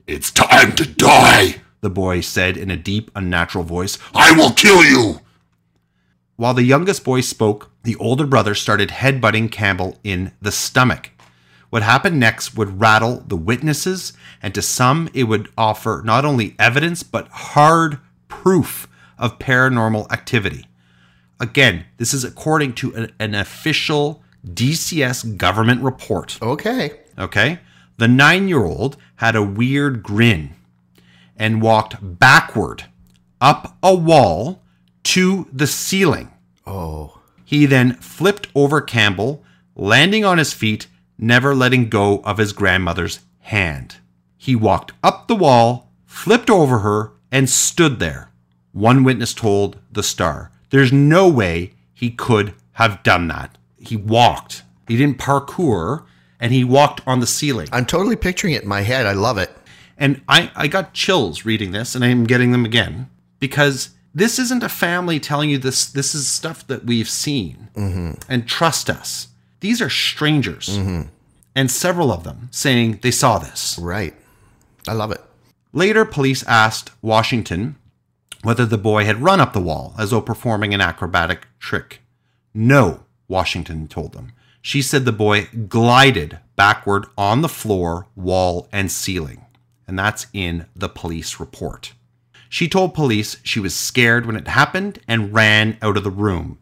It's 0.05 0.31
time 0.31 0.75
to 0.75 0.85
die. 0.85 1.61
The 1.81 1.89
boy 1.89 2.21
said 2.21 2.57
in 2.57 2.69
a 2.69 2.77
deep, 2.77 3.09
unnatural 3.15 3.63
voice. 3.63 3.97
I 4.13 4.33
will 4.33 4.51
kill 4.51 4.83
you. 4.83 5.21
While 6.35 6.53
the 6.53 6.63
youngest 6.63 7.03
boy 7.03 7.21
spoke, 7.21 7.71
the 7.83 7.95
older 7.95 8.25
brother 8.25 8.53
started 8.53 8.89
headbutting 8.89 9.51
Campbell 9.51 9.97
in 10.03 10.31
the 10.41 10.51
stomach. 10.51 11.09
What 11.69 11.83
happened 11.83 12.19
next 12.19 12.55
would 12.55 12.79
rattle 12.79 13.23
the 13.27 13.35
witnesses, 13.35 14.13
and 14.41 14.53
to 14.55 14.61
some, 14.61 15.09
it 15.13 15.25
would 15.25 15.49
offer 15.57 16.01
not 16.05 16.25
only 16.25 16.55
evidence 16.59 17.03
but 17.03 17.27
hard 17.29 17.99
proof 18.27 18.87
of 19.17 19.39
paranormal 19.39 20.11
activity. 20.11 20.65
Again, 21.39 21.85
this 21.97 22.13
is 22.13 22.23
according 22.23 22.73
to 22.75 22.95
an, 22.95 23.11
an 23.19 23.35
official 23.35 24.23
DCS 24.45 25.37
government 25.37 25.81
report. 25.81 26.37
Okay. 26.41 26.99
Okay? 27.17 27.59
The 27.97 28.07
nine 28.07 28.47
year 28.47 28.63
old 28.63 28.97
had 29.17 29.35
a 29.35 29.43
weird 29.43 30.03
grin 30.03 30.55
and 31.37 31.61
walked 31.61 31.95
backward 32.01 32.85
up 33.41 33.77
a 33.81 33.93
wall 33.93 34.61
to 35.03 35.47
the 35.51 35.67
ceiling. 35.67 36.31
Oh. 36.65 37.19
He 37.43 37.65
then 37.65 37.93
flipped 37.95 38.47
over 38.53 38.79
Campbell, 38.79 39.43
landing 39.75 40.23
on 40.23 40.37
his 40.37 40.53
feet, 40.53 40.87
never 41.17 41.55
letting 41.55 41.89
go 41.89 42.19
of 42.19 42.37
his 42.37 42.53
grandmother's 42.53 43.21
hand. 43.39 43.97
He 44.37 44.55
walked 44.55 44.93
up 45.03 45.27
the 45.27 45.35
wall, 45.35 45.91
flipped 46.05 46.49
over 46.49 46.79
her, 46.79 47.11
and 47.31 47.49
stood 47.49 47.99
there. 47.99 48.31
One 48.71 49.03
witness 49.03 49.33
told 49.33 49.79
the 49.91 50.03
Star, 50.03 50.51
There's 50.69 50.93
no 50.93 51.27
way 51.27 51.73
he 51.93 52.11
could 52.11 52.53
have 52.73 53.03
done 53.03 53.27
that. 53.27 53.57
He 53.79 53.95
walked. 53.95 54.63
He 54.87 54.97
didn't 54.97 55.19
parkour, 55.19 56.05
and 56.39 56.51
he 56.51 56.63
walked 56.63 57.01
on 57.05 57.19
the 57.19 57.27
ceiling. 57.27 57.67
I'm 57.71 57.85
totally 57.85 58.15
picturing 58.15 58.53
it 58.53 58.63
in 58.63 58.69
my 58.69 58.81
head. 58.81 59.05
I 59.05 59.13
love 59.13 59.37
it. 59.37 59.51
And 59.97 60.21
I, 60.27 60.51
I 60.55 60.67
got 60.67 60.93
chills 60.93 61.45
reading 61.45 61.71
this, 61.71 61.95
and 61.95 62.03
I'm 62.03 62.23
getting 62.23 62.51
them 62.51 62.65
again 62.65 63.09
because 63.39 63.89
this 64.13 64.39
isn't 64.39 64.63
a 64.63 64.69
family 64.69 65.19
telling 65.19 65.49
you 65.49 65.57
this. 65.57 65.85
This 65.85 66.15
is 66.15 66.27
stuff 66.27 66.65
that 66.67 66.85
we've 66.85 67.09
seen. 67.09 67.69
Mm-hmm. 67.75 68.13
And 68.29 68.47
trust 68.47 68.89
us, 68.89 69.27
these 69.59 69.81
are 69.81 69.89
strangers. 69.89 70.69
Mm-hmm. 70.69 71.09
And 71.55 71.69
several 71.69 72.11
of 72.11 72.23
them 72.23 72.47
saying 72.51 72.99
they 73.01 73.11
saw 73.11 73.37
this. 73.39 73.77
Right. 73.79 74.13
I 74.87 74.93
love 74.93 75.11
it. 75.11 75.21
Later, 75.73 76.05
police 76.05 76.43
asked 76.47 76.91
Washington 77.01 77.75
whether 78.41 78.65
the 78.65 78.77
boy 78.77 79.05
had 79.05 79.21
run 79.21 79.41
up 79.41 79.53
the 79.53 79.59
wall 79.59 79.93
as 79.99 80.11
though 80.11 80.21
performing 80.21 80.73
an 80.73 80.81
acrobatic 80.81 81.47
trick. 81.59 82.01
No, 82.53 83.03
Washington 83.29 83.87
told 83.87 84.11
them. 84.11 84.33
She 84.61 84.81
said 84.81 85.05
the 85.05 85.13
boy 85.13 85.47
glided 85.69 86.39
backward 86.57 87.05
on 87.17 87.41
the 87.41 87.47
floor, 87.47 88.07
wall, 88.17 88.67
and 88.73 88.91
ceiling. 88.91 89.45
And 89.87 89.97
that's 89.97 90.27
in 90.33 90.65
the 90.75 90.89
police 90.89 91.39
report. 91.39 91.93
She 92.49 92.67
told 92.67 92.93
police 92.93 93.37
she 93.43 93.59
was 93.59 93.75
scared 93.75 94.25
when 94.25 94.35
it 94.35 94.47
happened 94.47 94.99
and 95.07 95.33
ran 95.33 95.77
out 95.81 95.95
of 95.95 96.03
the 96.03 96.11
room. 96.11 96.57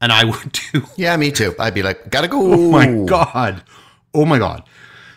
And 0.00 0.12
I 0.12 0.24
would 0.30 0.52
too. 0.52 0.84
Yeah, 0.96 1.16
me 1.16 1.32
too. 1.32 1.54
I'd 1.58 1.74
be 1.74 1.82
like, 1.82 2.10
gotta 2.10 2.28
go. 2.28 2.52
Oh 2.52 2.70
my 2.70 3.04
God. 3.06 3.64
Oh 4.14 4.24
my 4.24 4.38
God. 4.38 4.62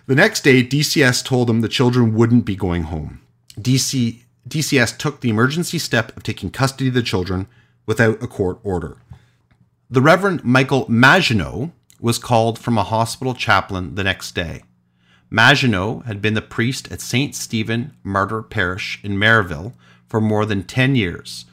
The 0.08 0.16
next 0.16 0.43
day, 0.43 0.64
DCS 0.64 1.24
told 1.26 1.48
them 1.48 1.62
the 1.62 1.68
children 1.68 2.14
wouldn't 2.14 2.46
be 2.46 2.56
going 2.56 2.84
home. 2.84 3.22
DC, 3.60 4.22
DCS 4.48 4.98
took 4.98 5.22
the 5.22 5.30
emergency 5.30 5.80
step 5.80 6.16
of 6.16 6.24
taking 6.24 6.52
custody 6.52 6.89
of 6.89 6.93
the 6.93 7.02
children 7.02 7.48
without 7.86 8.22
a 8.22 8.28
court 8.28 8.60
order. 8.64 8.98
The 9.88 10.02
Reverend 10.02 10.44
Michael 10.44 10.88
Maginot 10.90 11.70
was 12.00 12.18
called 12.18 12.58
from 12.58 12.76
a 12.76 12.84
hospital 12.84 13.36
chaplain 13.36 13.94
the 13.94 14.04
next 14.04 14.34
day. 14.34 14.64
Maginot 15.30 16.06
had 16.08 16.24
been 16.24 16.34
the 16.34 16.42
priest 16.42 16.92
at 16.92 17.02
St. 17.02 17.36
Stephen 17.36 17.96
Martyr 18.04 18.42
Parish 18.42 19.00
in 19.04 19.18
Merrillville 19.18 19.74
for 20.08 20.20
more 20.20 20.44
than 20.48 20.64
10 20.64 20.96
years, 20.96 21.46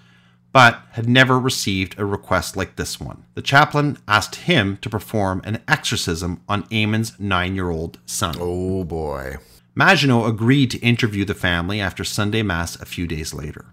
but 0.51 0.81
had 0.93 1.11
never 1.11 1.39
received 1.39 1.99
a 1.99 2.07
request 2.07 2.57
like 2.57 2.77
this 2.77 2.99
one. 2.99 3.25
The 3.35 3.43
chaplain 3.43 3.99
asked 4.09 4.37
him 4.37 4.79
to 4.79 4.89
perform 4.89 5.43
an 5.45 5.63
exorcism 5.69 6.41
on 6.49 6.63
Ammons' 6.71 7.21
nine 7.21 7.55
year 7.55 7.69
old 7.69 7.99
son. 8.07 8.37
Oh 8.41 8.85
boy. 8.85 9.37
Maginot 9.75 10.27
agreed 10.27 10.71
to 10.71 10.79
interview 10.79 11.27
the 11.27 11.35
family 11.35 11.83
after 11.83 12.03
Sunday 12.03 12.43
Mass 12.43 12.77
a 12.77 12.87
few 12.87 13.07
days 13.07 13.35
later. 13.35 13.67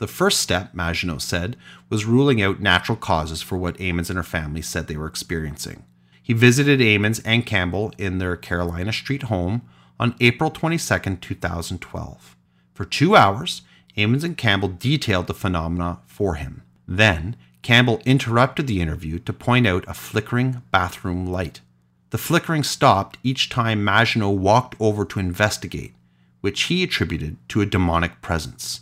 The 0.00 0.06
first 0.06 0.40
step, 0.40 0.72
Maginot 0.72 1.20
said, 1.20 1.58
was 1.90 2.06
ruling 2.06 2.40
out 2.40 2.58
natural 2.58 2.96
causes 2.96 3.42
for 3.42 3.58
what 3.58 3.76
Ammons 3.76 4.08
and 4.08 4.16
her 4.16 4.22
family 4.22 4.62
said 4.62 4.86
they 4.86 4.96
were 4.96 5.06
experiencing. 5.06 5.84
He 6.22 6.32
visited 6.32 6.80
Ammons 6.80 7.20
and 7.22 7.44
Campbell 7.44 7.92
in 7.98 8.16
their 8.16 8.34
Carolina 8.34 8.94
Street 8.94 9.24
home 9.24 9.60
on 9.98 10.14
April 10.18 10.50
22, 10.50 11.16
2012. 11.16 12.36
For 12.72 12.84
two 12.86 13.14
hours, 13.14 13.60
Ammons 13.94 14.24
and 14.24 14.38
Campbell 14.38 14.68
detailed 14.70 15.26
the 15.26 15.34
phenomena 15.34 15.98
for 16.06 16.36
him. 16.36 16.62
Then, 16.88 17.36
Campbell 17.60 18.00
interrupted 18.06 18.66
the 18.68 18.80
interview 18.80 19.18
to 19.18 19.34
point 19.34 19.66
out 19.66 19.84
a 19.86 19.92
flickering 19.92 20.62
bathroom 20.70 21.26
light. 21.26 21.60
The 22.08 22.16
flickering 22.16 22.62
stopped 22.62 23.18
each 23.22 23.50
time 23.50 23.84
Maginot 23.84 24.38
walked 24.38 24.76
over 24.80 25.04
to 25.04 25.20
investigate, 25.20 25.92
which 26.40 26.62
he 26.64 26.82
attributed 26.82 27.36
to 27.50 27.60
a 27.60 27.66
demonic 27.66 28.22
presence. 28.22 28.80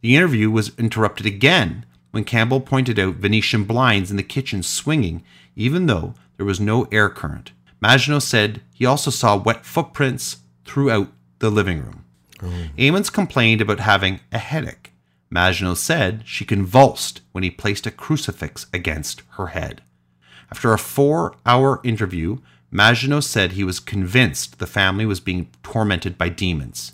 The 0.00 0.16
interview 0.16 0.50
was 0.50 0.72
interrupted 0.78 1.26
again 1.26 1.84
when 2.10 2.24
Campbell 2.24 2.60
pointed 2.60 2.98
out 2.98 3.16
Venetian 3.16 3.64
blinds 3.64 4.10
in 4.10 4.16
the 4.16 4.22
kitchen 4.22 4.62
swinging, 4.62 5.22
even 5.54 5.86
though 5.86 6.14
there 6.36 6.46
was 6.46 6.60
no 6.60 6.84
air 6.90 7.08
current. 7.08 7.52
Maginot 7.80 8.22
said 8.22 8.62
he 8.72 8.86
also 8.86 9.10
saw 9.10 9.36
wet 9.36 9.64
footprints 9.64 10.38
throughout 10.64 11.08
the 11.38 11.50
living 11.50 11.82
room. 11.82 12.04
Oh. 12.42 12.68
Ammons 12.78 13.12
complained 13.12 13.60
about 13.60 13.80
having 13.80 14.20
a 14.32 14.38
headache. 14.38 14.92
Maginot 15.30 15.78
said 15.78 16.22
she 16.26 16.44
convulsed 16.44 17.20
when 17.32 17.44
he 17.44 17.50
placed 17.50 17.86
a 17.86 17.90
crucifix 17.90 18.66
against 18.72 19.22
her 19.32 19.48
head. 19.48 19.82
After 20.50 20.72
a 20.72 20.78
four 20.78 21.36
hour 21.46 21.80
interview, 21.84 22.38
Maginot 22.70 23.24
said 23.24 23.52
he 23.52 23.64
was 23.64 23.80
convinced 23.80 24.58
the 24.58 24.66
family 24.66 25.06
was 25.06 25.20
being 25.20 25.50
tormented 25.62 26.18
by 26.18 26.28
demons. 26.28 26.92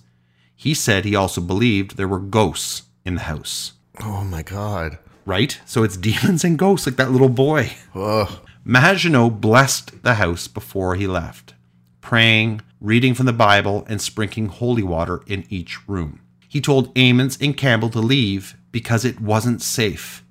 He 0.54 0.74
said 0.74 1.04
he 1.04 1.14
also 1.14 1.40
believed 1.40 1.96
there 1.96 2.08
were 2.08 2.18
ghosts 2.18 2.82
in 3.06 3.14
the 3.14 3.22
house. 3.22 3.72
Oh 4.02 4.24
my 4.24 4.42
god. 4.42 4.98
Right? 5.24 5.58
So 5.64 5.82
it's 5.82 5.96
demons 5.96 6.44
and 6.44 6.58
ghosts, 6.58 6.86
like 6.86 6.96
that 6.96 7.12
little 7.12 7.30
boy. 7.30 7.72
Ugh. 7.94 8.40
Maginot 8.64 9.40
blessed 9.40 10.02
the 10.02 10.14
house 10.14 10.48
before 10.48 10.96
he 10.96 11.06
left, 11.06 11.54
praying, 12.00 12.60
reading 12.80 13.14
from 13.14 13.26
the 13.26 13.32
Bible, 13.32 13.86
and 13.88 14.02
sprinkling 14.02 14.48
holy 14.48 14.82
water 14.82 15.22
in 15.26 15.46
each 15.48 15.88
room. 15.88 16.20
He 16.48 16.60
told 16.60 16.94
Ammons 16.94 17.40
and 17.40 17.56
Campbell 17.56 17.90
to 17.90 18.00
leave 18.00 18.56
because 18.72 19.04
it 19.04 19.20
wasn't 19.20 19.62
safe, 19.62 20.24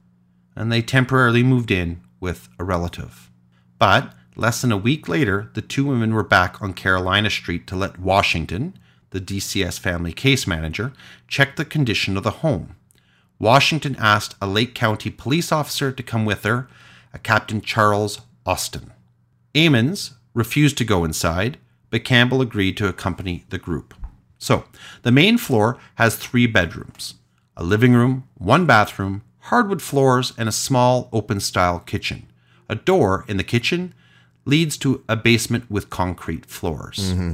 and 0.56 0.72
they 0.72 0.82
temporarily 0.82 1.44
moved 1.44 1.72
in 1.72 2.02
with 2.20 2.50
a 2.60 2.64
relative. 2.64 3.32
But 3.80 4.14
less 4.36 4.62
than 4.62 4.72
a 4.72 4.78
week 4.78 5.08
later, 5.08 5.50
the 5.54 5.62
two 5.62 5.86
women 5.86 6.14
were 6.14 6.24
back 6.24 6.62
on 6.62 6.74
Carolina 6.74 7.30
Street 7.30 7.68
to 7.68 7.76
let 7.76 8.00
Washington, 8.00 8.78
the 9.16 9.22
DCS 9.22 9.80
family 9.80 10.12
case 10.12 10.46
manager, 10.46 10.92
checked 11.30 11.56
the 11.56 11.64
condition 11.64 12.18
of 12.18 12.24
the 12.24 12.42
home. 12.44 12.76
Washington 13.40 13.96
asked 13.98 14.36
a 14.42 14.48
Lake 14.48 14.76
County 14.76 15.10
police 15.10 15.54
officer 15.54 15.94
to 15.94 16.04
come 16.04 16.26
with 16.26 16.44
her, 16.44 16.68
a 17.14 17.18
Captain 17.18 17.62
Charles 17.62 18.20
Austin. 18.46 18.92
Ammons 19.54 20.16
refused 20.34 20.78
to 20.80 20.84
go 20.84 21.06
inside, 21.06 21.58
but 21.90 22.04
Campbell 22.04 22.42
agreed 22.42 22.76
to 22.76 22.90
accompany 22.90 23.46
the 23.50 23.58
group. 23.58 23.94
So, 24.38 24.66
the 25.04 25.14
main 25.14 25.38
floor 25.38 25.78
has 25.96 26.18
three 26.18 26.46
bedrooms 26.46 27.16
a 27.56 27.64
living 27.64 27.94
room, 27.94 28.28
one 28.38 28.66
bathroom, 28.66 29.22
hardwood 29.44 29.82
floors, 29.82 30.34
and 30.38 30.50
a 30.50 30.52
small 30.52 31.08
open 31.14 31.40
style 31.40 31.80
kitchen. 31.80 32.28
A 32.68 32.76
door 32.76 33.24
in 33.30 33.38
the 33.38 33.46
kitchen 33.46 33.94
leads 34.44 34.78
to 34.80 35.06
a 35.08 35.16
basement 35.16 35.72
with 35.72 35.90
concrete 35.90 36.46
floors. 36.46 37.14
Mm-hmm. 37.14 37.34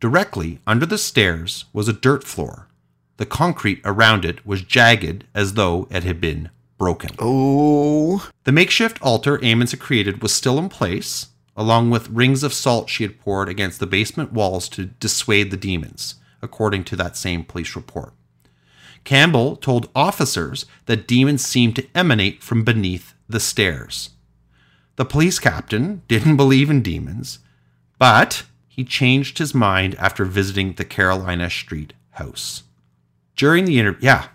Directly 0.00 0.60
under 0.66 0.86
the 0.86 0.98
stairs 0.98 1.66
was 1.74 1.86
a 1.86 1.92
dirt 1.92 2.24
floor. 2.24 2.68
The 3.18 3.26
concrete 3.26 3.82
around 3.84 4.24
it 4.24 4.46
was 4.46 4.62
jagged 4.62 5.24
as 5.34 5.52
though 5.52 5.86
it 5.90 6.04
had 6.04 6.20
been 6.20 6.48
broken. 6.78 7.10
Oh, 7.18 8.26
The 8.44 8.52
makeshift 8.52 9.00
altar 9.02 9.36
Ammons 9.38 9.72
had 9.72 9.80
created 9.80 10.22
was 10.22 10.34
still 10.34 10.58
in 10.58 10.70
place, 10.70 11.26
along 11.54 11.90
with 11.90 12.08
rings 12.08 12.42
of 12.42 12.54
salt 12.54 12.88
she 12.88 13.02
had 13.02 13.20
poured 13.20 13.50
against 13.50 13.78
the 13.78 13.86
basement 13.86 14.32
walls 14.32 14.70
to 14.70 14.86
dissuade 14.86 15.50
the 15.50 15.58
demons, 15.58 16.14
according 16.40 16.84
to 16.84 16.96
that 16.96 17.18
same 17.18 17.44
police 17.44 17.76
report. 17.76 18.14
Campbell 19.04 19.56
told 19.56 19.90
officers 19.94 20.64
that 20.86 21.06
demons 21.06 21.44
seemed 21.44 21.76
to 21.76 21.86
emanate 21.94 22.42
from 22.42 22.64
beneath 22.64 23.12
the 23.28 23.40
stairs. 23.40 24.10
The 24.96 25.04
police 25.04 25.38
captain 25.38 26.02
didn't 26.08 26.36
believe 26.38 26.70
in 26.70 26.80
demons, 26.80 27.40
but 27.98 28.44
he 28.80 28.84
changed 28.84 29.36
his 29.36 29.54
mind 29.54 29.94
after 29.96 30.24
visiting 30.24 30.72
the 30.72 30.86
Carolina 30.86 31.50
Street 31.50 31.92
house. 32.12 32.62
During 33.36 33.66
the 33.66 33.78
interview, 33.78 34.00
yeah, 34.00 34.28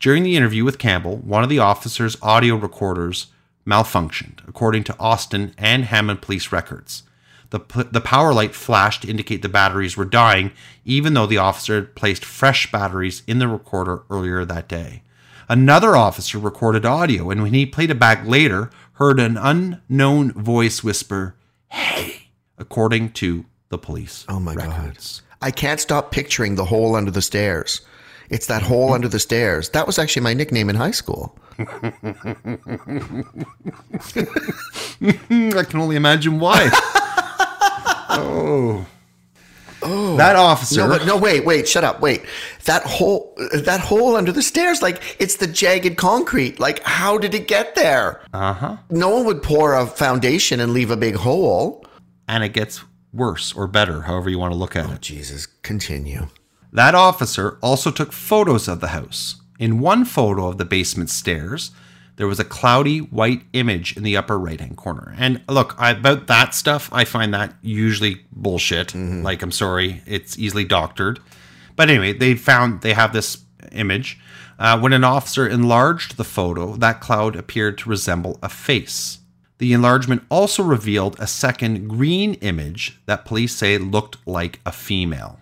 during 0.00 0.24
the 0.24 0.34
interview 0.34 0.64
with 0.64 0.80
Campbell, 0.80 1.18
one 1.18 1.44
of 1.44 1.48
the 1.48 1.60
officers' 1.60 2.16
audio 2.20 2.56
recorders 2.56 3.28
malfunctioned, 3.64 4.40
according 4.48 4.82
to 4.82 4.98
Austin 4.98 5.54
and 5.56 5.84
Hammond 5.84 6.20
police 6.20 6.50
records. 6.50 7.04
The, 7.50 7.60
p- 7.60 7.84
the 7.92 8.00
power 8.00 8.34
light 8.34 8.56
flashed 8.56 9.02
to 9.02 9.08
indicate 9.08 9.40
the 9.40 9.48
batteries 9.48 9.96
were 9.96 10.04
dying, 10.04 10.50
even 10.84 11.14
though 11.14 11.26
the 11.26 11.38
officer 11.38 11.76
had 11.76 11.94
placed 11.94 12.24
fresh 12.24 12.72
batteries 12.72 13.22
in 13.28 13.38
the 13.38 13.46
recorder 13.46 14.02
earlier 14.10 14.44
that 14.44 14.66
day. 14.66 15.04
Another 15.48 15.94
officer 15.94 16.40
recorded 16.40 16.84
audio, 16.84 17.30
and 17.30 17.40
when 17.40 17.54
he 17.54 17.66
played 17.66 17.92
it 17.92 18.00
back 18.00 18.26
later, 18.26 18.68
heard 18.94 19.20
an 19.20 19.36
unknown 19.36 20.32
voice 20.32 20.82
whisper, 20.82 21.36
Hey, 21.68 22.30
according 22.58 23.12
to 23.12 23.44
the 23.72 23.78
police. 23.78 24.24
oh 24.28 24.38
my 24.38 24.54
records. 24.54 25.22
God. 25.40 25.46
I 25.48 25.50
can't 25.50 25.80
stop 25.80 26.12
picturing 26.12 26.54
the 26.54 26.64
hole 26.64 26.94
under 26.94 27.10
the 27.10 27.22
stairs. 27.22 27.80
It's 28.30 28.46
that 28.46 28.62
hole 28.62 28.92
under 28.92 29.08
the 29.08 29.18
stairs. 29.18 29.70
That 29.70 29.86
was 29.86 29.98
actually 29.98 30.22
my 30.22 30.34
nickname 30.34 30.70
in 30.70 30.76
high 30.76 30.92
school. 30.92 31.36
I 31.58 31.64
can 35.64 35.80
only 35.80 35.96
imagine 35.96 36.38
why. 36.38 36.70
oh. 38.08 38.86
Oh. 39.82 40.16
That 40.16 40.36
officer. 40.36 40.82
No, 40.82 40.88
but 40.88 41.04
no, 41.06 41.16
wait, 41.16 41.44
wait, 41.44 41.66
shut 41.68 41.82
up, 41.82 42.00
wait. 42.00 42.22
That 42.66 42.84
hole, 42.84 43.34
that 43.52 43.80
hole 43.80 44.14
under 44.14 44.30
the 44.30 44.42
stairs, 44.42 44.80
like 44.80 45.16
it's 45.18 45.36
the 45.36 45.48
jagged 45.48 45.96
concrete. 45.96 46.60
Like, 46.60 46.82
how 46.84 47.18
did 47.18 47.34
it 47.34 47.48
get 47.48 47.74
there? 47.74 48.22
Uh 48.32 48.52
huh. 48.54 48.76
No 48.90 49.08
one 49.10 49.24
would 49.26 49.42
pour 49.42 49.74
a 49.74 49.86
foundation 49.86 50.60
and 50.60 50.72
leave 50.72 50.90
a 50.92 50.96
big 50.96 51.16
hole. 51.16 51.84
And 52.28 52.44
it 52.44 52.50
gets 52.50 52.84
worse 53.12 53.52
or 53.52 53.66
better, 53.66 54.02
however 54.02 54.30
you 54.30 54.38
want 54.38 54.52
to 54.52 54.58
look 54.58 54.76
at 54.76 54.86
it. 54.86 54.92
Oh 54.92 54.98
Jesus, 55.00 55.46
continue. 55.46 56.28
That 56.72 56.94
officer 56.94 57.58
also 57.62 57.90
took 57.90 58.12
photos 58.12 58.68
of 58.68 58.80
the 58.80 58.88
house. 58.88 59.36
In 59.58 59.80
one 59.80 60.04
photo 60.04 60.48
of 60.48 60.58
the 60.58 60.64
basement 60.64 61.10
stairs, 61.10 61.70
there 62.16 62.26
was 62.26 62.40
a 62.40 62.44
cloudy 62.44 62.98
white 62.98 63.42
image 63.52 63.96
in 63.96 64.02
the 64.02 64.16
upper 64.16 64.38
right 64.38 64.60
hand 64.60 64.76
corner. 64.76 65.14
And 65.18 65.42
look, 65.48 65.74
I, 65.78 65.90
about 65.90 66.26
that 66.26 66.54
stuff, 66.54 66.88
I 66.92 67.04
find 67.04 67.32
that 67.34 67.54
usually 67.62 68.24
bullshit. 68.32 68.94
Like, 69.22 69.42
I'm 69.42 69.52
sorry, 69.52 70.02
it's 70.06 70.38
easily 70.38 70.64
doctored. 70.64 71.20
But 71.76 71.90
anyway, 71.90 72.12
they 72.12 72.34
found 72.34 72.80
they 72.80 72.94
have 72.94 73.12
this 73.12 73.44
image. 73.72 74.18
Uh, 74.58 74.78
when 74.78 74.92
an 74.92 75.04
officer 75.04 75.48
enlarged 75.48 76.16
the 76.16 76.24
photo, 76.24 76.76
that 76.76 77.00
cloud 77.00 77.34
appeared 77.34 77.78
to 77.78 77.88
resemble 77.88 78.38
a 78.42 78.48
face. 78.48 79.18
The 79.62 79.74
enlargement 79.74 80.24
also 80.28 80.60
revealed 80.64 81.14
a 81.20 81.28
second 81.28 81.86
green 81.86 82.34
image 82.40 82.98
that 83.06 83.24
police 83.24 83.54
say 83.54 83.78
looked 83.78 84.16
like 84.26 84.58
a 84.66 84.72
female. 84.72 85.38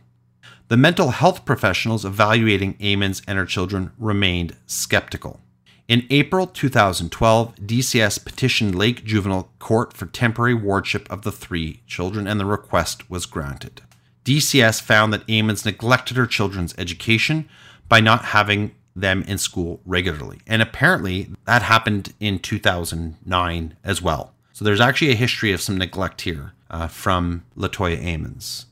The 0.69 0.77
mental 0.77 1.13
health 1.13 1.47
professionals 1.47 2.05
evaluating 2.05 2.75
Ammons 2.75 3.23
and 3.27 3.39
her 3.39 3.47
children 3.47 3.93
remained 3.97 4.57
skeptical. 4.67 5.41
In 5.89 6.07
April 6.11 6.47
2012, 6.47 7.57
DCS 7.61 8.23
petitioned 8.23 8.75
Lake 8.75 9.07
Juvenile 9.07 9.51
Court 9.59 9.95
for 9.95 10.05
temporary 10.05 10.53
wardship 10.53 11.11
of 11.11 11.23
the 11.23 11.33
three 11.33 11.81
children, 11.87 12.27
and 12.27 12.39
the 12.39 12.45
request 12.45 13.09
was 13.09 13.25
granted. 13.25 13.81
DCS 14.27 14.83
found 14.83 15.15
that 15.15 15.27
Ammons 15.29 15.65
neglected 15.65 16.19
her 16.19 16.27
children's 16.27 16.75
education 16.77 17.49
by 17.89 18.01
not 18.01 18.27
having 18.27 18.75
them 18.95 19.23
in 19.25 19.39
school 19.39 19.81
regularly. 19.85 20.41
And 20.47 20.63
apparently, 20.63 21.31
that 21.47 21.63
happened 21.63 22.15
in 22.21 22.39
2009 22.39 23.77
as 23.85 24.03
well. 24.03 24.35
So 24.53 24.65
there's 24.65 24.81
actually 24.81 25.11
a 25.13 25.17
history 25.17 25.53
of 25.53 25.61
some 25.61 25.79
neglect 25.79 26.23
here 26.23 26.53
uh, 26.71 26.89
from 26.89 27.45
Latoya 27.57 28.03
Ammons. 28.03 28.67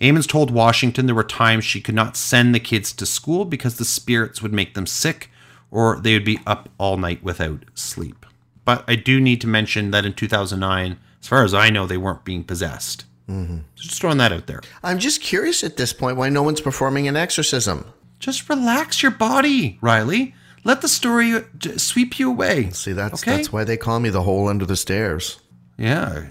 Ammons 0.00 0.28
told 0.28 0.50
Washington 0.50 1.06
there 1.06 1.14
were 1.14 1.24
times 1.24 1.64
she 1.64 1.80
could 1.80 1.94
not 1.94 2.16
send 2.16 2.54
the 2.54 2.60
kids 2.60 2.92
to 2.92 3.06
school 3.06 3.44
because 3.44 3.76
the 3.76 3.84
spirits 3.84 4.42
would 4.42 4.52
make 4.52 4.74
them 4.74 4.86
sick 4.86 5.30
or 5.70 5.98
they 6.00 6.12
would 6.12 6.24
be 6.24 6.38
up 6.46 6.68
all 6.78 6.96
night 6.96 7.22
without 7.22 7.64
sleep. 7.74 8.26
But 8.64 8.84
I 8.86 8.94
do 8.94 9.20
need 9.20 9.40
to 9.40 9.46
mention 9.46 9.90
that 9.90 10.04
in 10.04 10.12
2009, 10.12 10.98
as 11.20 11.28
far 11.28 11.44
as 11.44 11.54
I 11.54 11.70
know, 11.70 11.86
they 11.86 11.96
weren't 11.96 12.24
being 12.24 12.44
possessed. 12.44 13.04
Mm-hmm. 13.28 13.58
Just 13.74 14.00
throwing 14.00 14.18
that 14.18 14.32
out 14.32 14.46
there. 14.46 14.60
I'm 14.82 14.98
just 14.98 15.20
curious 15.20 15.64
at 15.64 15.76
this 15.76 15.92
point 15.92 16.16
why 16.16 16.28
no 16.28 16.42
one's 16.42 16.60
performing 16.60 17.08
an 17.08 17.16
exorcism. 17.16 17.92
Just 18.22 18.48
relax 18.48 19.02
your 19.02 19.10
body, 19.10 19.78
Riley. 19.80 20.34
Let 20.62 20.80
the 20.80 20.86
story 20.88 21.40
sweep 21.76 22.20
you 22.20 22.30
away. 22.30 22.70
See, 22.70 22.92
that's 22.92 23.20
Okay. 23.22 23.36
that's 23.36 23.52
why 23.52 23.64
they 23.64 23.76
call 23.76 23.98
me 23.98 24.10
the 24.10 24.22
hole 24.22 24.46
under 24.48 24.64
the 24.64 24.76
stairs. 24.76 25.40
Yeah. 25.76 26.22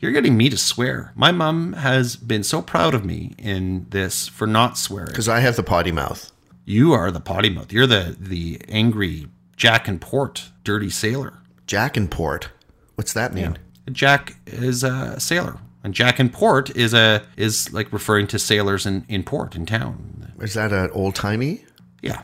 You're 0.00 0.12
getting 0.12 0.36
me 0.36 0.50
to 0.50 0.58
swear. 0.58 1.12
My 1.14 1.32
mom 1.32 1.72
has 1.72 2.14
been 2.16 2.42
so 2.42 2.60
proud 2.60 2.92
of 2.94 3.06
me 3.06 3.34
in 3.38 3.86
this 3.88 4.28
for 4.28 4.46
not 4.46 4.76
swearing. 4.76 5.08
Because 5.08 5.28
I 5.30 5.40
have 5.40 5.56
the 5.56 5.62
potty 5.62 5.92
mouth. 5.92 6.30
You 6.66 6.92
are 6.92 7.10
the 7.10 7.20
potty 7.20 7.48
mouth. 7.48 7.72
You're 7.72 7.86
the 7.86 8.14
the 8.20 8.60
angry 8.68 9.28
Jack 9.56 9.88
in 9.88 9.98
Port 9.98 10.50
dirty 10.62 10.90
sailor. 10.90 11.32
Jack 11.66 11.96
in 11.96 12.06
Port. 12.08 12.50
What's 12.96 13.14
that 13.14 13.32
mean? 13.32 13.58
Jack 13.90 14.36
is 14.46 14.84
a 14.84 15.18
sailor, 15.18 15.56
and 15.82 15.94
Jack 15.94 16.20
in 16.20 16.28
Port 16.28 16.68
is 16.76 16.92
a 16.92 17.22
is 17.38 17.72
like 17.72 17.90
referring 17.92 18.26
to 18.28 18.38
sailors 18.38 18.84
in 18.84 19.06
in 19.08 19.22
port 19.24 19.56
in 19.56 19.64
town. 19.64 20.19
Is 20.40 20.54
that 20.54 20.72
an 20.72 20.90
old 20.92 21.14
timey? 21.14 21.64
Yeah, 22.02 22.22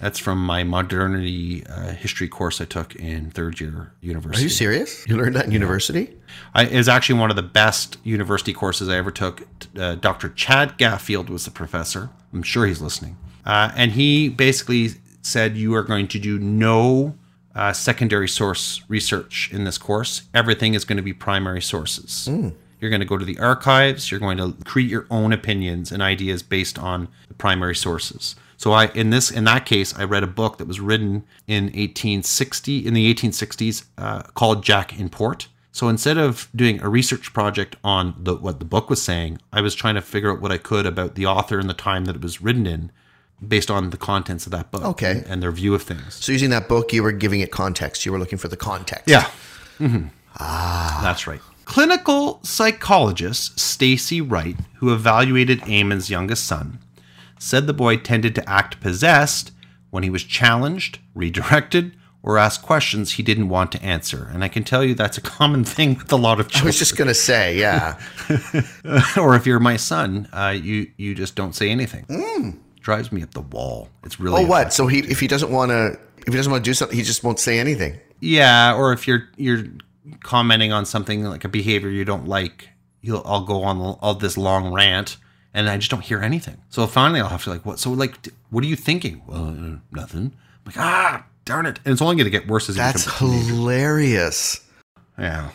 that's 0.00 0.18
from 0.18 0.44
my 0.44 0.64
modernity 0.64 1.64
uh, 1.66 1.92
history 1.92 2.28
course 2.28 2.60
I 2.60 2.64
took 2.64 2.94
in 2.96 3.30
third 3.30 3.60
year 3.60 3.92
university. 4.00 4.42
Are 4.42 4.44
you 4.44 4.50
serious? 4.50 5.06
You 5.08 5.16
learned 5.16 5.36
that 5.36 5.46
in 5.46 5.52
university? 5.52 6.16
I, 6.54 6.66
it 6.66 6.76
was 6.76 6.88
actually 6.88 7.18
one 7.18 7.30
of 7.30 7.36
the 7.36 7.42
best 7.42 7.98
university 8.04 8.52
courses 8.52 8.88
I 8.88 8.96
ever 8.96 9.10
took. 9.10 9.46
Uh, 9.76 9.96
Dr. 9.96 10.28
Chad 10.30 10.78
Gaffield 10.78 11.28
was 11.28 11.44
the 11.44 11.50
professor. 11.50 12.10
I'm 12.32 12.42
sure 12.42 12.66
he's 12.66 12.80
listening. 12.80 13.16
Uh, 13.44 13.72
and 13.76 13.92
he 13.92 14.28
basically 14.28 14.90
said 15.22 15.56
you 15.56 15.74
are 15.74 15.82
going 15.82 16.06
to 16.08 16.18
do 16.18 16.38
no 16.38 17.16
uh, 17.54 17.72
secondary 17.72 18.28
source 18.28 18.82
research 18.88 19.50
in 19.52 19.64
this 19.64 19.78
course. 19.78 20.22
Everything 20.34 20.74
is 20.74 20.84
going 20.84 20.96
to 20.96 21.02
be 21.02 21.12
primary 21.12 21.62
sources. 21.62 22.28
You're 22.80 22.90
going 22.90 23.00
to 23.00 23.06
go 23.06 23.18
to 23.18 23.24
the 23.24 23.38
archives. 23.40 24.10
You're 24.10 24.20
going 24.20 24.38
to 24.38 24.52
create 24.64 24.88
your 24.88 25.06
own 25.10 25.32
opinions 25.32 25.90
and 25.90 26.00
ideas 26.00 26.44
based 26.44 26.78
on 26.78 27.08
primary 27.38 27.74
sources. 27.74 28.36
So 28.56 28.72
I 28.72 28.86
in 28.88 29.10
this 29.10 29.30
in 29.30 29.44
that 29.44 29.66
case, 29.66 29.96
I 29.96 30.04
read 30.04 30.24
a 30.24 30.28
book 30.28 30.58
that 30.58 30.66
was 30.66 30.80
written 30.80 31.24
in 31.46 31.64
1860 31.64 32.86
in 32.86 32.92
the 32.92 33.14
1860s 33.14 33.84
uh, 33.96 34.22
called 34.34 34.64
Jack 34.64 34.98
in 34.98 35.08
Port. 35.08 35.48
So 35.70 35.88
instead 35.88 36.18
of 36.18 36.48
doing 36.56 36.80
a 36.82 36.88
research 36.88 37.32
project 37.32 37.76
on 37.84 38.14
the, 38.18 38.34
what 38.34 38.58
the 38.58 38.64
book 38.64 38.90
was 38.90 39.00
saying, 39.00 39.38
I 39.52 39.60
was 39.60 39.76
trying 39.76 39.94
to 39.94 40.02
figure 40.02 40.32
out 40.32 40.40
what 40.40 40.50
I 40.50 40.58
could 40.58 40.86
about 40.86 41.14
the 41.14 41.26
author 41.26 41.60
and 41.60 41.70
the 41.70 41.74
time 41.74 42.06
that 42.06 42.16
it 42.16 42.22
was 42.22 42.42
written 42.42 42.66
in, 42.66 42.90
based 43.46 43.70
on 43.70 43.90
the 43.90 43.96
contents 43.96 44.44
of 44.44 44.50
that 44.50 44.72
book. 44.72 44.82
Okay. 44.82 45.12
and, 45.12 45.26
and 45.26 45.42
their 45.42 45.52
view 45.52 45.74
of 45.74 45.82
things. 45.82 46.14
So 46.14 46.32
using 46.32 46.50
that 46.50 46.68
book, 46.68 46.92
you 46.92 47.04
were 47.04 47.12
giving 47.12 47.38
it 47.40 47.52
context. 47.52 48.04
You 48.04 48.10
were 48.10 48.18
looking 48.18 48.38
for 48.38 48.48
the 48.48 48.56
context. 48.56 49.06
Yeah. 49.06 49.30
Ah. 50.40 51.00
That's 51.02 51.28
right. 51.28 51.40
Clinical 51.64 52.40
psychologist 52.42 53.60
Stacy 53.60 54.20
Wright, 54.20 54.56
who 54.78 54.92
evaluated 54.92 55.60
Ammons' 55.60 56.10
youngest 56.10 56.44
son, 56.46 56.78
said 57.38 57.66
the 57.66 57.72
boy 57.72 57.96
tended 57.96 58.34
to 58.34 58.48
act 58.48 58.80
possessed 58.80 59.52
when 59.90 60.02
he 60.02 60.10
was 60.10 60.24
challenged, 60.24 60.98
redirected, 61.14 61.92
or 62.22 62.36
asked 62.36 62.62
questions 62.62 63.12
he 63.12 63.22
didn't 63.22 63.48
want 63.48 63.72
to 63.72 63.82
answer. 63.82 64.28
And 64.32 64.42
I 64.44 64.48
can 64.48 64.64
tell 64.64 64.84
you 64.84 64.94
that's 64.94 65.18
a 65.18 65.20
common 65.20 65.64
thing 65.76 65.96
with 65.96 66.12
a 66.12 66.16
lot 66.16 66.40
of 66.40 66.48
children. 66.48 66.66
I 66.66 66.68
was 66.68 66.78
just 66.78 66.96
gonna 66.96 67.14
say, 67.14 67.56
yeah. 67.56 67.98
or 69.16 69.34
if 69.34 69.46
you're 69.46 69.60
my 69.60 69.76
son, 69.76 70.28
uh, 70.32 70.54
you 70.60 70.90
you 70.96 71.14
just 71.14 71.34
don't 71.34 71.54
say 71.54 71.70
anything. 71.70 72.60
Drives 72.80 73.12
me 73.12 73.22
up 73.22 73.32
the 73.32 73.42
wall. 73.42 73.88
It's 74.04 74.18
really 74.18 74.44
oh, 74.44 74.46
what? 74.46 74.72
So 74.72 74.86
he, 74.86 75.00
if 75.00 75.20
he 75.20 75.26
doesn't 75.26 75.50
want 75.50 75.70
to, 75.70 75.98
if 76.18 76.32
he 76.32 76.36
doesn't 76.36 76.50
want 76.50 76.64
to 76.64 76.68
do 76.68 76.74
something, 76.74 76.96
he 76.96 77.02
just 77.02 77.22
won't 77.22 77.38
say 77.38 77.58
anything. 77.58 77.98
Yeah, 78.20 78.74
or 78.74 78.92
if 78.92 79.06
you're 79.06 79.28
you're 79.36 79.64
commenting 80.22 80.72
on 80.72 80.86
something 80.86 81.24
like 81.24 81.44
a 81.44 81.48
behavior 81.48 81.90
you 81.90 82.04
don't 82.04 82.26
like, 82.26 82.68
you'll 83.00 83.22
I'll 83.24 83.44
go 83.44 83.62
on 83.62 83.78
all 83.78 84.14
this 84.14 84.36
long 84.36 84.72
rant 84.72 85.18
and 85.54 85.68
I 85.68 85.76
just 85.76 85.90
don't 85.90 86.04
hear 86.04 86.20
anything. 86.20 86.58
So 86.68 86.86
finally 86.86 87.20
I'll 87.20 87.28
have 87.28 87.44
to 87.44 87.50
like 87.50 87.64
what 87.66 87.78
so 87.78 87.90
like 87.90 88.28
what 88.50 88.64
are 88.64 88.66
you 88.68 88.76
thinking? 88.76 89.22
Well, 89.26 89.48
uh, 89.48 89.76
nothing. 89.92 90.32
I'm 90.32 90.62
like 90.66 90.76
ah, 90.78 91.26
darn 91.44 91.66
it. 91.66 91.80
And 91.84 91.92
it's 91.92 92.02
only 92.02 92.16
going 92.16 92.24
to 92.24 92.30
get 92.30 92.48
worse 92.48 92.68
as 92.68 92.76
That's 92.76 93.04
become 93.04 93.28
a 93.28 93.32
teenager. 93.32 93.54
hilarious. 93.54 94.64
Yeah. 95.18 95.50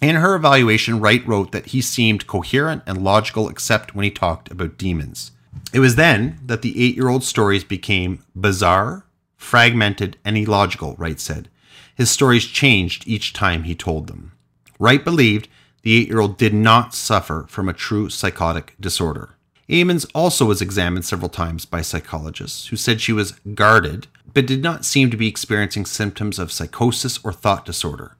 In 0.00 0.16
her 0.16 0.34
evaluation, 0.34 0.98
Wright 1.00 1.24
wrote 1.26 1.52
that 1.52 1.66
he 1.66 1.80
seemed 1.80 2.26
coherent 2.26 2.82
and 2.86 3.04
logical 3.04 3.48
except 3.48 3.94
when 3.94 4.02
he 4.04 4.10
talked 4.10 4.50
about 4.50 4.76
demons. 4.76 5.30
It 5.72 5.78
was 5.78 5.94
then 5.94 6.40
that 6.44 6.62
the 6.62 6.82
eight 6.82 6.96
year 6.96 7.08
old 7.08 7.22
stories 7.24 7.62
became 7.62 8.24
bizarre, 8.34 9.06
fragmented, 9.36 10.16
and 10.24 10.36
illogical, 10.36 10.96
Wright 10.98 11.20
said. 11.20 11.48
His 11.94 12.10
stories 12.10 12.46
changed 12.46 13.06
each 13.06 13.32
time 13.32 13.62
he 13.62 13.74
told 13.74 14.08
them. 14.08 14.32
Wright 14.78 15.04
believed 15.04 15.46
the 15.82 15.94
eight 15.94 16.08
year 16.08 16.20
old 16.20 16.38
did 16.38 16.54
not 16.54 16.94
suffer 16.94 17.46
from 17.48 17.68
a 17.68 17.74
true 17.74 18.08
psychotic 18.08 18.74
disorder. 18.80 19.30
Ammons 19.68 20.08
also 20.14 20.44
was 20.44 20.60
examined 20.60 21.04
several 21.04 21.28
times 21.28 21.64
by 21.64 21.82
psychologists 21.82 22.66
who 22.66 22.76
said 22.76 23.00
she 23.00 23.12
was 23.12 23.32
guarded, 23.54 24.06
but 24.34 24.46
did 24.46 24.62
not 24.62 24.84
seem 24.84 25.10
to 25.10 25.16
be 25.16 25.28
experiencing 25.28 25.86
symptoms 25.86 26.38
of 26.38 26.52
psychosis 26.52 27.18
or 27.24 27.32
thought 27.32 27.64
disorder. 27.64 28.16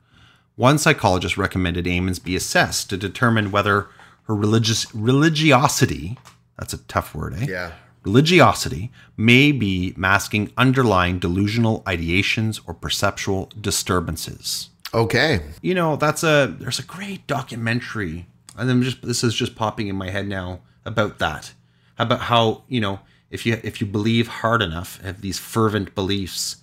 One 0.57 0.79
psychologist 0.79 1.37
recommended 1.37 1.87
Ammons 1.87 2.23
be 2.23 2.37
assessed 2.37 2.91
to 2.91 2.97
determine 2.97 3.51
whether 3.51 3.89
her 4.25 4.35
religious 4.35 4.95
religiosity, 4.95 6.19
that's 6.59 6.73
a 6.73 6.79
tough 6.79 7.15
word, 7.15 7.35
eh? 7.35 7.47
Yeah. 7.49 7.73
Religiosity 8.05 8.91
may 9.17 9.53
be 9.53 9.95
masking 9.97 10.51
underlying 10.57 11.19
delusional 11.19 11.83
ideations 11.83 12.61
or 12.67 12.75
perceptual 12.75 13.51
disturbances. 13.61 14.71
Okay. 14.95 15.41
You 15.63 15.75
know, 15.75 15.97
that's 15.97 16.23
a 16.23 16.55
there's 16.59 16.79
a 16.79 16.85
great 16.85 17.27
documentary, 17.27 18.27
and 18.57 18.71
I'm 18.71 18.83
just 18.83 19.03
this 19.03 19.25
is 19.25 19.35
just 19.35 19.57
popping 19.57 19.89
in 19.89 19.97
my 19.97 20.11
head 20.11 20.29
now 20.29 20.61
about 20.85 21.19
that, 21.19 21.53
about 21.99 22.21
how 22.21 22.63
you 22.69 22.81
know 22.81 23.01
if 23.31 23.47
you 23.47 23.59
if 23.63 23.81
you 23.81 23.87
believe 23.87 24.29
hard 24.29 24.63
enough, 24.63 25.01
have 25.03 25.23
these 25.23 25.39
fervent 25.39 25.95
beliefs, 25.95 26.57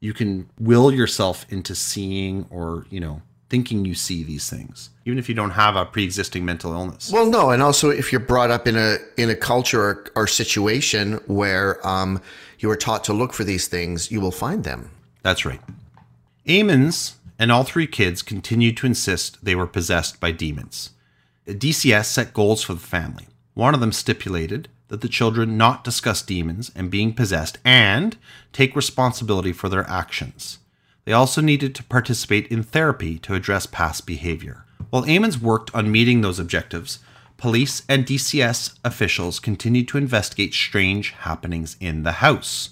you 0.00 0.12
can 0.14 0.48
will 0.58 0.90
yourself 0.90 1.46
into 1.50 1.74
seeing 1.74 2.46
or 2.50 2.86
you 2.90 3.00
know 3.00 3.22
thinking 3.50 3.84
you 3.84 3.94
see 3.94 4.24
these 4.24 4.48
things, 4.48 4.88
even 5.04 5.18
if 5.18 5.28
you 5.28 5.34
don't 5.34 5.50
have 5.50 5.76
a 5.76 5.84
pre-existing 5.84 6.44
mental 6.44 6.72
illness. 6.72 7.12
Well, 7.12 7.26
no, 7.26 7.50
and 7.50 7.62
also 7.62 7.90
if 7.90 8.10
you're 8.10 8.20
brought 8.20 8.50
up 8.50 8.66
in 8.66 8.76
a 8.76 8.96
in 9.18 9.28
a 9.28 9.36
culture 9.36 9.82
or, 9.82 10.04
or 10.16 10.26
situation 10.26 11.20
where 11.26 11.86
um, 11.86 12.22
you 12.58 12.70
are 12.70 12.76
taught 12.76 13.04
to 13.04 13.12
look 13.12 13.34
for 13.34 13.44
these 13.44 13.68
things, 13.68 14.10
you 14.10 14.22
will 14.22 14.32
find 14.32 14.64
them. 14.64 14.90
That's 15.22 15.44
right. 15.44 15.60
Ammons 16.46 17.14
and 17.38 17.50
all 17.50 17.64
three 17.64 17.86
kids 17.86 18.22
continued 18.22 18.76
to 18.78 18.86
insist 18.86 19.44
they 19.44 19.54
were 19.54 19.66
possessed 19.66 20.20
by 20.20 20.30
demons. 20.30 20.90
DCS 21.46 22.06
set 22.06 22.32
goals 22.32 22.62
for 22.62 22.74
the 22.74 22.80
family. 22.80 23.26
One 23.54 23.74
of 23.74 23.80
them 23.80 23.92
stipulated 23.92 24.68
that 24.88 25.00
the 25.00 25.08
children 25.08 25.56
not 25.56 25.84
discuss 25.84 26.22
demons 26.22 26.70
and 26.74 26.90
being 26.90 27.12
possessed 27.12 27.58
and 27.64 28.16
take 28.52 28.76
responsibility 28.76 29.52
for 29.52 29.68
their 29.68 29.88
actions. 29.88 30.58
They 31.04 31.12
also 31.12 31.40
needed 31.40 31.74
to 31.74 31.84
participate 31.84 32.46
in 32.48 32.62
therapy 32.62 33.18
to 33.20 33.34
address 33.34 33.66
past 33.66 34.06
behavior. 34.06 34.64
While 34.90 35.04
Ammons 35.04 35.40
worked 35.40 35.74
on 35.74 35.90
meeting 35.90 36.20
those 36.20 36.38
objectives, 36.38 37.00
police 37.36 37.82
and 37.88 38.06
DCS 38.06 38.78
officials 38.84 39.40
continued 39.40 39.88
to 39.88 39.98
investigate 39.98 40.54
strange 40.54 41.10
happenings 41.10 41.76
in 41.80 42.04
the 42.04 42.12
house. 42.12 42.70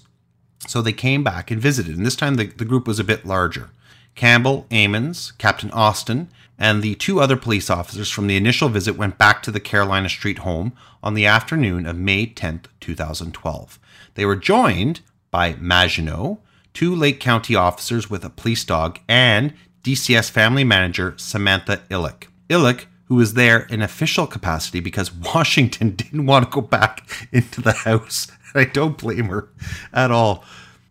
So 0.67 0.81
they 0.81 0.93
came 0.93 1.23
back 1.23 1.51
and 1.51 1.61
visited, 1.61 1.97
and 1.97 2.05
this 2.05 2.15
time 2.15 2.35
the, 2.35 2.45
the 2.45 2.65
group 2.65 2.87
was 2.87 2.99
a 2.99 3.03
bit 3.03 3.25
larger. 3.25 3.69
Campbell, 4.15 4.65
Ammons, 4.69 5.37
Captain 5.37 5.71
Austin, 5.71 6.29
and 6.57 6.81
the 6.81 6.95
two 6.95 7.19
other 7.19 7.35
police 7.35 7.69
officers 7.69 8.09
from 8.09 8.27
the 8.27 8.37
initial 8.37 8.69
visit 8.69 8.95
went 8.95 9.17
back 9.17 9.41
to 9.43 9.51
the 9.51 9.59
Carolina 9.59 10.07
Street 10.09 10.39
home 10.39 10.73
on 11.01 11.13
the 11.13 11.25
afternoon 11.25 11.85
of 11.85 11.97
May 11.97 12.25
10, 12.25 12.61
2012. 12.79 13.79
They 14.15 14.25
were 14.25 14.35
joined 14.35 15.01
by 15.31 15.55
Maginot, 15.59 16.37
two 16.73 16.95
Lake 16.95 17.19
County 17.19 17.55
officers 17.55 18.09
with 18.09 18.23
a 18.23 18.29
police 18.29 18.63
dog, 18.63 18.99
and 19.07 19.53
DCS 19.83 20.29
family 20.29 20.63
manager 20.63 21.15
Samantha 21.17 21.81
Illick. 21.89 22.27
Illick, 22.49 22.85
who 23.05 23.15
was 23.15 23.33
there 23.33 23.61
in 23.63 23.81
official 23.81 24.27
capacity 24.27 24.79
because 24.79 25.13
Washington 25.35 25.91
didn't 25.95 26.25
want 26.25 26.45
to 26.45 26.55
go 26.55 26.61
back 26.61 27.27
into 27.31 27.61
the 27.61 27.73
house. 27.73 28.27
I 28.55 28.65
don't 28.65 28.97
blame 28.97 29.25
her 29.25 29.49
at 29.91 30.11
all. 30.11 30.43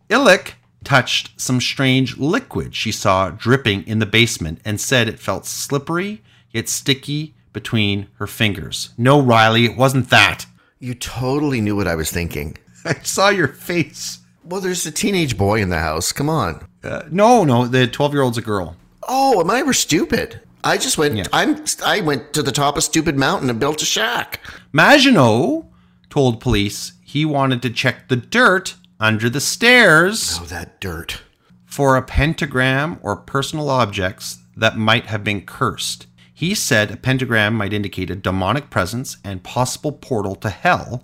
Illick 0.09 0.53
touched 0.85 1.39
some 1.39 1.61
strange 1.61 2.17
liquid 2.17 2.75
she 2.75 2.91
saw 2.91 3.29
dripping 3.29 3.85
in 3.87 3.99
the 3.99 4.05
basement 4.05 4.59
and 4.65 4.79
said 4.79 5.07
it 5.07 5.19
felt 5.19 5.45
slippery 5.45 6.21
yet 6.51 6.69
sticky 6.69 7.33
between 7.51 8.07
her 8.15 8.27
fingers. 8.27 8.89
No, 8.97 9.21
Riley, 9.21 9.65
it 9.65 9.77
wasn't 9.77 10.09
that. 10.09 10.45
You 10.79 10.93
totally 10.93 11.61
knew 11.61 11.75
what 11.75 11.87
I 11.87 11.95
was 11.95 12.11
thinking. 12.11 12.57
I 12.85 12.93
saw 13.03 13.29
your 13.29 13.47
face. 13.47 14.19
Well, 14.43 14.61
there's 14.61 14.85
a 14.85 14.91
teenage 14.91 15.37
boy 15.37 15.61
in 15.61 15.69
the 15.69 15.79
house. 15.79 16.11
Come 16.11 16.29
on. 16.29 16.67
Uh, 16.83 17.03
no, 17.09 17.43
no, 17.43 17.65
the 17.65 17.87
12 17.87 18.13
year 18.13 18.21
old's 18.21 18.37
a 18.37 18.41
girl. 18.41 18.75
Oh, 19.07 19.39
am 19.39 19.49
I 19.49 19.59
ever 19.59 19.73
stupid? 19.73 20.41
I 20.63 20.77
just 20.77 20.97
went. 20.97 21.15
Yeah. 21.15 21.25
I'm. 21.33 21.63
I 21.85 21.99
went 22.01 22.33
to 22.33 22.41
the 22.41 22.51
top 22.51 22.77
of 22.77 22.83
Stupid 22.83 23.17
Mountain 23.17 23.49
and 23.49 23.59
built 23.59 23.81
a 23.81 23.85
shack. 23.85 24.39
Maginot 24.71 25.65
told 26.09 26.39
police 26.39 26.93
he 27.03 27.25
wanted 27.25 27.61
to 27.63 27.69
check 27.69 28.07
the 28.07 28.15
dirt 28.15 28.75
under 29.03 29.29
the 29.29 29.41
stairs 29.41 30.39
Oh, 30.41 30.45
that 30.45 30.79
dirt. 30.79 31.21
for 31.65 31.97
a 31.97 32.01
pentagram 32.01 32.97
or 33.03 33.15
personal 33.17 33.69
objects 33.69 34.37
that 34.55 34.77
might 34.77 35.07
have 35.07 35.23
been 35.23 35.41
cursed. 35.41 36.07
He 36.33 36.55
said 36.55 36.89
a 36.89 36.95
pentagram 36.97 37.53
might 37.55 37.73
indicate 37.73 38.09
a 38.09 38.15
demonic 38.15 38.69
presence 38.69 39.17
and 39.23 39.43
possible 39.43 39.91
portal 39.91 40.35
to 40.37 40.49
hell, 40.49 41.03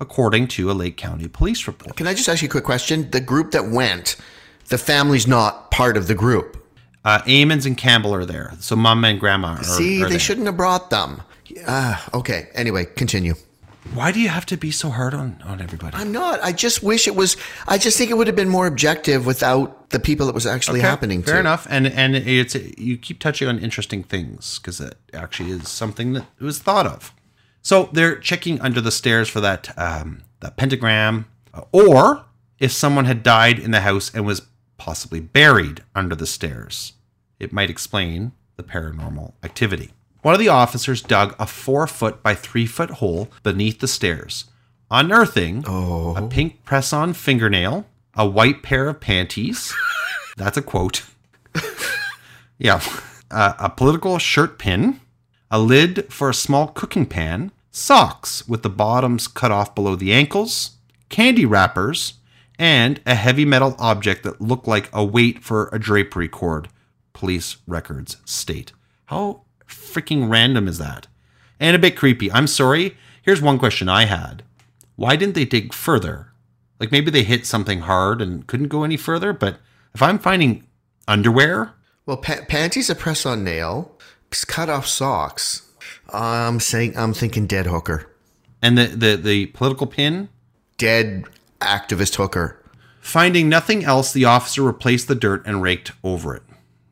according 0.00 0.48
to 0.48 0.70
a 0.70 0.72
Lake 0.72 0.96
County 0.96 1.28
police 1.28 1.66
report. 1.66 1.96
Can 1.96 2.06
I 2.06 2.14
just 2.14 2.28
ask 2.28 2.40
you 2.42 2.48
a 2.48 2.50
quick 2.50 2.64
question? 2.64 3.10
The 3.10 3.20
group 3.20 3.50
that 3.52 3.68
went, 3.68 4.16
the 4.68 4.78
family's 4.78 5.26
not 5.26 5.70
part 5.70 5.96
of 5.96 6.06
the 6.06 6.14
group. 6.14 6.56
Uh, 7.04 7.20
Ammons 7.26 7.66
and 7.66 7.76
Campbell 7.76 8.14
are 8.14 8.24
there, 8.24 8.52
so 8.60 8.74
mom 8.74 9.04
and 9.04 9.20
grandma 9.20 9.56
are. 9.56 9.62
See, 9.64 10.00
are 10.02 10.06
they 10.06 10.12
there. 10.12 10.18
shouldn't 10.18 10.46
have 10.46 10.56
brought 10.56 10.88
them. 10.90 11.22
Ah, 11.68 12.08
okay. 12.14 12.48
Anyway, 12.54 12.86
continue. 12.86 13.34
Why 13.92 14.12
do 14.12 14.20
you 14.20 14.28
have 14.28 14.46
to 14.46 14.56
be 14.56 14.70
so 14.70 14.88
hard 14.88 15.14
on 15.14 15.40
on 15.44 15.60
everybody? 15.60 15.96
I'm 15.96 16.10
not. 16.10 16.40
I 16.42 16.52
just 16.52 16.82
wish 16.82 17.06
it 17.06 17.14
was. 17.14 17.36
I 17.68 17.78
just 17.78 17.98
think 17.98 18.10
it 18.10 18.14
would 18.14 18.26
have 18.26 18.36
been 18.36 18.48
more 18.48 18.66
objective 18.66 19.26
without 19.26 19.90
the 19.90 20.00
people 20.00 20.28
it 20.28 20.34
was 20.34 20.46
actually 20.46 20.80
Okay, 20.80 20.88
happening 20.88 21.20
Fair 21.22 21.24
to. 21.26 21.30
Fair 21.32 21.40
enough, 21.40 21.66
and 21.68 21.86
and 21.86 22.16
it's 22.16 22.54
you 22.78 22.96
keep 22.96 23.20
touching 23.20 23.46
on 23.46 23.58
interesting 23.58 24.02
things 24.02 24.58
because 24.58 24.80
it 24.80 24.96
actually 25.12 25.50
is 25.50 25.68
something 25.68 26.14
that 26.14 26.24
was 26.40 26.58
thought 26.58 26.86
of. 26.86 27.12
So 27.60 27.90
they're 27.92 28.16
checking 28.16 28.60
under 28.60 28.80
the 28.80 28.90
stairs 28.90 29.28
for 29.28 29.40
that 29.40 29.72
um, 29.78 30.22
that 30.40 30.56
pentagram, 30.56 31.26
uh, 31.52 31.62
or 31.70 32.24
if 32.58 32.72
someone 32.72 33.04
had 33.04 33.22
died 33.22 33.58
in 33.58 33.70
the 33.70 33.80
house 33.80 34.12
and 34.14 34.24
was 34.24 34.42
possibly 34.78 35.20
buried 35.20 35.82
under 35.94 36.14
the 36.14 36.26
stairs, 36.26 36.94
it 37.38 37.52
might 37.52 37.70
explain 37.70 38.32
the 38.56 38.62
paranormal 38.62 39.34
activity. 39.42 39.90
One 40.24 40.32
of 40.32 40.40
the 40.40 40.48
officers 40.48 41.02
dug 41.02 41.36
a 41.38 41.46
four 41.46 41.86
foot 41.86 42.22
by 42.22 42.34
three 42.34 42.64
foot 42.64 42.92
hole 42.92 43.28
beneath 43.42 43.80
the 43.80 43.86
stairs, 43.86 44.46
unearthing 44.90 45.64
a 46.16 46.26
pink 46.30 46.64
press 46.64 46.94
on 46.94 47.12
fingernail, 47.12 47.84
a 48.14 48.26
white 48.26 48.62
pair 48.62 48.88
of 48.88 49.00
panties. 49.00 49.74
That's 50.38 50.56
a 50.56 50.62
quote. 50.62 51.04
yeah. 52.56 52.80
Uh, 53.30 53.52
a 53.58 53.68
political 53.68 54.18
shirt 54.18 54.58
pin, 54.58 54.98
a 55.50 55.58
lid 55.58 56.10
for 56.10 56.30
a 56.30 56.34
small 56.34 56.68
cooking 56.68 57.04
pan, 57.04 57.52
socks 57.70 58.48
with 58.48 58.62
the 58.62 58.70
bottoms 58.70 59.28
cut 59.28 59.52
off 59.52 59.74
below 59.74 59.94
the 59.94 60.14
ankles, 60.14 60.78
candy 61.10 61.44
wrappers, 61.44 62.14
and 62.58 62.98
a 63.04 63.14
heavy 63.14 63.44
metal 63.44 63.76
object 63.78 64.22
that 64.22 64.40
looked 64.40 64.66
like 64.66 64.88
a 64.90 65.04
weight 65.04 65.44
for 65.44 65.68
a 65.70 65.78
drapery 65.78 66.28
cord, 66.28 66.70
police 67.12 67.58
records 67.66 68.16
state. 68.24 68.72
How 69.06 69.43
freaking 69.74 70.30
random 70.30 70.68
is 70.68 70.78
that? 70.78 71.06
And 71.60 71.74
a 71.76 71.78
bit 71.78 71.96
creepy. 71.96 72.30
I'm 72.32 72.46
sorry. 72.46 72.96
Here's 73.22 73.40
one 73.42 73.58
question 73.58 73.88
I 73.88 74.04
had 74.06 74.42
why 74.96 75.16
didn't 75.16 75.34
they 75.34 75.44
dig 75.44 75.72
further? 75.74 76.28
Like 76.78 76.92
maybe 76.92 77.10
they 77.10 77.24
hit 77.24 77.46
something 77.46 77.80
hard 77.80 78.20
and 78.22 78.46
couldn't 78.46 78.68
go 78.68 78.84
any 78.84 78.96
further, 78.96 79.32
but 79.32 79.58
if 79.94 80.02
I'm 80.02 80.18
finding 80.18 80.66
underwear, 81.08 81.72
Well, 82.06 82.16
pa- 82.18 82.44
panties 82.48 82.90
a 82.90 82.94
press 82.94 83.24
on 83.26 83.42
nail, 83.44 83.96
cut 84.46 84.68
off 84.68 84.86
socks. 84.86 85.62
I'm 86.12 86.60
saying 86.60 86.96
I'm 86.96 87.14
thinking 87.14 87.46
dead 87.46 87.66
hooker, 87.66 88.10
and 88.60 88.76
the, 88.76 88.86
the, 88.86 89.16
the 89.16 89.46
political 89.46 89.86
pin, 89.86 90.28
dead 90.76 91.24
activist 91.60 92.16
hooker. 92.16 92.60
finding 93.00 93.48
nothing 93.48 93.84
else, 93.84 94.12
the 94.12 94.24
officer 94.24 94.62
replaced 94.62 95.08
the 95.08 95.14
dirt 95.14 95.44
and 95.46 95.62
raked 95.62 95.92
over 96.02 96.34
it. 96.36 96.42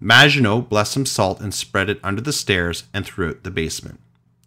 Maginot 0.02 0.68
blessed 0.68 0.92
some 0.92 1.06
salt 1.06 1.40
and 1.40 1.54
spread 1.54 1.88
it 1.88 2.00
under 2.02 2.20
the 2.20 2.32
stairs 2.32 2.84
and 2.92 3.06
throughout 3.06 3.42
the 3.44 3.50
basement. 3.50 4.00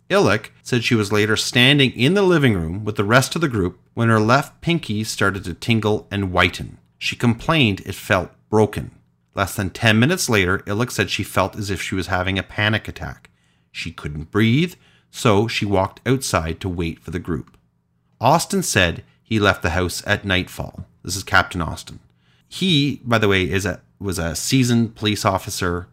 Illick 0.09 0.51
said 0.61 0.83
she 0.83 0.95
was 0.95 1.11
later 1.11 1.35
standing 1.35 1.91
in 1.91 2.13
the 2.13 2.21
living 2.21 2.53
room 2.53 2.83
with 2.83 2.95
the 2.95 3.03
rest 3.03 3.35
of 3.35 3.41
the 3.41 3.47
group 3.47 3.79
when 3.93 4.09
her 4.09 4.19
left 4.19 4.61
pinky 4.61 5.03
started 5.03 5.43
to 5.45 5.53
tingle 5.53 6.07
and 6.11 6.31
whiten. 6.31 6.77
She 6.97 7.15
complained 7.15 7.81
it 7.81 7.95
felt 7.95 8.31
broken, 8.49 8.91
Less 9.35 9.53
than 9.53 9.69
10 9.69 9.99
minutes 9.99 10.29
later, 10.29 10.59
Illick 10.59 10.89
said 10.89 11.09
she 11.09 11.23
felt 11.23 11.57
as 11.57 11.69
if 11.69 11.81
she 11.81 11.93
was 11.93 12.07
having 12.07 12.39
a 12.39 12.43
panic 12.43 12.87
attack. 12.87 13.29
She 13.69 13.91
couldn't 13.91 14.31
breathe, 14.31 14.75
so 15.11 15.47
she 15.47 15.65
walked 15.65 15.99
outside 16.07 16.61
to 16.61 16.69
wait 16.69 16.99
for 16.99 17.11
the 17.11 17.19
group. 17.19 17.57
Austin 18.21 18.63
said 18.63 19.03
he 19.21 19.37
left 19.37 19.61
the 19.61 19.71
house 19.71 20.01
at 20.07 20.23
nightfall. 20.23 20.85
This 21.03 21.17
is 21.17 21.23
Captain 21.23 21.61
Austin. 21.61 21.99
He, 22.47 23.01
by 23.03 23.17
the 23.17 23.27
way, 23.27 23.43
is 23.43 23.65
a 23.65 23.81
was 23.99 24.19
a 24.19 24.35
seasoned 24.35 24.95
police 24.95 25.25
officer 25.25 25.87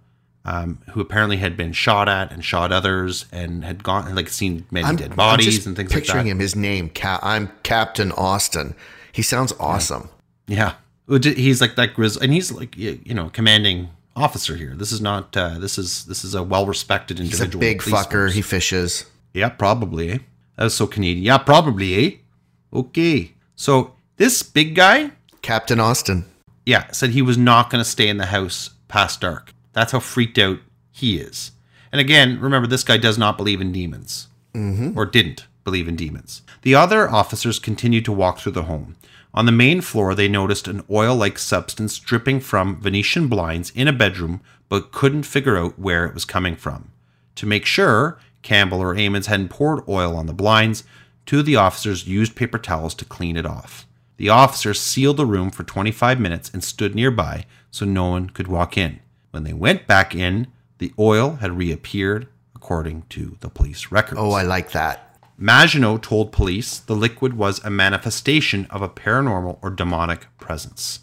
um, 0.44 0.78
who 0.90 1.00
apparently 1.00 1.36
had 1.36 1.56
been 1.56 1.72
shot 1.72 2.08
at 2.08 2.32
and 2.32 2.44
shot 2.44 2.72
others 2.72 3.26
and 3.32 3.64
had 3.64 3.84
gone 3.84 4.12
like 4.14 4.28
seen 4.28 4.66
many 4.70 4.96
dead 4.96 5.14
bodies 5.14 5.66
and 5.66 5.76
things 5.76 5.90
like 5.90 6.02
that. 6.02 6.06
picturing 6.06 6.26
him, 6.26 6.38
his 6.40 6.56
name. 6.56 6.90
I'm 7.04 7.52
Captain 7.62 8.10
Austin. 8.12 8.74
He 9.12 9.22
sounds 9.22 9.52
awesome. 9.60 10.08
Yeah, 10.48 10.74
he's 11.08 11.60
like 11.60 11.76
that 11.76 11.94
grizz, 11.94 12.20
and 12.20 12.32
he's 12.32 12.50
like 12.50 12.76
you 12.76 13.14
know 13.14 13.30
commanding 13.30 13.90
officer 14.16 14.56
here. 14.56 14.74
This 14.74 14.90
is 14.92 15.00
not. 15.00 15.36
Uh, 15.36 15.58
this 15.58 15.78
is 15.78 16.04
this 16.06 16.24
is 16.24 16.34
a 16.34 16.42
well 16.42 16.66
respected 16.66 17.18
He's 17.18 17.40
a 17.40 17.44
individual. 17.44 17.60
big 17.60 17.80
fucker. 17.82 18.10
force. 18.10 18.34
He 18.34 18.42
fishes. 18.42 19.06
Yeah, 19.32 19.48
probably. 19.48 20.10
Eh? 20.10 20.18
That 20.56 20.64
was 20.64 20.74
so 20.74 20.86
Canadian. 20.86 21.24
Yeah, 21.24 21.38
probably. 21.38 21.94
Eh? 22.06 22.10
Okay. 22.72 23.32
So 23.54 23.94
this 24.16 24.42
big 24.42 24.74
guy, 24.74 25.12
Captain 25.40 25.78
Austin. 25.80 26.24
Yeah, 26.64 26.90
said 26.92 27.10
he 27.10 27.22
was 27.22 27.38
not 27.38 27.70
going 27.70 27.82
to 27.82 27.88
stay 27.88 28.08
in 28.08 28.18
the 28.18 28.26
house 28.26 28.70
past 28.88 29.20
dark. 29.20 29.52
That's 29.72 29.92
how 29.92 30.00
freaked 30.00 30.38
out 30.38 30.58
he 30.90 31.18
is. 31.18 31.52
And 31.90 32.00
again, 32.00 32.40
remember, 32.40 32.68
this 32.68 32.84
guy 32.84 32.96
does 32.96 33.18
not 33.18 33.36
believe 33.36 33.60
in 33.60 33.72
demons, 33.72 34.28
mm-hmm. 34.54 34.96
or 34.96 35.04
didn't 35.04 35.46
believe 35.64 35.88
in 35.88 35.96
demons. 35.96 36.42
The 36.62 36.74
other 36.74 37.08
officers 37.08 37.58
continued 37.58 38.04
to 38.06 38.12
walk 38.12 38.38
through 38.38 38.52
the 38.52 38.64
home. 38.64 38.96
On 39.34 39.46
the 39.46 39.52
main 39.52 39.80
floor, 39.80 40.14
they 40.14 40.28
noticed 40.28 40.68
an 40.68 40.82
oil 40.90 41.16
like 41.16 41.38
substance 41.38 41.98
dripping 41.98 42.40
from 42.40 42.80
Venetian 42.80 43.28
blinds 43.28 43.70
in 43.70 43.88
a 43.88 43.92
bedroom, 43.92 44.40
but 44.68 44.92
couldn't 44.92 45.24
figure 45.24 45.56
out 45.56 45.78
where 45.78 46.06
it 46.06 46.14
was 46.14 46.24
coming 46.24 46.56
from. 46.56 46.92
To 47.36 47.46
make 47.46 47.64
sure 47.64 48.18
Campbell 48.42 48.80
or 48.80 48.94
Ammons 48.94 49.26
hadn't 49.26 49.48
poured 49.48 49.86
oil 49.88 50.16
on 50.16 50.26
the 50.26 50.34
blinds, 50.34 50.84
two 51.24 51.40
of 51.40 51.46
the 51.46 51.56
officers 51.56 52.06
used 52.06 52.36
paper 52.36 52.58
towels 52.58 52.94
to 52.96 53.04
clean 53.04 53.36
it 53.36 53.46
off. 53.46 53.86
The 54.22 54.28
officers 54.28 54.78
sealed 54.78 55.16
the 55.16 55.26
room 55.26 55.50
for 55.50 55.64
25 55.64 56.20
minutes 56.20 56.48
and 56.54 56.62
stood 56.62 56.94
nearby 56.94 57.44
so 57.72 57.84
no 57.84 58.06
one 58.06 58.30
could 58.30 58.46
walk 58.46 58.78
in. 58.78 59.00
When 59.32 59.42
they 59.42 59.52
went 59.52 59.88
back 59.88 60.14
in, 60.14 60.46
the 60.78 60.92
oil 60.96 61.38
had 61.40 61.58
reappeared, 61.58 62.28
according 62.54 63.02
to 63.08 63.36
the 63.40 63.48
police 63.48 63.90
records. 63.90 64.20
Oh, 64.20 64.30
I 64.30 64.44
like 64.44 64.70
that. 64.70 65.18
Maginot 65.36 66.04
told 66.04 66.30
police 66.30 66.78
the 66.78 66.94
liquid 66.94 67.36
was 67.36 67.64
a 67.64 67.70
manifestation 67.70 68.68
of 68.70 68.80
a 68.80 68.88
paranormal 68.88 69.58
or 69.60 69.70
demonic 69.70 70.28
presence. 70.38 71.00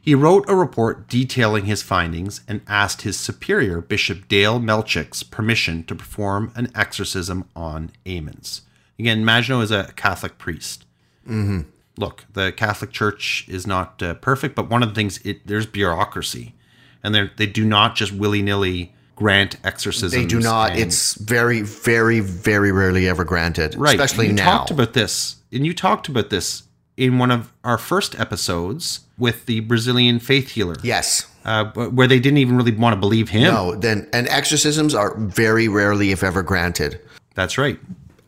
He 0.00 0.14
wrote 0.14 0.48
a 0.48 0.56
report 0.56 1.08
detailing 1.08 1.66
his 1.66 1.82
findings 1.82 2.40
and 2.48 2.62
asked 2.66 3.02
his 3.02 3.20
superior, 3.20 3.82
Bishop 3.82 4.28
Dale 4.28 4.58
Melczek's 4.58 5.22
permission 5.22 5.84
to 5.84 5.94
perform 5.94 6.50
an 6.56 6.72
exorcism 6.74 7.50
on 7.54 7.90
Ammons. 8.06 8.62
Again, 8.98 9.26
Maginot 9.26 9.64
is 9.64 9.70
a 9.70 9.92
Catholic 9.94 10.38
priest. 10.38 10.86
Mm-hmm. 11.28 11.68
Look, 11.96 12.24
the 12.32 12.52
Catholic 12.52 12.90
Church 12.90 13.44
is 13.48 13.66
not 13.66 14.02
uh, 14.02 14.14
perfect, 14.14 14.54
but 14.54 14.70
one 14.70 14.82
of 14.82 14.88
the 14.88 14.94
things 14.94 15.20
it 15.24 15.46
there's 15.46 15.66
bureaucracy, 15.66 16.54
and 17.02 17.14
they 17.14 17.30
they 17.36 17.46
do 17.46 17.64
not 17.64 17.94
just 17.94 18.12
willy 18.12 18.42
nilly 18.42 18.94
grant 19.14 19.56
exorcisms. 19.62 20.12
They 20.12 20.26
do 20.26 20.40
not. 20.40 20.76
It's 20.76 21.14
very, 21.14 21.60
very, 21.62 22.20
very 22.20 22.72
rarely 22.72 23.08
ever 23.08 23.24
granted. 23.24 23.74
right. 23.76 23.94
Especially 23.98 24.28
and 24.28 24.38
you 24.38 24.44
now. 24.44 24.58
talked 24.58 24.70
about 24.70 24.94
this, 24.94 25.36
and 25.52 25.66
you 25.66 25.74
talked 25.74 26.08
about 26.08 26.30
this 26.30 26.64
in 26.96 27.18
one 27.18 27.30
of 27.30 27.52
our 27.64 27.78
first 27.78 28.18
episodes 28.18 29.00
with 29.18 29.46
the 29.46 29.60
Brazilian 29.60 30.18
faith 30.18 30.50
healer. 30.50 30.76
yes. 30.82 31.26
uh, 31.44 31.64
where 31.72 32.06
they 32.06 32.20
didn't 32.20 32.38
even 32.38 32.56
really 32.56 32.72
want 32.72 32.94
to 32.94 33.00
believe 33.00 33.28
him. 33.30 33.42
No. 33.42 33.74
Then 33.74 34.08
and 34.12 34.28
exorcisms 34.28 34.94
are 34.94 35.14
very 35.16 35.68
rarely, 35.68 36.10
if 36.10 36.22
ever, 36.22 36.42
granted. 36.42 37.00
That's 37.34 37.58
right. 37.58 37.78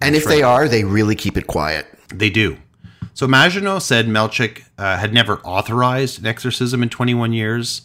And 0.01 0.15
if 0.15 0.25
they 0.25 0.43
are, 0.43 0.69
they 0.69 0.85
really 0.85 1.15
keep 1.15 1.37
it 1.37 1.47
quiet. 1.47 1.87
They 2.09 2.31
do. 2.31 2.59
So 3.15 3.29
Maginot 3.29 3.83
said 3.83 4.07
Melczek 4.07 4.65
uh, 4.77 4.99
had 4.99 5.15
never 5.15 5.39
authorized 5.39 6.19
an 6.19 6.27
exorcism 6.27 6.83
in 6.83 6.89
21 6.89 7.33
years 7.33 7.83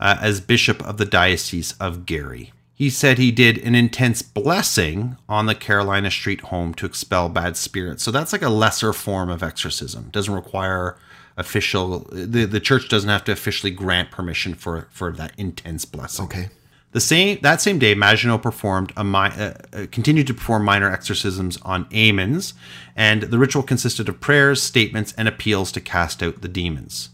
uh, 0.00 0.18
as 0.20 0.40
bishop 0.40 0.82
of 0.82 0.96
the 0.96 1.04
Diocese 1.04 1.72
of 1.78 2.04
Gary. 2.04 2.52
He 2.74 2.90
said 2.90 3.16
he 3.16 3.30
did 3.30 3.58
an 3.58 3.76
intense 3.76 4.22
blessing 4.22 5.16
on 5.28 5.46
the 5.46 5.54
Carolina 5.54 6.10
Street 6.10 6.40
home 6.40 6.74
to 6.74 6.86
expel 6.86 7.28
bad 7.28 7.56
spirits. 7.56 8.02
So 8.02 8.10
that's 8.10 8.32
like 8.32 8.42
a 8.42 8.48
lesser 8.48 8.92
form 8.92 9.30
of 9.30 9.40
exorcism. 9.40 10.06
It 10.06 10.12
Doesn't 10.12 10.34
require 10.34 10.96
official 11.36 12.00
the, 12.10 12.44
the 12.44 12.60
church 12.60 12.88
doesn't 12.88 13.08
have 13.08 13.24
to 13.24 13.32
officially 13.32 13.70
grant 13.70 14.10
permission 14.10 14.54
for 14.54 14.88
for 14.90 15.12
that 15.12 15.32
intense 15.38 15.84
blessing. 15.84 16.24
Okay. 16.26 16.48
The 16.92 17.00
same 17.00 17.38
that 17.40 17.62
same 17.62 17.78
day, 17.78 17.94
Maginot 17.94 18.42
performed 18.42 18.92
a 18.96 19.02
mi- 19.02 19.18
uh, 19.18 19.54
uh, 19.72 19.86
continued 19.90 20.26
to 20.26 20.34
perform 20.34 20.64
minor 20.64 20.92
exorcisms 20.92 21.58
on 21.62 21.86
Ammons, 21.86 22.52
and 22.94 23.22
the 23.22 23.38
ritual 23.38 23.62
consisted 23.62 24.10
of 24.10 24.20
prayers, 24.20 24.62
statements, 24.62 25.14
and 25.16 25.26
appeals 25.26 25.72
to 25.72 25.80
cast 25.80 26.22
out 26.22 26.42
the 26.42 26.48
demons. 26.48 27.08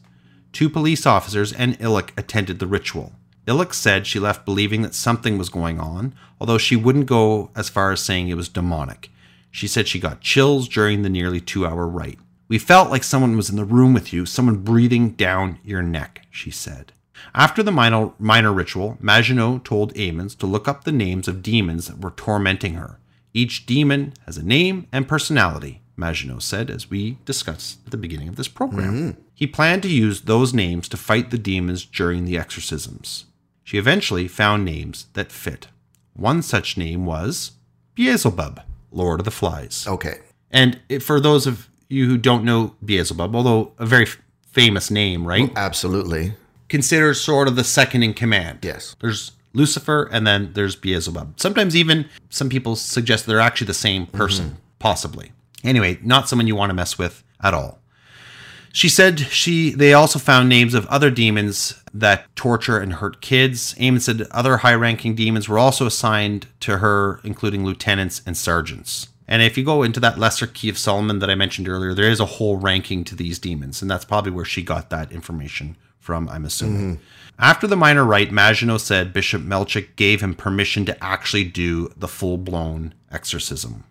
Two 0.53 0.69
police 0.69 1.07
officers 1.07 1.53
and 1.53 1.79
Illick 1.79 2.11
attended 2.17 2.59
the 2.59 2.67
ritual. 2.67 3.13
Illick 3.47 3.73
said 3.73 4.07
she 4.07 4.19
left 4.19 4.45
believing 4.45 4.83
that 4.83 4.95
something 4.95 5.39
was 5.39 5.49
going 5.49 5.79
on, 5.79 6.13
although 6.41 6.59
she 6.59 6.75
wouldn't 6.77 7.07
go 7.07 7.51
as 7.55 7.69
far 7.69 7.93
as 7.93 8.01
saying 8.01 8.29
it 8.29 8.37
was 8.37 8.49
demonic. 8.49 9.11
She 9.51 9.69
said 9.69 9.87
she 9.87 10.01
got 10.01 10.21
chills 10.21 10.69
during 10.69 11.03
the 11.03 11.09
nearly 11.09 11.41
two 11.41 11.65
hour 11.65 11.87
rite. 11.87 12.19
We 12.49 12.59
felt 12.59 12.91
like 12.91 13.05
someone 13.05 13.37
was 13.37 13.49
in 13.49 13.57
the 13.57 13.65
room 13.65 13.95
with 13.95 14.13
you, 14.13 14.27
someone 14.27 14.65
breathing 14.65 15.11
down 15.11 15.61
your 15.63 15.83
neck, 15.83 16.27
she 16.31 16.51
said. 16.51 16.93
After 17.35 17.63
the 17.63 17.73
minor, 17.73 18.13
minor 18.19 18.53
ritual, 18.53 18.97
Maginot 19.01 19.65
told 19.65 19.95
Ammons 19.95 20.37
to 20.39 20.47
look 20.47 20.69
up 20.69 20.85
the 20.85 20.93
names 20.93 21.29
of 21.29 21.43
demons 21.43 21.87
that 21.87 22.01
were 22.01 22.11
tormenting 22.11 22.75
her. 22.75 22.99
Each 23.35 23.67
demon 23.67 24.15
has 24.27 24.37
a 24.39 24.45
name 24.45 24.87
and 24.93 25.07
personality, 25.07 25.83
Maginot 25.97 26.43
said, 26.43 26.71
as 26.71 26.91
we 26.91 27.19
discussed 27.25 27.81
at 27.85 27.91
the 27.91 27.97
beginning 27.97 28.29
of 28.29 28.37
this 28.37 28.49
program. 28.49 28.95
Mm-hmm. 28.95 29.21
He 29.35 29.47
planned 29.47 29.83
to 29.83 29.89
use 29.89 30.23
those 30.23 30.55
names 30.55 30.89
to 30.89 30.97
fight 30.97 31.31
the 31.31 31.39
demons 31.39 31.85
during 31.85 32.25
the 32.25 32.39
exorcisms. 32.39 33.27
She 33.63 33.79
eventually 33.79 34.29
found 34.29 34.65
names 34.65 35.07
that 35.13 35.31
fit. 35.31 35.69
One 36.15 36.43
such 36.43 36.77
name 36.77 37.05
was 37.05 37.53
Beelzebub, 37.95 38.61
Lord 38.91 39.21
of 39.21 39.25
the 39.25 39.31
Flies. 39.31 39.87
Okay. 39.87 40.19
And 40.51 40.81
for 41.01 41.21
those 41.21 41.47
of 41.47 41.69
you 41.89 42.07
who 42.07 42.17
don't 42.17 42.45
know 42.45 42.75
Beelzebub, 42.85 43.35
although 43.37 43.73
a 43.79 43.87
very 43.87 44.05
f- 44.05 44.19
famous 44.47 44.91
name, 44.91 45.27
right? 45.27 45.53
Absolutely. 45.55 46.33
Considered 46.69 47.15
sort 47.15 47.49
of 47.49 47.57
the 47.57 47.65
second 47.65 48.03
in 48.03 48.15
command. 48.15 48.61
Yes. 48.63 48.95
There's 49.01 49.33
Lucifer 49.53 50.09
and 50.13 50.27
then 50.27 50.53
there's 50.53 50.77
Beelzebub. 50.77 51.41
Sometimes 51.41 51.75
even 51.75 52.09
some 52.31 52.49
people 52.49 52.77
suggest 52.77 53.27
they're 53.27 53.41
actually 53.41 53.67
the 53.67 53.75
same 53.75 54.07
mm-hmm. 54.07 54.17
person, 54.17 54.59
possibly. 54.79 55.33
Anyway, 55.65 55.99
not 56.03 56.29
someone 56.29 56.47
you 56.47 56.57
want 56.57 56.71
to 56.71 56.75
mess 56.75 56.99
with 56.99 57.25
at 57.43 57.55
all. 57.55 57.81
She 58.73 58.89
said 58.89 59.19
she 59.19 59.71
they 59.71 59.95
also 59.95 60.19
found 60.19 60.49
names 60.49 60.75
of 60.75 60.87
other 60.87 61.11
demons 61.11 61.83
that 61.93 62.27
torture 62.37 62.79
and 62.79 62.93
hurt 62.95 63.21
kids. 63.21 63.75
Ammons 63.75 64.03
said 64.03 64.23
other 64.31 64.59
high-ranking 64.59 65.15
demons 65.15 65.49
were 65.49 65.59
also 65.59 65.87
assigned 65.87 66.47
to 66.61 66.79
her, 66.79 67.21
including 67.25 67.65
lieutenants 67.65 68.23
and 68.27 68.37
sergeants. 68.37 69.09
And 69.27 69.43
if 69.43 69.59
you 69.59 69.65
go 69.65 69.83
into 69.83 70.01
that 70.01 70.19
lesser 70.19 70.47
key 70.47 70.69
of 70.69 70.79
Solomon 70.79 71.19
that 71.19 71.31
I 71.31 71.35
mentioned 71.35 71.69
earlier, 71.69 71.93
there 71.93 72.11
is 72.11 72.21
a 72.21 72.27
whole 72.27 72.57
ranking 72.57 73.05
to 73.05 73.17
these 73.17 73.39
demons, 73.39 73.83
and 73.83 73.91
that's 73.91 74.05
probably 74.05 74.33
where 74.33 74.45
she 74.45 74.63
got 74.63 74.91
that 74.91 75.13
information 75.13 75.77
from, 75.99 76.29
I'm 76.29 76.45
assuming. 76.45 76.97
Mm-hmm. 76.97 77.03
After 77.39 77.67
the 77.67 77.77
minor 77.77 78.05
rite, 78.05 78.33
Maginot 78.33 78.81
said 78.81 79.13
Bishop 79.13 79.43
Melczek 79.43 79.95
gave 79.97 80.21
him 80.21 80.35
permission 80.35 80.85
to 80.87 81.05
actually 81.05 81.45
do 81.45 81.93
the 81.97 82.09
full-blown 82.09 82.95
exorcism. 83.11 83.85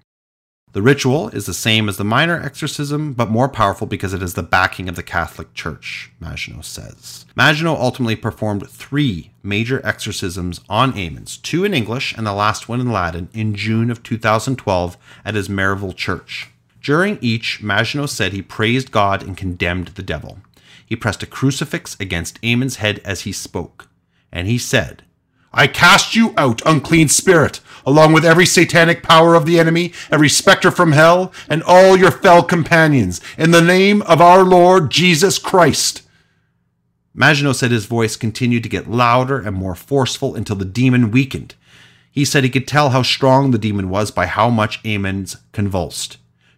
The 0.74 0.82
ritual 0.82 1.30
is 1.30 1.46
the 1.46 1.54
same 1.54 1.88
as 1.88 1.98
the 1.98 2.04
minor 2.04 2.40
exorcism, 2.40 3.14
but 3.14 3.32
more 3.32 3.48
powerful 3.48 3.88
because 3.88 4.14
it 4.14 4.22
has 4.22 4.34
the 4.34 4.44
backing 4.44 4.90
of 4.90 4.96
the 4.96 5.02
Catholic 5.02 5.54
Church, 5.54 6.12
Maginot 6.20 6.66
says. 6.66 7.26
Maginot 7.36 7.80
ultimately 7.80 8.18
performed 8.18 8.70
three 8.70 9.32
major 9.42 9.82
exorcisms 9.84 10.60
on 10.70 10.92
Ammons, 10.94 11.42
two 11.42 11.64
in 11.64 11.74
English 11.74 12.14
and 12.16 12.28
the 12.28 12.34
last 12.34 12.68
one 12.68 12.82
in 12.82 12.92
Latin, 12.92 13.30
in 13.34 13.56
June 13.56 13.90
of 13.90 14.04
2012 14.04 14.98
at 15.24 15.36
his 15.36 15.48
Merrillville 15.48 15.96
church. 15.96 16.50
During 16.84 17.18
each, 17.22 17.64
Maginot 17.64 18.10
said 18.10 18.34
he 18.34 18.42
praised 18.42 18.92
God 18.92 19.24
and 19.24 19.36
condemned 19.36 19.90
the 19.90 20.04
devil. 20.04 20.40
He 20.88 20.96
pressed 20.96 21.22
a 21.22 21.28
crucifix 21.28 21.98
against 22.00 22.42
Ammons' 22.42 22.78
head 22.78 23.02
as 23.04 23.22
he 23.22 23.34
spoke, 23.34 23.90
and 24.32 24.48
he 24.48 24.58
said, 24.58 25.04
I 25.54 25.68
cast 25.68 26.16
you 26.16 26.34
out, 26.38 26.62
unclean 26.66 27.10
spirit, 27.10 27.60
along 27.86 28.14
with 28.14 28.24
every 28.24 28.46
satanic 28.46 29.04
power 29.04 29.36
of 29.36 29.46
the 29.46 29.60
enemy, 29.60 29.92
every 30.10 30.30
specter 30.30 30.72
from 30.72 30.94
hell, 30.94 31.34
and 31.50 31.62
all 31.62 31.98
your 31.98 32.12
fell 32.12 32.42
companions, 32.42 33.20
in 33.38 33.52
the 33.52 33.62
name 33.62 34.02
of 34.04 34.22
our 34.22 34.44
Lord 34.46 34.90
Jesus 34.90 35.38
Christ. 35.38 36.04
Maginot 37.14 37.58
said 37.58 37.72
his 37.72 37.86
voice 37.86 38.16
continued 38.16 38.64
to 38.64 38.70
get 38.70 38.90
louder 38.90 39.42
and 39.42 39.58
more 39.58 39.76
forceful 39.76 40.36
until 40.36 40.56
the 40.56 40.64
demon 40.64 41.12
weakened. 41.12 41.56
He 42.10 42.24
said 42.24 42.46
he 42.46 42.50
could 42.50 42.68
tell 42.68 42.92
how 42.92 43.02
strong 43.02 43.52
the 43.52 43.58
demon 43.58 43.90
was 43.90 44.10
by 44.10 44.26
how 44.26 44.50
much 44.50 44.82
Ammons 44.84 45.36
convulsed. 45.52 46.18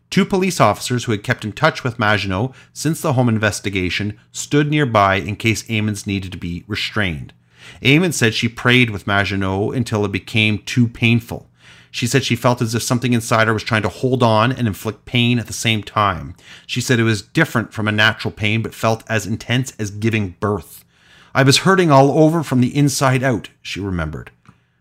Two 0.10 0.26
police 0.26 0.60
officers 0.60 1.04
who 1.04 1.12
had 1.12 1.24
kept 1.24 1.46
in 1.46 1.52
touch 1.52 1.84
with 1.84 2.00
Maginot 2.00 2.52
since 2.74 3.02
the 3.02 3.14
home 3.14 3.30
investigation 3.30 4.20
stood 4.32 4.70
nearby 4.70 5.16
in 5.16 5.36
case 5.36 5.64
Ammons 5.64 6.08
needed 6.08 6.32
to 6.32 6.38
be 6.38 6.64
restrained. 6.68 7.34
Ammons 7.84 8.16
said 8.16 8.34
she 8.34 8.50
prayed 8.50 8.90
with 8.90 9.06
Maginot 9.06 9.76
until 9.76 10.04
it 10.06 10.12
became 10.12 10.60
too 10.60 10.88
painful. 10.88 11.48
She 11.92 12.08
said 12.08 12.24
she 12.24 12.36
felt 12.36 12.62
as 12.62 12.76
if 12.76 12.84
something 12.84 13.14
inside 13.14 13.48
her 13.48 13.54
was 13.54 13.64
trying 13.64 13.82
to 13.84 13.90
hold 13.90 14.24
on 14.24 14.52
and 14.52 14.68
inflict 14.68 15.06
pain 15.06 15.40
at 15.40 15.48
the 15.48 15.54
same 15.54 15.84
time. 15.84 16.36
She 16.68 16.82
said 16.82 17.00
it 17.00 17.04
was 17.04 17.22
different 17.22 17.74
from 17.74 17.88
a 17.88 17.92
natural 17.92 18.32
pain, 18.32 18.62
but 18.62 18.76
felt 18.76 19.04
as 19.10 19.26
intense 19.26 19.74
as 19.80 19.92
giving 19.92 20.36
birth. 20.40 20.86
I 21.34 21.44
was 21.44 21.60
hurting 21.60 21.92
all 21.92 22.24
over 22.24 22.44
from 22.44 22.62
the 22.62 22.76
inside 22.76 23.24
out, 23.24 23.50
she 23.62 23.80
remembered. 23.80 24.32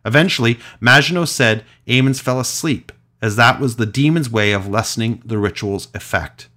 Eventually, 0.04 0.58
Maginot 0.80 1.28
said 1.28 1.64
Ammons 1.86 2.20
fell 2.20 2.40
asleep, 2.40 2.92
as 3.20 3.36
that 3.36 3.60
was 3.60 3.76
the 3.76 3.86
demon's 3.86 4.30
way 4.30 4.52
of 4.52 4.68
lessening 4.68 5.22
the 5.24 5.38
ritual's 5.38 5.88
effect. 5.94 6.48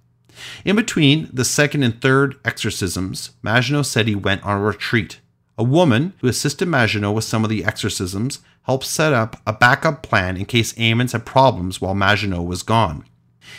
In 0.64 0.76
between 0.76 1.28
the 1.32 1.44
second 1.44 1.82
and 1.82 2.00
third 2.00 2.36
exorcisms, 2.44 3.32
Maginot 3.42 3.86
said 3.86 4.08
he 4.08 4.14
went 4.14 4.44
on 4.44 4.58
a 4.58 4.64
retreat. 4.64 5.20
A 5.58 5.64
woman 5.64 6.14
who 6.20 6.28
assisted 6.28 6.66
Maginot 6.66 7.14
with 7.14 7.24
some 7.24 7.44
of 7.44 7.50
the 7.50 7.64
exorcisms 7.64 8.40
helped 8.62 8.84
set 8.84 9.12
up 9.12 9.40
a 9.46 9.52
backup 9.52 10.02
plan 10.02 10.36
in 10.36 10.44
case 10.46 10.72
Ammons 10.74 11.12
had 11.12 11.26
problems 11.26 11.80
while 11.80 11.94
Maginot 11.94 12.44
was 12.44 12.62
gone. 12.62 13.04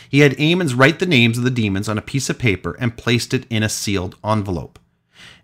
He 0.08 0.20
had 0.20 0.32
Ammons 0.32 0.76
write 0.76 0.98
the 0.98 1.06
names 1.06 1.38
of 1.38 1.44
the 1.44 1.50
demons 1.50 1.88
on 1.88 1.98
a 1.98 2.02
piece 2.02 2.28
of 2.30 2.38
paper 2.38 2.76
and 2.80 2.96
placed 2.96 3.32
it 3.34 3.46
in 3.50 3.62
a 3.62 3.68
sealed 3.68 4.16
envelope. 4.24 4.78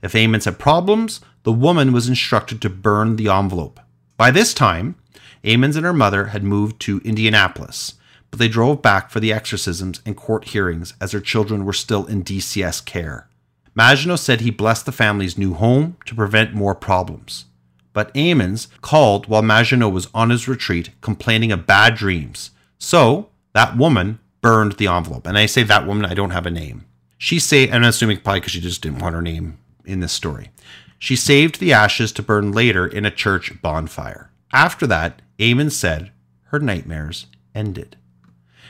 If 0.03 0.13
Ammons 0.13 0.47
had 0.47 0.59
problems, 0.59 1.21
the 1.43 1.53
woman 1.53 1.93
was 1.93 2.09
instructed 2.09 2.61
to 2.63 2.71
burn 2.71 3.17
the 3.17 3.29
envelope. 3.29 3.81
By 4.17 4.31
this 4.31 4.53
time, 4.53 4.97
Ammons 5.45 5.77
and 5.77 5.85
her 5.85 5.93
mother 5.93 6.27
had 6.27 6.45
moved 6.45 6.81
to 6.81 7.01
Indianapolis, 7.05 7.95
but 8.31 8.39
they 8.39 8.49
drove 8.49 8.83
back 8.83 9.11
for 9.11 9.21
the 9.21 9.33
exorcisms 9.33 10.01
and 10.05 10.17
court 10.17 10.49
hearings 10.49 10.95
as 11.01 11.13
their 11.13 11.21
children 11.21 11.65
were 11.65 11.73
still 11.73 12.07
in 12.07 12.23
DCS 12.23 12.85
care. 12.85 13.29
Maginot 13.75 14.21
said 14.21 14.41
he 14.41 14.51
blessed 14.51 14.87
the 14.87 14.93
family's 14.93 15.39
new 15.39 15.55
home 15.55 15.97
to 16.05 16.15
prevent 16.15 16.55
more 16.55 16.75
problems. 16.75 17.47
But 17.93 18.13
Ammons 18.15 18.69
called 18.83 19.27
while 19.27 19.43
Maginot 19.43 19.93
was 19.93 20.09
on 20.15 20.31
his 20.31 20.47
retreat, 20.47 20.91
complaining 21.01 21.51
of 21.51 21.67
bad 21.67 21.97
dreams. 21.97 22.51
So 22.79 23.31
that 23.53 23.77
woman 23.77 24.21
burned 24.41 24.73
the 24.73 24.87
envelope. 24.87 25.27
And 25.27 25.37
I 25.37 25.47
say 25.47 25.63
that 25.63 25.87
woman, 25.87 26.05
I 26.05 26.15
don't 26.15 26.31
have 26.31 26.47
a 26.47 26.51
name. 26.51 26.85
She 27.19 27.39
say, 27.39 27.71
I'm 27.71 27.85
assuming 27.85 28.21
probably 28.21 28.41
because 28.41 28.53
she 28.53 28.61
just 28.61 28.83
didn't 28.83 29.01
want 29.01 29.15
her 29.15 29.23
name 29.23 29.59
in 29.85 30.01
this 30.01 30.13
story. 30.13 30.51
She 30.99 31.17
saved 31.17 31.61
the 31.61 31.73
ashes 31.73 32.13
to 32.13 32.23
burn 32.23 32.53
later 32.53 32.87
in 32.87 33.05
a 33.05 33.11
church 33.11 33.61
bonfire. 33.61 34.30
After 34.53 34.87
that, 34.87 35.23
Ammons 35.39 35.73
said 35.73 36.11
her 36.47 36.59
nightmares 36.59 37.27
ended. 37.55 37.97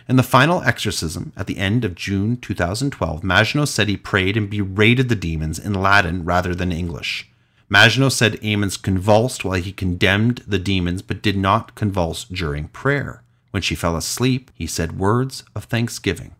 In 0.08 0.16
the 0.16 0.22
final 0.22 0.62
exorcism 0.62 1.32
at 1.36 1.46
the 1.46 1.58
end 1.58 1.84
of 1.84 1.94
June 1.94 2.36
2012, 2.36 3.22
Maginot 3.22 3.68
said 3.68 3.88
he 3.88 3.96
prayed 3.96 4.36
and 4.36 4.50
berated 4.50 5.08
the 5.08 5.14
demons 5.14 5.58
in 5.58 5.72
Latin 5.72 6.24
rather 6.24 6.54
than 6.54 6.72
English. 6.72 7.30
Maginot 7.68 8.12
said 8.12 8.40
Ammons 8.42 8.80
convulsed 8.80 9.44
while 9.44 9.60
he 9.60 9.72
condemned 9.72 10.42
the 10.46 10.58
demons 10.58 11.02
but 11.02 11.22
did 11.22 11.36
not 11.36 11.76
convulse 11.76 12.24
during 12.24 12.68
prayer. 12.68 13.22
When 13.52 13.62
she 13.62 13.74
fell 13.74 13.96
asleep, 13.96 14.50
he 14.54 14.66
said 14.66 14.98
words 14.98 15.44
of 15.54 15.64
thanksgiving. 15.64 16.34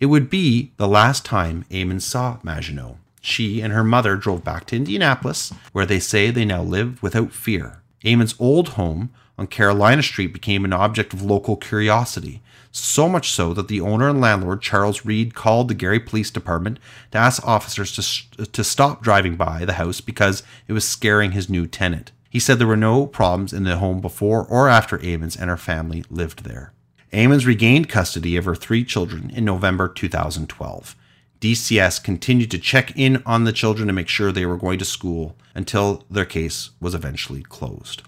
It 0.00 0.06
would 0.06 0.30
be 0.30 0.72
the 0.78 0.88
last 0.88 1.24
time 1.24 1.66
Ammons 1.70 2.02
saw 2.02 2.38
Maginot. 2.42 2.96
She 3.20 3.60
and 3.60 3.72
her 3.72 3.84
mother 3.84 4.16
drove 4.16 4.42
back 4.42 4.66
to 4.66 4.76
Indianapolis, 4.76 5.52
where 5.72 5.86
they 5.86 6.00
say 6.00 6.30
they 6.30 6.44
now 6.44 6.62
live 6.62 7.02
without 7.02 7.32
fear. 7.32 7.82
Ammons' 8.04 8.34
old 8.38 8.70
home 8.70 9.10
on 9.36 9.46
Carolina 9.46 10.02
Street 10.02 10.32
became 10.32 10.64
an 10.64 10.72
object 10.72 11.12
of 11.12 11.22
local 11.22 11.56
curiosity, 11.56 12.42
so 12.70 13.08
much 13.08 13.30
so 13.30 13.54
that 13.54 13.68
the 13.68 13.80
owner 13.80 14.08
and 14.08 14.20
landlord, 14.20 14.62
Charles 14.62 15.04
Reed, 15.04 15.34
called 15.34 15.68
the 15.68 15.74
Gary 15.74 16.00
Police 16.00 16.30
Department 16.30 16.78
to 17.12 17.18
ask 17.18 17.46
officers 17.46 18.26
to, 18.36 18.46
to 18.46 18.64
stop 18.64 19.02
driving 19.02 19.36
by 19.36 19.64
the 19.64 19.74
house 19.74 20.00
because 20.00 20.42
it 20.68 20.72
was 20.72 20.86
scaring 20.86 21.32
his 21.32 21.48
new 21.48 21.66
tenant. 21.66 22.12
He 22.28 22.40
said 22.40 22.58
there 22.58 22.66
were 22.66 22.76
no 22.76 23.06
problems 23.06 23.52
in 23.52 23.62
the 23.64 23.76
home 23.76 24.00
before 24.00 24.44
or 24.44 24.68
after 24.68 24.98
Ammons 24.98 25.38
and 25.38 25.48
her 25.48 25.56
family 25.56 26.04
lived 26.10 26.44
there. 26.44 26.72
Ammons 27.12 27.46
regained 27.46 27.88
custody 27.88 28.36
of 28.36 28.44
her 28.44 28.56
three 28.56 28.84
children 28.84 29.30
in 29.30 29.44
November 29.44 29.88
2012. 29.88 30.96
DCS 31.44 32.02
continued 32.02 32.50
to 32.52 32.58
check 32.58 32.96
in 32.96 33.22
on 33.26 33.44
the 33.44 33.52
children 33.52 33.86
to 33.86 33.92
make 33.92 34.08
sure 34.08 34.32
they 34.32 34.46
were 34.46 34.56
going 34.56 34.78
to 34.78 34.84
school 34.86 35.36
until 35.54 36.02
their 36.10 36.24
case 36.24 36.70
was 36.80 36.94
eventually 36.94 37.42
closed. 37.42 38.00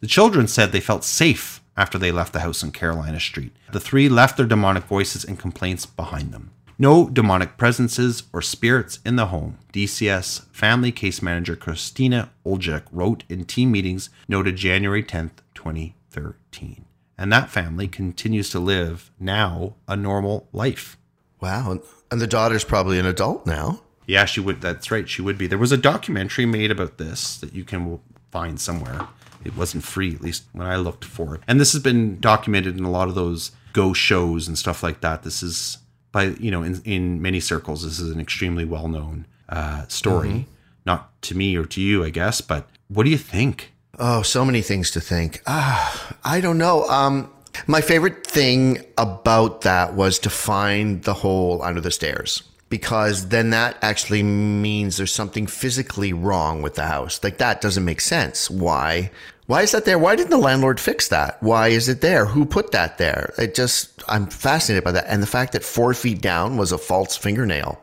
The 0.00 0.06
children 0.06 0.46
said 0.46 0.72
they 0.72 0.80
felt 0.80 1.02
safe 1.02 1.62
after 1.74 1.96
they 1.96 2.12
left 2.12 2.34
the 2.34 2.40
house 2.40 2.62
on 2.62 2.72
Carolina 2.72 3.18
Street. 3.18 3.56
The 3.72 3.80
three 3.80 4.10
left 4.10 4.36
their 4.36 4.44
demonic 4.44 4.84
voices 4.84 5.24
and 5.24 5.38
complaints 5.38 5.86
behind 5.86 6.32
them. 6.32 6.50
No 6.78 7.08
demonic 7.08 7.56
presences 7.56 8.24
or 8.30 8.42
spirits 8.42 8.98
in 9.06 9.16
the 9.16 9.28
home. 9.28 9.56
DCS 9.72 10.44
family 10.52 10.92
case 10.92 11.22
manager 11.22 11.56
Christina 11.56 12.30
Oljek 12.44 12.82
wrote 12.92 13.24
in 13.30 13.46
team 13.46 13.72
meetings 13.72 14.10
noted 14.28 14.56
January 14.56 15.02
10th, 15.02 15.38
2013. 15.54 16.84
And 17.16 17.32
that 17.32 17.48
family 17.48 17.88
continues 17.88 18.50
to 18.50 18.60
live 18.60 19.10
now 19.18 19.76
a 19.88 19.96
normal 19.96 20.46
life. 20.52 20.98
Wow. 21.40 21.80
And 22.10 22.20
the 22.20 22.26
daughter's 22.26 22.64
probably 22.64 22.98
an 22.98 23.06
adult 23.06 23.46
now. 23.46 23.80
Yeah, 24.06 24.24
she 24.24 24.40
would. 24.40 24.60
That's 24.60 24.90
right. 24.90 25.08
She 25.08 25.22
would 25.22 25.36
be. 25.36 25.46
There 25.46 25.58
was 25.58 25.72
a 25.72 25.76
documentary 25.76 26.46
made 26.46 26.70
about 26.70 26.98
this 26.98 27.38
that 27.38 27.54
you 27.54 27.64
can 27.64 27.98
find 28.30 28.60
somewhere. 28.60 29.08
It 29.44 29.56
wasn't 29.56 29.84
free, 29.84 30.14
at 30.14 30.20
least 30.20 30.44
when 30.52 30.66
I 30.66 30.76
looked 30.76 31.04
for 31.04 31.34
it. 31.34 31.42
And 31.46 31.60
this 31.60 31.72
has 31.72 31.82
been 31.82 32.18
documented 32.20 32.78
in 32.78 32.84
a 32.84 32.90
lot 32.90 33.08
of 33.08 33.14
those 33.14 33.52
go 33.72 33.92
shows 33.92 34.48
and 34.48 34.56
stuff 34.56 34.82
like 34.82 35.00
that. 35.00 35.22
This 35.22 35.42
is 35.42 35.78
by 36.12 36.24
you 36.24 36.50
know 36.50 36.62
in 36.62 36.80
in 36.84 37.20
many 37.20 37.40
circles. 37.40 37.84
This 37.84 37.98
is 37.98 38.10
an 38.10 38.20
extremely 38.20 38.64
well 38.64 38.88
known 38.88 39.26
uh, 39.48 39.86
story. 39.88 40.28
Mm-hmm. 40.28 40.50
Not 40.84 41.20
to 41.22 41.36
me 41.36 41.56
or 41.56 41.64
to 41.64 41.80
you, 41.80 42.04
I 42.04 42.10
guess. 42.10 42.40
But 42.40 42.68
what 42.88 43.04
do 43.04 43.10
you 43.10 43.18
think? 43.18 43.72
Oh, 43.98 44.22
so 44.22 44.44
many 44.44 44.62
things 44.62 44.90
to 44.92 45.00
think. 45.00 45.42
Ah, 45.46 46.16
I 46.24 46.40
don't 46.40 46.58
know. 46.58 46.84
Um, 46.84 47.30
my 47.66 47.80
favorite 47.80 48.26
thing 48.26 48.84
about 48.98 49.62
that 49.62 49.94
was 49.94 50.18
to 50.20 50.30
find 50.30 51.02
the 51.04 51.14
hole 51.14 51.62
under 51.62 51.80
the 51.80 51.90
stairs 51.90 52.42
because 52.68 53.28
then 53.28 53.50
that 53.50 53.76
actually 53.82 54.22
means 54.22 54.96
there's 54.96 55.14
something 55.14 55.46
physically 55.46 56.12
wrong 56.12 56.62
with 56.62 56.74
the 56.74 56.86
house. 56.86 57.22
Like 57.22 57.38
that 57.38 57.60
doesn't 57.60 57.84
make 57.84 58.00
sense. 58.00 58.50
Why? 58.50 59.10
Why 59.46 59.62
is 59.62 59.72
that 59.72 59.84
there? 59.84 59.98
Why 59.98 60.16
didn't 60.16 60.30
the 60.30 60.38
landlord 60.38 60.80
fix 60.80 61.08
that? 61.08 61.40
Why 61.40 61.68
is 61.68 61.88
it 61.88 62.00
there? 62.00 62.26
Who 62.26 62.44
put 62.44 62.72
that 62.72 62.98
there? 62.98 63.32
It 63.38 63.54
just, 63.54 64.02
I'm 64.08 64.26
fascinated 64.26 64.82
by 64.82 64.92
that. 64.92 65.06
And 65.06 65.22
the 65.22 65.28
fact 65.28 65.52
that 65.52 65.62
four 65.62 65.94
feet 65.94 66.20
down 66.20 66.56
was 66.56 66.72
a 66.72 66.78
false 66.78 67.16
fingernail. 67.16 67.80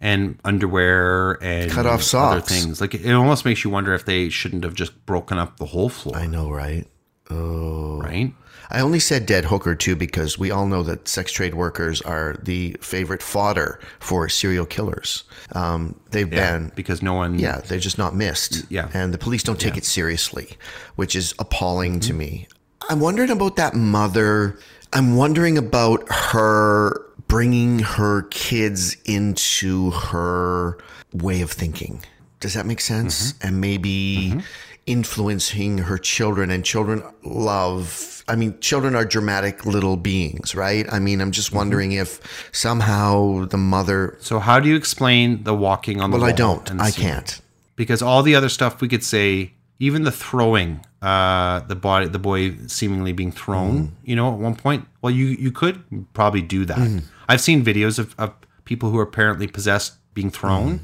And 0.00 0.38
underwear 0.44 1.38
and 1.42 1.70
cut 1.70 1.86
off 1.86 2.02
socks. 2.02 2.32
other 2.32 2.40
things. 2.40 2.80
Like 2.80 2.94
it 2.94 3.12
almost 3.12 3.44
makes 3.44 3.62
you 3.62 3.70
wonder 3.70 3.94
if 3.94 4.04
they 4.04 4.28
shouldn't 4.30 4.64
have 4.64 4.74
just 4.74 5.06
broken 5.06 5.38
up 5.38 5.58
the 5.58 5.66
whole 5.66 5.88
floor. 5.88 6.16
I 6.16 6.26
know, 6.26 6.50
right? 6.50 6.86
Oh. 7.30 8.00
Right? 8.00 8.32
I 8.72 8.80
only 8.80 8.98
said 8.98 9.26
dead 9.26 9.44
hooker 9.44 9.74
too 9.74 9.94
because 9.94 10.38
we 10.38 10.50
all 10.50 10.66
know 10.66 10.82
that 10.82 11.06
sex 11.06 11.30
trade 11.30 11.54
workers 11.54 12.00
are 12.02 12.36
the 12.42 12.74
favorite 12.80 13.22
fodder 13.22 13.78
for 14.00 14.28
serial 14.28 14.64
killers. 14.66 15.24
Um, 15.54 15.94
they've 16.10 16.32
Yeah, 16.32 16.52
been 16.58 16.72
because 16.74 17.02
no 17.02 17.12
one. 17.14 17.38
yeah, 17.38 17.58
they're 17.60 17.78
just 17.78 17.98
not 17.98 18.16
missed. 18.16 18.64
Yeah. 18.70 18.88
and 18.94 19.12
the 19.12 19.18
police 19.18 19.42
don't 19.42 19.60
take 19.60 19.76
it 19.76 19.84
seriously, 19.84 20.56
which 20.96 21.14
is 21.14 21.34
appalling 21.38 21.92
Mm-hmm. 22.00 22.08
to 22.08 22.14
me. 22.14 22.48
I'm 22.88 22.98
wondering 23.00 23.30
about 23.30 23.56
that 23.56 23.74
mother. 23.74 24.58
I'm 24.92 25.16
wondering 25.16 25.56
about 25.58 26.04
her 26.10 27.06
bringing 27.28 27.78
her 27.80 28.22
kids 28.30 28.96
into 29.04 29.90
her 29.90 30.78
way 31.12 31.42
of 31.42 31.50
thinking. 31.50 32.02
Does 32.40 32.54
that 32.54 32.66
make 32.66 32.80
sense? 32.80 33.32
Mm-hmm. 33.34 33.46
And 33.48 33.60
maybe 33.60 34.40
influencing 34.86 35.78
her 35.78 35.96
children 35.98 36.50
and 36.50 36.64
children 36.64 37.02
love 37.24 38.24
I 38.28 38.36
mean 38.36 38.58
children 38.60 38.94
are 38.94 39.04
dramatic 39.04 39.66
little 39.66 39.96
beings, 39.96 40.54
right? 40.54 40.86
I 40.92 40.98
mean, 41.00 41.20
I'm 41.20 41.28
Mm-hmm. 41.28 41.32
just 41.32 41.52
wondering 41.52 41.92
if 41.92 42.20
somehow 42.52 43.44
the 43.46 43.58
mother 43.58 44.16
So 44.20 44.38
how 44.38 44.60
do 44.60 44.68
you 44.68 44.76
explain 44.76 45.42
the 45.44 45.54
walking 45.54 46.00
on 46.00 46.10
the 46.10 46.16
Well, 46.18 46.26
I 46.26 46.32
don't. 46.32 46.70
I 46.80 46.90
ceiling? 46.90 47.10
can't. 47.10 47.40
because 47.76 48.00
all 48.02 48.22
the 48.22 48.34
other 48.36 48.48
stuff 48.48 48.80
we 48.80 48.88
could 48.88 49.02
say, 49.02 49.52
even 49.80 50.04
the 50.04 50.12
throwing, 50.12 50.80
uh, 51.00 51.60
the 51.66 51.74
body, 51.74 52.06
the 52.06 52.18
boy 52.20 52.54
seemingly 52.68 53.12
being 53.12 53.32
thrown, 53.32 53.74
Mm. 53.88 53.90
you 54.04 54.14
know, 54.14 54.32
at 54.32 54.38
one 54.38 54.54
point. 54.54 54.86
Well, 55.00 55.12
you 55.12 55.26
you 55.26 55.50
could 55.50 55.76
probably 56.12 56.42
do 56.42 56.64
that. 56.66 56.78
Mm. 56.78 57.02
I've 57.28 57.40
seen 57.40 57.64
videos 57.64 57.98
of, 57.98 58.14
of 58.18 58.30
people 58.64 58.90
who 58.90 58.98
are 58.98 59.02
apparently 59.10 59.48
possessed 59.48 59.94
being 60.14 60.30
thrown, 60.30 60.78
Mm. 60.78 60.80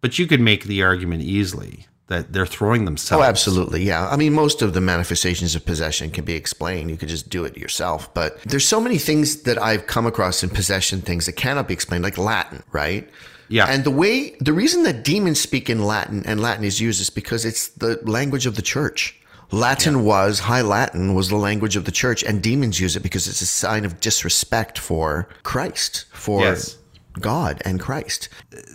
but 0.00 0.18
you 0.18 0.26
could 0.26 0.40
make 0.40 0.64
the 0.64 0.82
argument 0.82 1.22
easily 1.22 1.86
that 2.12 2.32
they're 2.32 2.46
throwing 2.46 2.82
oh, 2.82 2.84
themselves. 2.86 3.24
Oh, 3.24 3.28
absolutely. 3.28 3.82
Yeah. 3.82 4.08
I 4.08 4.16
mean, 4.16 4.32
most 4.32 4.62
of 4.62 4.74
the 4.74 4.80
manifestations 4.80 5.54
of 5.54 5.64
possession 5.64 6.10
can 6.10 6.24
be 6.24 6.34
explained. 6.34 6.90
You 6.90 6.96
could 6.96 7.08
just 7.08 7.28
do 7.28 7.44
it 7.44 7.56
yourself. 7.56 8.12
But 8.14 8.40
there's 8.42 8.66
so 8.66 8.80
many 8.80 8.98
things 8.98 9.42
that 9.42 9.60
I've 9.60 9.86
come 9.86 10.06
across 10.06 10.42
in 10.42 10.50
possession 10.50 11.00
things 11.00 11.26
that 11.26 11.32
cannot 11.32 11.68
be 11.68 11.74
explained, 11.74 12.04
like 12.04 12.18
Latin, 12.18 12.62
right? 12.72 13.08
Yeah. 13.48 13.66
And 13.68 13.84
the 13.84 13.90
way, 13.90 14.36
the 14.40 14.52
reason 14.52 14.84
that 14.84 15.04
demons 15.04 15.40
speak 15.40 15.68
in 15.68 15.84
Latin 15.84 16.22
and 16.26 16.40
Latin 16.40 16.64
is 16.64 16.80
used 16.80 17.00
is 17.00 17.10
because 17.10 17.44
it's 17.44 17.68
the 17.68 18.00
language 18.04 18.46
of 18.46 18.56
the 18.56 18.62
church. 18.62 19.18
Latin 19.50 20.04
was, 20.04 20.40
High 20.40 20.62
Latin 20.62 21.14
was 21.14 21.28
the 21.28 21.36
language 21.36 21.76
of 21.76 21.84
the 21.84 21.92
church, 21.92 22.24
and 22.24 22.42
demons 22.42 22.80
use 22.80 22.96
it 22.96 23.02
because 23.02 23.28
it's 23.28 23.42
a 23.42 23.46
sign 23.46 23.84
of 23.84 24.00
disrespect 24.00 24.78
for 24.78 25.28
Christ, 25.42 26.06
for 26.10 26.40
Yes. 26.40 26.78
God 27.20 27.60
and 27.64 27.78
Christ. 27.80 28.28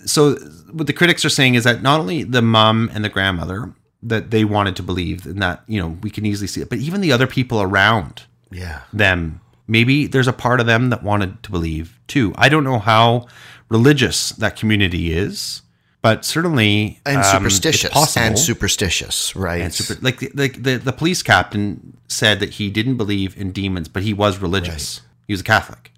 so 0.06 0.36
what 0.72 0.88
the 0.88 0.94
critics 0.94 1.24
are 1.26 1.30
saying 1.30 1.56
is 1.56 1.64
that 1.64 1.82
not 1.82 2.00
only 2.00 2.24
the 2.24 2.42
mom 2.42 2.90
and 2.94 3.04
the 3.04 3.10
grandmother 3.10 3.74
that 4.04 4.30
they 4.32 4.46
wanted 4.46 4.76
to 4.76 4.84
believe, 4.84 5.26
and 5.26 5.42
that 5.42 5.64
you 5.68 5.80
know 5.82 5.98
we 6.02 6.10
can 6.10 6.26
easily 6.26 6.48
see 6.48 6.62
it. 6.62 6.70
But 6.70 6.80
even 6.80 7.02
the 7.02 7.12
other 7.12 7.28
people 7.28 7.62
around 7.62 8.24
Yeah. 8.52 8.82
them, 8.94 9.42
maybe 9.68 10.06
there's 10.08 10.28
a 10.28 10.34
part 10.34 10.60
of 10.60 10.66
them 10.68 10.90
that 10.92 11.02
wanted 11.04 11.42
to 11.44 11.52
believe 11.52 12.00
too. 12.08 12.34
I 12.38 12.48
don't 12.50 12.64
know 12.64 12.80
how 12.80 13.26
religious 13.70 14.30
that 14.34 14.56
community 14.56 15.12
is, 15.12 15.64
but 16.04 16.24
certainly 16.24 17.02
And 17.06 17.18
um, 17.18 17.24
superstitious. 17.24 17.90
possible. 17.90 18.26
and 18.28 18.40
superstitious, 18.40 19.36
right? 19.36 19.62
And 19.64 19.74
super, 19.74 20.00
like 20.02 20.20
the, 20.20 20.32
like 20.36 20.62
the 20.64 20.76
the 20.78 20.94
police 20.94 21.24
captain 21.24 21.98
said 22.08 22.40
that 22.40 22.52
he 22.52 22.70
didn't 22.70 22.98
believe 22.98 23.36
in 23.36 23.52
demons, 23.52 23.88
but 23.90 24.04
he 24.04 24.14
was 24.14 24.38
religious. 24.38 25.02
He 25.28 25.34
was 25.34 25.42
a 25.42 25.44
Catholic, 25.44 25.92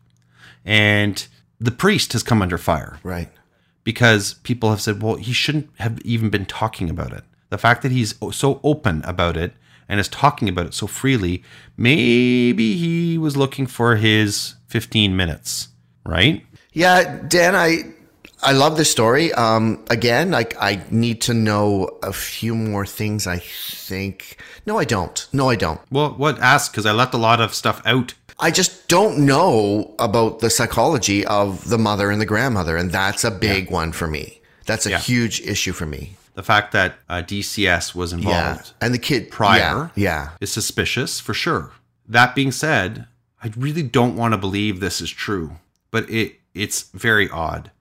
and 0.66 1.28
the 1.60 1.72
priest 1.72 2.14
has 2.14 2.24
come 2.24 2.42
under 2.42 2.58
fire 2.58 3.00
right. 3.04 3.30
because 3.84 4.36
people 4.36 4.70
have 4.70 4.82
said, 4.82 5.02
well, 5.02 5.16
he 5.16 5.34
shouldn't 5.34 5.70
have 5.80 6.00
even 6.02 6.30
been 6.30 6.46
talking 6.46 6.90
about 6.90 7.14
it. 7.14 7.24
The 7.50 7.58
fact 7.58 7.82
that 7.82 7.92
he's 7.92 8.16
so 8.32 8.60
open 8.64 9.04
about 9.06 9.36
it 9.36 9.54
and 9.88 10.00
is 10.00 10.08
talking 10.08 10.48
about 10.48 10.68
it 10.68 10.74
so 10.74 10.88
freely, 10.88 11.44
maybe 11.76 12.78
he 12.78 13.18
was 13.18 13.36
looking 13.36 13.66
for 13.66 13.96
his 13.96 14.56
15 14.68 15.16
minutes, 15.16 15.70
right? 16.06 16.46
Yeah, 16.72 17.24
Dan, 17.28 17.56
I 17.56 17.94
I 18.42 18.54
love 18.54 18.78
this 18.78 18.90
story. 18.90 19.34
Um, 19.34 19.84
again, 19.90 20.32
like 20.32 20.56
I 20.62 20.82
need 20.90 21.22
to 21.22 21.34
know 21.34 21.98
a 22.04 22.14
few 22.14 22.56
more 22.56 22.86
things. 22.86 23.28
I 23.28 23.40
think. 23.40 24.38
No, 24.66 24.78
I 24.78 24.86
don't. 24.86 25.28
No, 25.34 25.50
I 25.50 25.56
don't. 25.56 25.82
Well, 25.92 26.12
what 26.12 26.40
ask? 26.40 26.72
Because 26.72 26.86
I 26.86 26.92
left 26.92 27.14
a 27.14 27.18
lot 27.18 27.42
of 27.42 27.54
stuff 27.54 27.82
out. 27.86 28.14
I 28.40 28.52
just 28.52 28.88
don't 28.88 29.20
know 29.26 29.94
about 30.00 30.40
the 30.40 30.50
psychology 30.50 31.26
of 31.26 31.68
the 31.70 31.78
mother 31.78 32.10
and 32.10 32.22
the 32.22 32.26
grandmother, 32.26 32.78
and 32.78 32.92
that's 32.92 33.24
a 33.24 33.32
big 33.32 33.70
one 33.70 33.92
for 33.92 34.08
me. 34.08 34.42
That's 34.66 34.86
a 34.86 34.92
Yeah. 34.92 35.00
huge 35.00 35.42
issue 35.42 35.74
for 35.74 35.86
me. 35.86 36.16
The 36.36 36.44
fact 36.44 36.72
that 36.72 36.96
uh, 37.10 37.22
DCS 37.22 37.94
was 37.94 38.14
involved 38.14 38.68
Yeah, 38.68 38.86
and 38.86 38.94
the 38.94 38.98
kid 39.00 39.30
prior 39.30 39.60
Yeah, 39.60 39.90
yeah. 39.96 40.30
is 40.40 40.52
suspicious 40.54 41.20
for 41.20 41.34
sure. 41.34 41.72
That 42.08 42.34
being 42.34 42.52
said, 42.54 43.08
I 43.44 43.52
really 43.58 43.84
don't 43.84 44.16
want 44.16 44.34
to 44.34 44.38
believe 44.38 44.80
this 44.80 45.02
is 45.02 45.10
true, 45.12 45.58
but 45.92 46.10
it 46.10 46.36
it's 46.54 46.84
very 46.94 47.30
odd. 47.30 47.72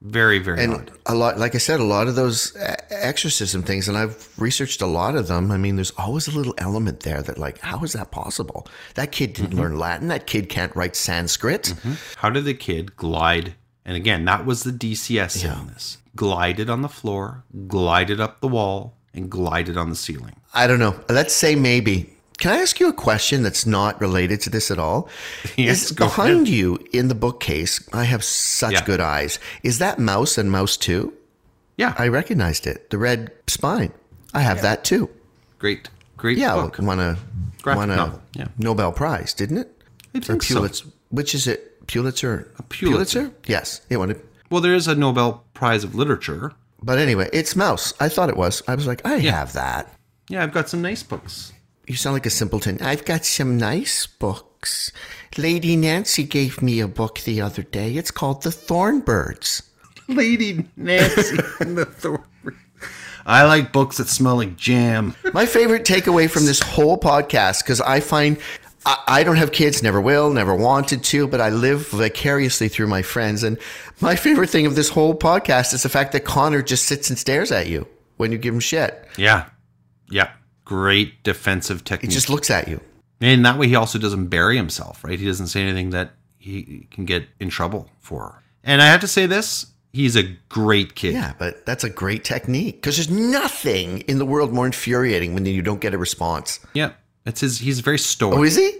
Very, 0.00 0.38
very 0.38 0.62
and 0.62 0.74
odd. 0.74 0.90
a 1.06 1.14
lot 1.14 1.38
like 1.38 1.54
i 1.56 1.58
said 1.58 1.80
a 1.80 1.84
lot 1.84 2.06
of 2.06 2.14
those 2.14 2.56
exorcism 2.90 3.62
things 3.62 3.88
and 3.88 3.96
i've 3.98 4.28
researched 4.38 4.80
a 4.80 4.86
lot 4.86 5.16
of 5.16 5.26
them 5.26 5.50
i 5.50 5.56
mean 5.56 5.74
there's 5.76 5.90
always 5.98 6.28
a 6.28 6.30
little 6.30 6.54
element 6.58 7.00
there 7.00 7.20
that 7.22 7.36
like 7.38 7.58
how 7.58 7.82
is 7.82 7.92
that 7.94 8.10
possible 8.10 8.66
that 8.94 9.10
kid 9.12 9.32
didn't 9.32 9.50
Mm-hmm. 9.50 9.60
learn 9.60 9.78
latin 9.78 10.08
that 10.08 10.26
kid 10.26 10.48
can't 10.48 10.74
write 10.76 10.94
sanskrit 10.94 11.74
How 12.16 12.30
did 12.30 12.44
the 12.44 12.54
kid 12.54 12.96
glide? 12.96 13.54
And 13.84 13.96
again, 13.96 14.26
that 14.26 14.44
was 14.44 14.64
the 14.64 14.70
DCS 14.70 15.30
saying 15.30 15.68
this. 15.68 15.96
Glided 16.14 16.68
on 16.68 16.82
the 16.82 16.90
floor, 16.90 17.44
glided 17.68 18.20
up 18.20 18.40
the 18.42 18.48
wall, 18.48 18.94
and 19.14 19.30
glided 19.30 19.76
on 19.78 19.88
the 19.88 19.96
ceiling. 19.96 20.36
i 20.54 20.66
don't 20.66 20.78
know 20.78 20.94
let's 21.08 21.34
say 21.34 21.54
maybe 21.54 22.12
can 22.38 22.52
i 22.52 22.58
ask 22.58 22.80
you 22.80 22.88
a 22.88 22.92
question 22.92 23.42
that's 23.42 23.66
not 23.66 24.00
related 24.00 24.40
to 24.40 24.50
this 24.50 24.70
at 24.70 24.78
all 24.78 25.08
Yes, 25.56 25.84
is 25.84 25.92
behind 25.92 26.34
ahead. 26.34 26.48
you 26.48 26.78
in 26.92 27.08
the 27.08 27.14
bookcase 27.14 27.86
i 27.92 28.04
have 28.04 28.22
such 28.24 28.72
Yeah. 28.74 28.84
good 28.84 29.00
eyes 29.00 29.38
is 29.62 29.78
that 29.78 29.98
Maus 29.98 30.38
and 30.38 30.50
Maus 30.50 30.78
2 30.78 31.12
Yeah, 31.76 31.94
i 31.98 32.08
recognized 32.08 32.66
it 32.66 32.90
the 32.90 32.98
red 32.98 33.32
spine 33.46 33.92
i 34.34 34.40
have 34.40 34.62
that 34.62 34.84
too 34.84 35.08
great, 35.58 35.88
great 36.16 36.38
yeah 36.38 36.54
book. 36.54 36.78
won 36.78 37.00
a 37.00 37.16
Graphic 37.62 37.78
won 37.78 37.90
a 37.90 37.96
novel, 37.96 38.22
yeah. 38.34 38.48
nobel 38.58 38.92
prize 38.92 39.34
didn't 39.34 39.58
it 39.58 39.74
I 40.14 40.20
think 40.20 40.42
so. 40.42 40.54
Pulitzer. 40.54 40.86
Which 41.10 41.34
is 41.34 41.46
it? 41.46 41.86
Pulitzer. 41.86 42.50
Pulitzer. 42.70 43.30
Yes, 43.46 43.82
it 43.90 43.98
won 43.98 44.10
it. 44.10 44.24
Well, 44.50 44.62
there 44.62 44.74
is 44.74 44.88
a 44.88 44.94
Nobel 44.94 45.44
Prize 45.52 45.84
of 45.84 45.94
Literature. 45.94 46.52
But 46.82 46.98
anyway, 46.98 47.28
it's 47.32 47.52
Maus. 47.54 47.92
I 48.00 48.08
thought 48.08 48.30
it 48.30 48.36
was. 48.36 48.62
I 48.66 48.74
was 48.74 48.86
like, 48.86 49.04
I 49.06 49.18
have 49.18 49.52
that. 49.52 49.92
Yeah, 50.30 50.42
I've 50.42 50.52
got 50.52 50.68
some 50.70 50.80
nice 50.80 51.02
books. 51.02 51.52
You 51.88 51.96
sound 51.96 52.12
like 52.12 52.26
a 52.26 52.30
simpleton. 52.30 52.82
I've 52.82 53.06
got 53.06 53.24
some 53.24 53.56
nice 53.56 54.06
books. 54.06 54.92
Lady 55.38 55.74
Nancy 55.74 56.22
gave 56.22 56.60
me 56.60 56.80
a 56.80 56.86
book 56.86 57.20
the 57.20 57.40
other 57.40 57.62
day. 57.62 57.92
It's 57.94 58.10
called 58.10 58.42
The 58.42 58.50
Thornbirds. 58.50 59.62
Lady 60.06 60.66
Nancy 60.76 61.38
and 61.60 61.78
the 61.78 61.86
Thorn. 61.86 62.22
I 63.24 63.44
like 63.44 63.72
books 63.72 63.96
that 63.96 64.08
smell 64.08 64.36
like 64.36 64.56
jam. 64.56 65.14
My 65.32 65.46
favorite 65.46 65.86
takeaway 65.86 66.30
from 66.30 66.44
this 66.44 66.60
whole 66.60 66.98
podcast, 66.98 67.64
because 67.64 67.80
I 67.80 68.00
find 68.00 68.36
I, 68.84 69.02
I 69.06 69.24
don't 69.24 69.36
have 69.36 69.52
kids, 69.52 69.82
never 69.82 70.00
will, 70.00 70.30
never 70.30 70.54
wanted 70.54 71.02
to, 71.04 71.26
but 71.26 71.40
I 71.40 71.48
live 71.48 71.88
vicariously 71.88 72.68
through 72.68 72.88
my 72.88 73.00
friends. 73.00 73.42
And 73.42 73.58
my 74.02 74.14
favorite 74.14 74.50
thing 74.50 74.66
of 74.66 74.74
this 74.74 74.90
whole 74.90 75.14
podcast 75.14 75.72
is 75.72 75.84
the 75.84 75.88
fact 75.88 76.12
that 76.12 76.26
Connor 76.26 76.60
just 76.60 76.84
sits 76.84 77.08
and 77.08 77.18
stares 77.18 77.50
at 77.50 77.66
you 77.66 77.88
when 78.18 78.30
you 78.30 78.36
give 78.36 78.52
him 78.52 78.60
shit. 78.60 79.08
Yeah, 79.16 79.46
yeah. 80.10 80.32
Great 80.68 81.22
defensive 81.22 81.82
technique. 81.82 82.10
He 82.10 82.14
just 82.14 82.28
looks 82.28 82.50
at 82.50 82.68
you. 82.68 82.78
And 83.22 83.42
that 83.46 83.58
way 83.58 83.68
he 83.68 83.74
also 83.74 83.98
doesn't 83.98 84.26
bury 84.26 84.56
himself, 84.56 85.02
right? 85.02 85.18
He 85.18 85.24
doesn't 85.24 85.46
say 85.46 85.62
anything 85.62 85.90
that 85.90 86.10
he 86.36 86.86
can 86.90 87.06
get 87.06 87.26
in 87.40 87.48
trouble 87.48 87.88
for. 88.00 88.42
And 88.62 88.82
I 88.82 88.86
have 88.86 89.00
to 89.00 89.08
say 89.08 89.24
this, 89.24 89.66
he's 89.94 90.14
a 90.14 90.24
great 90.50 90.94
kid. 90.94 91.14
Yeah, 91.14 91.32
but 91.38 91.64
that's 91.64 91.84
a 91.84 91.88
great 91.90 92.22
technique 92.22 92.76
because 92.76 92.96
there's 92.96 93.10
nothing 93.10 94.00
in 94.02 94.18
the 94.18 94.26
world 94.26 94.52
more 94.52 94.66
infuriating 94.66 95.32
when 95.32 95.46
you 95.46 95.62
don't 95.62 95.80
get 95.80 95.94
a 95.94 95.98
response. 95.98 96.60
Yeah. 96.74 96.92
It's 97.24 97.40
his 97.40 97.60
he's 97.60 97.80
very 97.80 97.98
stoic. 97.98 98.38
Oh, 98.38 98.42
is 98.42 98.56
he? 98.56 98.76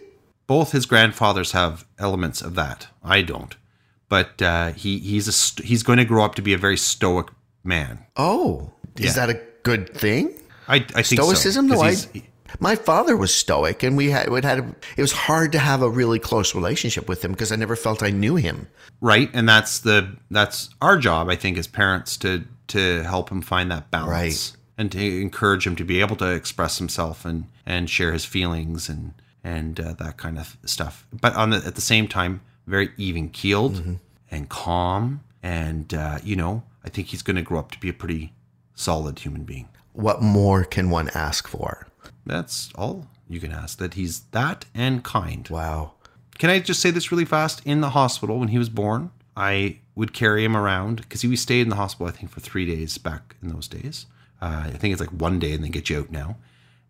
Both 0.47 0.73
his 0.73 0.85
grandfathers 0.85 1.53
have 1.53 1.87
elements 1.99 2.43
of 2.43 2.55
that. 2.57 2.89
I 3.03 3.23
don't. 3.23 3.57
But 4.11 4.43
uh, 4.43 4.73
he 4.73 4.99
he's 4.99 5.27
a 5.27 5.63
he's 5.63 5.83
going 5.83 5.99
to 5.99 6.05
grow 6.05 6.23
up 6.25 6.35
to 6.35 6.43
be 6.43 6.53
a 6.53 6.59
very 6.59 6.77
stoic 6.77 7.29
man. 7.65 8.05
Oh, 8.17 8.73
Yeah. 8.97 9.07
is 9.09 9.15
that 9.17 9.31
a 9.31 9.41
good 9.63 9.95
thing? 9.95 10.35
I, 10.69 10.77
I 10.77 11.03
think 11.03 11.21
Stoicism? 11.23 11.69
so. 11.69 11.75
'Cause 11.75 12.09
I. 12.15 12.23
My 12.61 12.77
father 12.77 13.15
was 13.15 13.33
stoic, 13.35 13.83
and 13.83 13.95
we 13.95 14.09
had, 14.11 14.31
we 14.31 14.41
had 14.43 14.59
a, 14.61 14.75
it 14.97 15.03
was 15.03 15.13
hard 15.13 15.53
to 15.53 15.59
have 15.59 15.83
a 15.83 15.89
really 15.89 16.19
close 16.19 16.55
relationship 16.55 17.07
with 17.07 17.23
him 17.23 17.33
because 17.33 17.53
I 17.53 17.57
never 17.57 17.77
felt 17.77 18.03
I 18.03 18.09
knew 18.11 18.37
him. 18.37 18.69
right 19.03 19.31
and 19.35 19.47
that's 19.47 19.81
the 19.81 20.17
that's 20.31 20.71
our 20.81 20.97
job 20.99 21.29
i 21.29 21.37
think 21.37 21.57
as 21.59 21.67
parents 21.69 22.17
to 22.17 22.45
to 22.69 23.03
help 23.05 23.31
him 23.31 23.43
find 23.43 23.71
that 23.71 23.91
balance 23.93 24.11
Right. 24.11 24.57
and 24.79 24.91
to 24.93 25.21
encourage 25.21 25.67
him 25.67 25.77
to 25.77 25.85
be 25.85 26.01
able 26.01 26.17
to 26.17 26.31
express 26.33 26.79
himself 26.79 27.25
and 27.27 27.45
and 27.67 27.89
share 27.91 28.13
his 28.13 28.25
feelings 28.25 28.89
and 28.89 29.13
and 29.45 29.79
uh, 29.79 29.93
that 30.03 30.17
kind 30.17 30.39
of 30.39 30.57
stuff 30.65 31.07
but 31.13 31.37
on 31.37 31.51
the 31.51 31.59
at 31.59 31.75
the 31.75 31.81
same 31.83 32.09
time 32.09 32.41
very 32.67 32.89
even 32.97 33.29
keeled 33.29 33.75
Mm-hmm. 33.77 33.95
and 34.31 34.49
calm 34.49 35.21
and 35.43 35.93
uh, 35.95 36.19
you 36.25 36.35
know 36.35 36.63
i 36.83 36.89
think 36.89 37.09
he's 37.09 37.23
going 37.23 37.37
to 37.37 37.43
grow 37.43 37.59
up 37.61 37.71
to 37.73 37.79
be 37.79 37.91
a 37.91 37.95
pretty 38.03 38.33
solid 38.75 39.19
human 39.21 39.45
being 39.45 39.69
What 39.99 40.23
more 40.23 40.63
can 40.63 40.91
one 40.91 41.11
ask 41.13 41.49
for? 41.49 41.89
that's 42.25 42.71
all 42.77 43.09
you 43.29 43.41
can 43.41 43.51
ask 43.51 43.79
that 43.79 43.95
he's 43.95 44.21
that 44.31 44.65
and 44.73 45.03
kind 45.03 45.49
Wow. 45.49 45.95
Can 46.39 46.51
I 46.51 46.61
just 46.61 46.81
say 46.81 46.93
this 46.93 47.11
really 47.11 47.25
fast? 47.25 47.61
In 47.65 47.81
the 47.81 47.91
hospital 47.91 48.39
when 48.39 48.49
he 48.49 48.59
was 48.59 48.69
born, 48.69 49.11
I 49.37 49.79
would 49.97 50.13
carry 50.13 50.45
him 50.45 50.57
around 50.57 50.99
because 51.03 51.23
he 51.23 51.35
stayed 51.35 51.63
in 51.63 51.69
the 51.69 51.75
hospital, 51.75 52.07
I 52.07 52.13
think, 52.13 52.31
for 52.31 52.39
three 52.39 52.65
days 52.65 52.97
back 52.97 53.35
in 53.43 53.49
those 53.49 53.67
days. 53.67 54.07
Uh, 54.41 54.67
I 54.67 54.71
think 54.71 54.93
it's 54.93 55.01
like 55.01 55.11
one 55.11 55.41
day 55.41 55.53
and 55.53 55.65
they 55.65 55.69
get 55.69 55.91
you 55.91 55.99
out 55.99 56.13
now. 56.13 56.37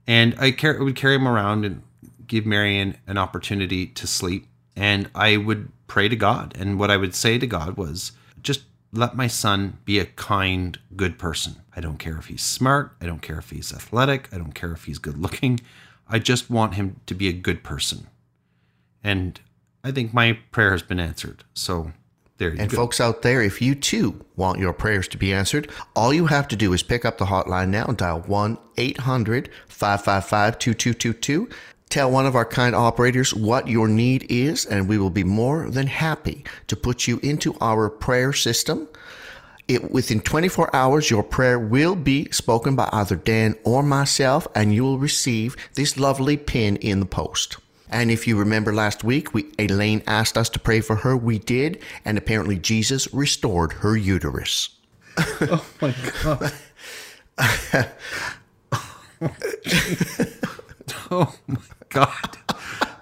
And 0.07 0.35
I 0.39 0.51
car- 0.51 0.85
would 0.85 0.97
carry 0.97 1.15
him 1.15 1.27
around 1.27 1.65
and 1.65 1.83
give 2.27 2.45
Marion 2.45 2.99
an 3.07 3.17
opportunity 3.17 3.87
to 3.87 4.07
sleep. 4.07 4.49
And 4.77 5.09
I 5.15 5.39
would 5.39 5.73
pray 5.87 6.11
to 6.11 6.17
God. 6.17 6.55
And 6.59 6.79
what 6.79 6.91
I 6.91 6.99
would 6.99 7.15
say 7.15 7.39
to 7.39 7.47
God 7.47 7.79
was 7.79 8.13
just 8.43 8.65
let 8.93 9.17
my 9.17 9.29
son 9.29 9.79
be 9.87 9.99
a 9.99 10.05
kind, 10.05 10.79
good 10.95 11.19
person. 11.19 11.57
I 11.79 11.81
don't 11.81 11.99
care 11.99 12.19
if 12.19 12.27
he's 12.27 12.43
smart. 12.43 12.97
I 13.01 13.07
don't 13.07 13.23
care 13.23 13.39
if 13.39 13.51
he's 13.51 13.73
athletic. 13.73 14.29
I 14.33 14.39
don't 14.39 14.53
care 14.53 14.73
if 14.73 14.87
he's 14.87 14.99
good 14.99 15.17
looking. 15.17 15.61
I 16.09 16.19
just 16.19 16.51
want 16.51 16.75
him 16.75 16.97
to 17.07 17.15
be 17.15 17.29
a 17.29 17.33
good 17.33 17.63
person. 17.63 18.09
And 19.05 19.41
I 19.85 19.93
think 19.93 20.13
my 20.13 20.41
prayer 20.51 20.73
has 20.73 20.83
been 20.83 20.99
answered. 20.99 21.45
So 21.55 21.93
there 22.39 22.51
you 22.51 22.57
go. 22.57 22.63
And 22.63 22.71
go. 22.73 22.77
folks 22.79 23.01
out 23.01 23.23
there, 23.23 23.41
if 23.43 23.63
you 23.63 23.77
too 23.77 24.25
want 24.35 24.59
your 24.59 24.73
prayers 24.73 25.07
to 25.09 25.19
be 25.19 25.33
answered, 25.33 25.71
all 25.95 26.13
you 26.13 26.27
have 26.27 26.49
to 26.49 26.57
do 26.57 26.73
is 26.73 26.83
pick 26.83 27.05
up 27.05 27.19
the 27.19 27.27
hotline 27.27 27.69
now 27.69 27.85
and 27.85 27.97
dial 27.97 28.23
1 28.23 28.59
800 28.77 29.49
555 29.69 30.59
2222. 30.59 31.49
Tell 31.91 32.11
one 32.11 32.27
of 32.27 32.35
our 32.35 32.45
kind 32.45 32.75
operators 32.75 33.33
what 33.33 33.69
your 33.69 33.87
need 33.87 34.27
is, 34.29 34.67
and 34.67 34.89
we 34.89 34.99
will 34.99 35.11
be 35.11 35.23
more 35.23 35.71
than 35.71 35.87
happy 35.87 36.45
to 36.67 36.75
put 36.75 37.07
you 37.07 37.21
into 37.23 37.57
our 37.61 37.89
prayer 37.89 38.33
system. 38.33 38.89
It, 39.69 39.91
within 39.91 40.21
24 40.21 40.75
hours, 40.75 41.11
your 41.11 41.23
prayer 41.23 41.59
will 41.59 41.95
be 41.95 42.31
spoken 42.31 42.75
by 42.75 42.89
either 42.91 43.17
Dan 43.17 43.55
or 43.65 43.83
myself, 43.83 44.49
and 44.55 44.75
you 44.75 44.83
will 44.83 44.99
receive 44.99 45.57
this 45.75 45.99
lovely 45.99 46.39
pin 46.39 46.77
in 46.77 47.01
the 47.01 47.07
post. 47.07 47.59
And 47.91 48.11
if 48.11 48.27
you 48.27 48.39
remember 48.39 48.75
last 48.75 49.05
week, 49.05 49.33
we, 49.35 49.47
Elaine 49.59 50.03
asked 50.07 50.37
us 50.39 50.49
to 50.51 50.59
pray 50.59 50.81
for 50.81 50.97
her. 50.97 51.17
We 51.17 51.39
did, 51.39 51.83
and 52.05 52.17
apparently 52.19 52.59
Jesus 52.59 53.13
restored 53.13 53.75
her 53.75 53.97
uterus. 53.97 54.71
Oh, 55.41 55.65
oh 55.81 55.81
my 55.81 55.95
God. 56.23 56.53
Oh, 61.11 61.35
my 61.47 61.57
god! 61.89 62.39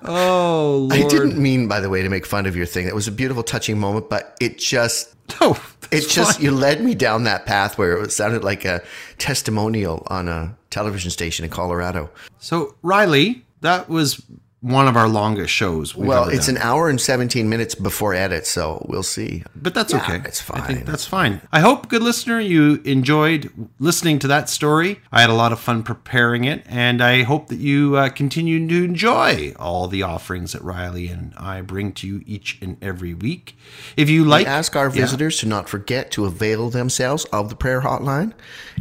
Oh 0.04 0.86
Lord. 0.90 0.92
I 0.92 1.08
didn't 1.08 1.36
mean, 1.38 1.68
by 1.68 1.80
the 1.80 1.88
way, 1.90 2.02
to 2.02 2.08
make 2.08 2.24
fun 2.26 2.46
of 2.46 2.54
your 2.54 2.66
thing. 2.66 2.86
It 2.86 2.94
was 2.94 3.08
a 3.08 3.12
beautiful, 3.12 3.42
touching 3.42 3.78
moment, 3.78 4.08
but 4.08 4.36
it 4.40 4.58
just 4.58 5.14
No, 5.40 5.54
It 5.90 6.08
just 6.08 6.40
you 6.40 6.50
led 6.50 6.82
me 6.82 6.94
down 6.94 7.24
that 7.24 7.46
path 7.46 7.78
where 7.78 8.02
it 8.02 8.12
sounded 8.12 8.44
like 8.44 8.64
a 8.64 8.82
testimonial 9.18 10.06
on 10.08 10.28
a 10.28 10.56
television 10.70 11.10
station 11.10 11.44
in 11.44 11.50
Colorado. 11.50 12.10
So, 12.38 12.74
Riley, 12.82 13.44
that 13.60 13.88
was 13.88 14.22
one 14.66 14.88
of 14.88 14.96
our 14.96 15.06
longest 15.08 15.52
shows. 15.52 15.94
Well, 15.94 16.28
it's 16.28 16.46
done. 16.46 16.56
an 16.56 16.62
hour 16.62 16.88
and 16.88 17.00
17 17.00 17.48
minutes 17.48 17.74
before 17.76 18.14
edit, 18.14 18.46
so 18.46 18.84
we'll 18.88 19.04
see. 19.04 19.44
But 19.54 19.74
that's 19.74 19.92
Yeah, 19.92 20.02
okay. 20.02 20.22
it's 20.24 20.42
I 20.50 20.60
think 20.62 20.78
fine. 20.80 20.84
that's 20.86 21.06
fine. 21.06 21.40
I 21.52 21.60
hope, 21.60 21.88
good 21.88 22.02
listener, 22.02 22.40
you 22.40 22.80
enjoyed 22.84 23.50
listening 23.78 24.18
to 24.20 24.28
that 24.28 24.48
story. 24.48 25.00
I 25.12 25.20
had 25.20 25.30
a 25.30 25.34
lot 25.34 25.52
of 25.52 25.60
fun 25.60 25.84
preparing 25.84 26.44
it, 26.44 26.64
and 26.68 27.00
I 27.00 27.22
hope 27.22 27.46
that 27.48 27.58
you 27.60 27.96
uh, 27.96 28.08
continue 28.08 28.66
to 28.66 28.84
enjoy 28.84 29.54
all 29.58 29.86
the 29.86 30.02
offerings 30.02 30.52
that 30.52 30.62
Riley 30.62 31.08
and 31.08 31.32
I 31.36 31.60
bring 31.60 31.92
to 31.92 32.06
you 32.06 32.22
each 32.26 32.58
and 32.60 32.76
every 32.82 33.14
week. 33.14 33.56
If 33.96 34.10
you 34.10 34.24
like, 34.24 34.46
We 34.46 34.52
ask 34.52 34.74
our 34.74 34.86
Yeah. 34.86 35.02
visitors 35.02 35.38
to 35.40 35.46
not 35.46 35.68
forget 35.68 36.10
to 36.12 36.24
avail 36.24 36.70
themselves 36.70 37.24
of 37.26 37.50
the 37.50 37.56
prayer 37.56 37.82
hotline. 37.82 38.32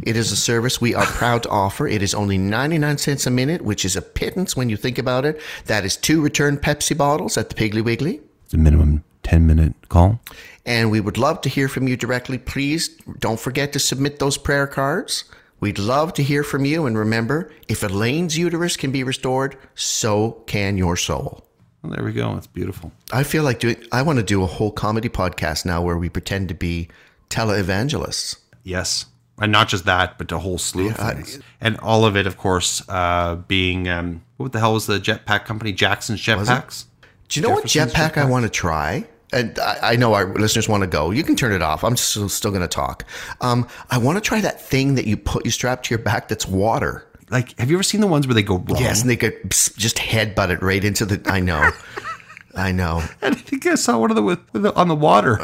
It 0.02 0.16
is 0.16 0.32
a 0.32 0.36
service 0.36 0.80
we 0.80 0.94
are 0.94 1.06
proud 1.06 1.44
to 1.44 1.48
offer. 1.64 1.86
It 1.86 2.02
is 2.02 2.12
only 2.14 2.38
99 2.38 2.98
cents 2.98 3.26
a 3.26 3.30
minute, 3.30 3.62
which 3.62 3.84
is 3.84 3.94
a 3.94 4.02
pittance 4.02 4.56
when 4.56 4.68
you 4.68 4.76
think 4.76 4.98
about 4.98 5.24
it. 5.24 5.40
That 5.66 5.75
is 5.84 5.96
two 5.96 6.20
return 6.22 6.56
Pepsi 6.56 6.96
bottles 6.96 7.36
at 7.36 7.48
the 7.50 7.54
Piggly 7.54 7.82
Wiggly. 7.84 8.20
the 8.50 8.58
minimum 8.58 9.04
ten 9.22 9.46
minute 9.46 9.74
call. 9.88 10.20
And 10.64 10.90
we 10.90 11.00
would 11.00 11.18
love 11.18 11.40
to 11.42 11.48
hear 11.48 11.68
from 11.68 11.86
you 11.88 11.96
directly. 11.96 12.38
Please 12.38 12.88
don't 13.18 13.38
forget 13.38 13.72
to 13.72 13.78
submit 13.78 14.18
those 14.18 14.36
prayer 14.36 14.66
cards. 14.66 15.24
We'd 15.60 15.78
love 15.78 16.12
to 16.14 16.22
hear 16.22 16.42
from 16.44 16.64
you. 16.64 16.86
And 16.86 16.98
remember, 16.98 17.50
if 17.68 17.82
Elaine's 17.82 18.36
uterus 18.36 18.76
can 18.76 18.92
be 18.92 19.02
restored, 19.04 19.56
so 19.74 20.42
can 20.46 20.76
your 20.76 20.96
soul. 20.96 21.44
Well, 21.82 21.92
there 21.92 22.04
we 22.04 22.12
go. 22.12 22.36
It's 22.36 22.46
beautiful. 22.46 22.92
I 23.12 23.22
feel 23.22 23.42
like 23.42 23.60
doing, 23.60 23.76
I 23.92 24.02
want 24.02 24.18
to 24.18 24.24
do 24.24 24.42
a 24.42 24.46
whole 24.46 24.70
comedy 24.72 25.08
podcast 25.08 25.64
now 25.64 25.80
where 25.82 25.96
we 25.96 26.08
pretend 26.08 26.48
to 26.48 26.54
be 26.54 26.88
televangelists. 27.30 28.36
Yes. 28.64 29.06
And 29.38 29.52
not 29.52 29.68
just 29.68 29.84
that, 29.84 30.18
but 30.18 30.32
a 30.32 30.38
whole 30.38 30.58
slew 30.58 30.88
of 30.90 30.96
things. 30.96 31.38
and 31.60 31.78
all 31.78 32.04
of 32.04 32.16
it, 32.16 32.26
of 32.26 32.36
course, 32.38 32.82
uh, 32.88 33.36
being 33.36 33.88
um, 33.88 34.22
what 34.36 34.52
the 34.52 34.58
hell 34.58 34.74
was 34.74 34.86
the 34.86 34.98
jetpack 34.98 35.44
company? 35.44 35.72
Jackson's 35.72 36.20
Jetpacks. 36.22 36.84
Do 37.28 37.40
you 37.40 37.46
know 37.46 37.54
Jefferson's 37.62 37.92
what 37.94 38.12
jetpack, 38.14 38.16
I 38.18 38.24
want 38.26 38.44
to 38.44 38.50
try? 38.50 39.06
And 39.32 39.58
I, 39.58 39.78
I 39.92 39.96
know 39.96 40.14
our 40.14 40.32
listeners 40.34 40.68
want 40.68 40.82
to 40.82 40.86
go. 40.86 41.10
You 41.10 41.24
can 41.24 41.34
turn 41.34 41.52
it 41.52 41.60
off. 41.62 41.82
I'm 41.82 41.96
still, 41.96 42.28
still 42.28 42.50
going 42.52 42.62
to 42.62 42.68
talk. 42.68 43.04
Um, 43.40 43.66
I 43.90 43.98
want 43.98 44.16
to 44.16 44.20
try 44.20 44.40
that 44.40 44.60
thing 44.60 44.94
that 44.94 45.06
you 45.06 45.16
put 45.16 45.44
you 45.44 45.50
strap 45.50 45.82
to 45.84 45.90
your 45.94 45.98
back 45.98 46.28
that's 46.28 46.46
water. 46.46 47.04
Like, 47.28 47.58
have 47.58 47.68
you 47.68 47.76
ever 47.76 47.82
seen 47.82 48.00
the 48.00 48.06
ones 48.06 48.28
where 48.28 48.34
they 48.34 48.44
go 48.44 48.58
wrong? 48.58 48.78
Yes, 48.80 49.00
and 49.00 49.10
they 49.10 49.16
could 49.16 49.50
just 49.50 49.96
headbutt 49.96 50.50
it 50.50 50.62
right 50.62 50.84
into 50.84 51.04
the. 51.04 51.20
I 51.28 51.40
know, 51.40 51.72
I 52.54 52.70
know. 52.70 53.02
And 53.20 53.34
I 53.34 53.38
think 53.38 53.66
I 53.66 53.74
saw 53.74 53.98
one 53.98 54.10
of 54.10 54.16
the 54.16 54.22
with 54.22 54.38
the, 54.52 54.72
on 54.76 54.86
the 54.86 54.94
water, 54.94 55.36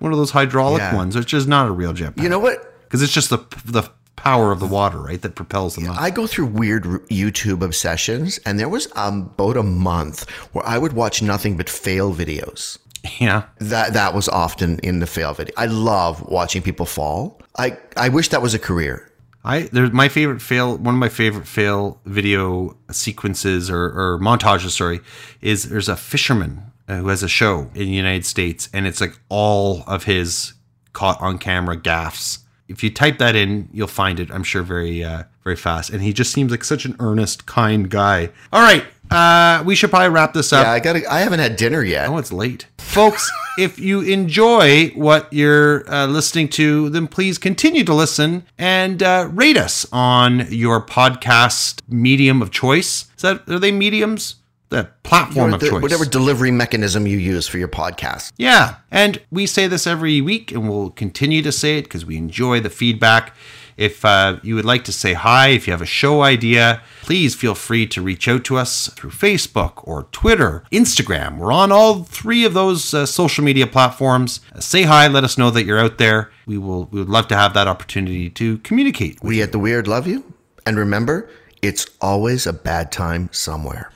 one 0.00 0.12
of 0.12 0.18
those 0.18 0.32
hydraulic 0.32 0.80
Yeah. 0.80 0.94
ones, 0.94 1.16
which 1.16 1.32
is 1.32 1.46
not 1.46 1.66
a 1.66 1.70
real 1.70 1.94
jetpack. 1.94 2.22
You 2.22 2.28
know 2.28 2.38
what? 2.40 2.82
Because 2.84 3.00
it's 3.00 3.12
just 3.12 3.30
the 3.30 3.38
the 3.64 3.90
power 4.16 4.52
of 4.52 4.60
the 4.60 4.66
water, 4.66 4.98
right, 4.98 5.20
that 5.22 5.34
propels 5.34 5.74
them 5.74 5.88
up. 5.88 6.00
I 6.00 6.10
go 6.10 6.26
through 6.26 6.46
weird 6.46 6.84
YouTube 6.84 7.62
obsessions, 7.62 8.38
and 8.46 8.58
there 8.58 8.68
was 8.68 8.88
um, 8.96 9.30
about 9.34 9.56
a 9.56 9.62
month 9.62 10.28
where 10.52 10.66
I 10.66 10.78
would 10.78 10.92
watch 10.92 11.22
nothing 11.22 11.56
but 11.56 11.68
fail 11.68 12.14
videos. 12.14 12.78
Yeah. 13.20 13.44
That 13.58 13.92
that 13.92 14.14
was 14.14 14.28
often 14.28 14.78
in 14.78 15.00
the 15.00 15.06
fail 15.06 15.34
video. 15.34 15.54
I 15.56 15.66
love 15.66 16.22
watching 16.22 16.62
people 16.62 16.86
fall. 16.86 17.40
I 17.58 17.76
I 17.96 18.08
wish 18.08 18.28
that 18.28 18.42
was 18.42 18.54
a 18.54 18.58
career. 18.58 19.10
I 19.44 19.68
there's 19.72 19.92
my 19.92 20.08
favorite 20.08 20.40
fail. 20.40 20.78
One 20.78 20.94
of 20.94 20.98
my 20.98 21.10
favorite 21.10 21.46
fail 21.46 22.00
video 22.06 22.76
sequences 22.90 23.68
or, 23.70 23.84
or 23.84 24.18
montages, 24.20 24.70
sorry, 24.70 25.00
is 25.42 25.64
there's 25.64 25.88
a 25.88 25.96
fisherman 25.96 26.62
uh, 26.88 26.96
who 26.96 27.08
has 27.08 27.22
a 27.22 27.28
show 27.28 27.70
in 27.74 27.86
the 27.86 27.86
United 27.86 28.24
States, 28.24 28.70
and 28.72 28.86
it's 28.86 29.00
like 29.00 29.18
all 29.28 29.84
of 29.86 30.04
his 30.04 30.54
caught 30.92 31.20
on 31.20 31.38
camera 31.38 31.76
gaffs. 31.76 32.38
If 32.68 32.82
you 32.82 32.90
type 32.90 33.18
that 33.18 33.36
in, 33.36 33.68
you'll 33.72 33.86
find 33.88 34.18
it. 34.18 34.30
I'm 34.30 34.42
sure 34.42 34.62
very 34.62 35.04
uh, 35.04 35.24
very 35.42 35.56
fast. 35.56 35.90
And 35.90 36.02
he 36.02 36.12
just 36.12 36.32
seems 36.32 36.50
like 36.50 36.64
such 36.64 36.84
an 36.84 36.96
earnest, 36.98 37.46
kind 37.46 37.90
guy. 37.90 38.30
All 38.52 38.62
right, 38.62 38.84
uh, 39.10 39.62
we 39.64 39.74
should 39.74 39.90
probably 39.90 40.08
wrap 40.08 40.32
this 40.32 40.52
up. 40.52 40.64
Yeah, 40.64 40.72
I 40.72 40.80
got. 40.80 40.94
to 40.94 41.06
I 41.12 41.20
haven't 41.20 41.40
had 41.40 41.56
dinner 41.56 41.82
yet. 41.82 42.08
Oh, 42.08 42.18
it's 42.18 42.32
late. 42.32 42.66
Folks, 42.78 43.30
if 43.58 43.78
you 43.78 44.00
enjoy 44.00 44.88
what 44.90 45.32
you're 45.32 45.88
uh, 45.92 46.06
listening 46.06 46.48
to, 46.50 46.88
then 46.90 47.06
please 47.06 47.38
continue 47.38 47.84
to 47.84 47.94
listen 47.94 48.44
and 48.58 49.02
uh, 49.02 49.28
rate 49.30 49.56
us 49.56 49.86
on 49.92 50.46
your 50.50 50.84
podcast 50.84 51.80
medium 51.88 52.40
of 52.40 52.50
choice. 52.50 53.06
Is 53.16 53.22
that 53.22 53.48
are 53.48 53.58
they 53.58 53.72
mediums? 53.72 54.36
The 54.70 54.88
platform 55.02 55.52
Or 55.52 55.54
of 55.54 55.60
the- 55.60 55.68
choice. 55.68 55.82
whatever 55.82 56.04
delivery 56.04 56.50
mechanism 56.50 57.06
you 57.06 57.18
use 57.18 57.46
for 57.46 57.58
your 57.58 57.68
podcast. 57.68 58.32
Yeah. 58.36 58.76
And 58.90 59.20
we 59.30 59.46
say 59.46 59.66
this 59.68 59.86
every 59.86 60.20
week 60.20 60.50
and 60.52 60.68
we'll 60.68 60.90
continue 60.90 61.42
to 61.42 61.52
say 61.52 61.78
it 61.78 61.82
because 61.82 62.04
we 62.04 62.16
enjoy 62.16 62.60
the 62.60 62.70
feedback. 62.70 63.34
If 63.76 64.04
uh, 64.04 64.38
you 64.42 64.54
would 64.54 64.64
like 64.64 64.84
to 64.84 64.92
say 64.92 65.14
hi, 65.14 65.48
if 65.48 65.66
you 65.66 65.72
have 65.72 65.82
a 65.82 65.86
show 65.86 66.22
idea, 66.22 66.80
please 67.02 67.34
feel 67.34 67.56
free 67.56 67.88
to 67.88 68.00
reach 68.00 68.28
out 68.28 68.44
to 68.44 68.56
us 68.56 68.88
through 68.94 69.10
Facebook 69.10 69.72
or 69.82 70.04
Twitter, 70.12 70.62
Instagram. 70.70 71.38
We're 71.38 71.50
on 71.52 71.72
all 71.72 72.04
three 72.04 72.44
of 72.44 72.54
those 72.54 72.94
uh, 72.94 73.04
social 73.04 73.42
media 73.44 73.66
platforms. 73.66 74.40
Uh, 74.54 74.60
say 74.60 74.84
hi, 74.84 75.08
let 75.08 75.24
us 75.24 75.36
know 75.36 75.50
that 75.50 75.64
you're 75.64 75.80
out 75.80 75.98
there. 75.98 76.30
We 76.46 76.56
will 76.56 76.84
we 76.92 77.00
would 77.00 77.08
love 77.08 77.26
to 77.28 77.36
have 77.36 77.52
that 77.54 77.66
opportunity 77.66 78.30
to 78.30 78.58
communicate. 78.58 79.18
We 79.24 79.42
at 79.42 79.50
the 79.50 79.58
Weird 79.58 79.88
love 79.88 80.06
you, 80.06 80.32
and 80.64 80.76
remember, 80.78 81.28
it's 81.64 81.86
always 82.02 82.46
a 82.46 82.52
bad 82.52 82.92
time 82.92 83.30
somewhere. 83.32 83.90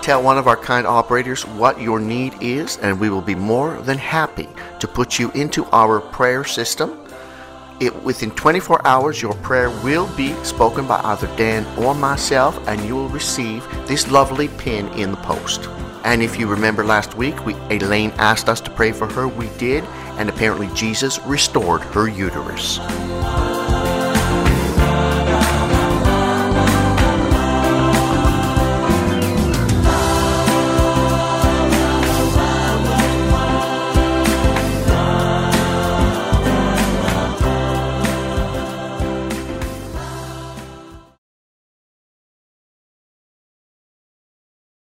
Tell 0.00 0.22
one 0.22 0.38
of 0.38 0.46
our 0.46 0.56
kind 0.56 0.86
operators 0.86 1.44
what 1.44 1.80
your 1.80 1.98
need 1.98 2.34
is, 2.40 2.76
and 2.76 3.00
we 3.00 3.10
will 3.10 3.20
be 3.20 3.34
more 3.34 3.76
than 3.82 3.98
happy 3.98 4.48
to 4.78 4.86
put 4.86 5.18
you 5.18 5.32
into 5.32 5.64
our 5.72 6.00
prayer 6.00 6.44
system. 6.44 6.96
It, 7.80 7.92
within 8.04 8.30
24 8.30 8.86
hours, 8.86 9.20
your 9.20 9.34
prayer 9.34 9.70
will 9.82 10.06
be 10.16 10.32
spoken 10.44 10.86
by 10.86 11.00
either 11.02 11.26
Dan 11.36 11.66
or 11.84 11.96
myself, 11.96 12.56
and 12.68 12.80
you 12.84 12.94
will 12.94 13.08
receive 13.08 13.66
this 13.88 14.08
lovely 14.08 14.46
pin 14.46 14.86
in 14.90 15.10
the 15.10 15.16
post. 15.16 15.68
And 16.06 16.22
if 16.22 16.38
you 16.38 16.46
remember 16.46 16.84
last 16.84 17.16
week, 17.16 17.44
we, 17.44 17.54
Elaine 17.68 18.12
asked 18.12 18.48
us 18.48 18.60
to 18.60 18.70
pray 18.70 18.92
for 18.92 19.08
her. 19.08 19.26
We 19.26 19.48
did, 19.58 19.82
and 20.18 20.28
apparently 20.28 20.68
Jesus 20.68 21.18
restored 21.26 21.82
her 21.82 22.08
uterus. 22.08 22.78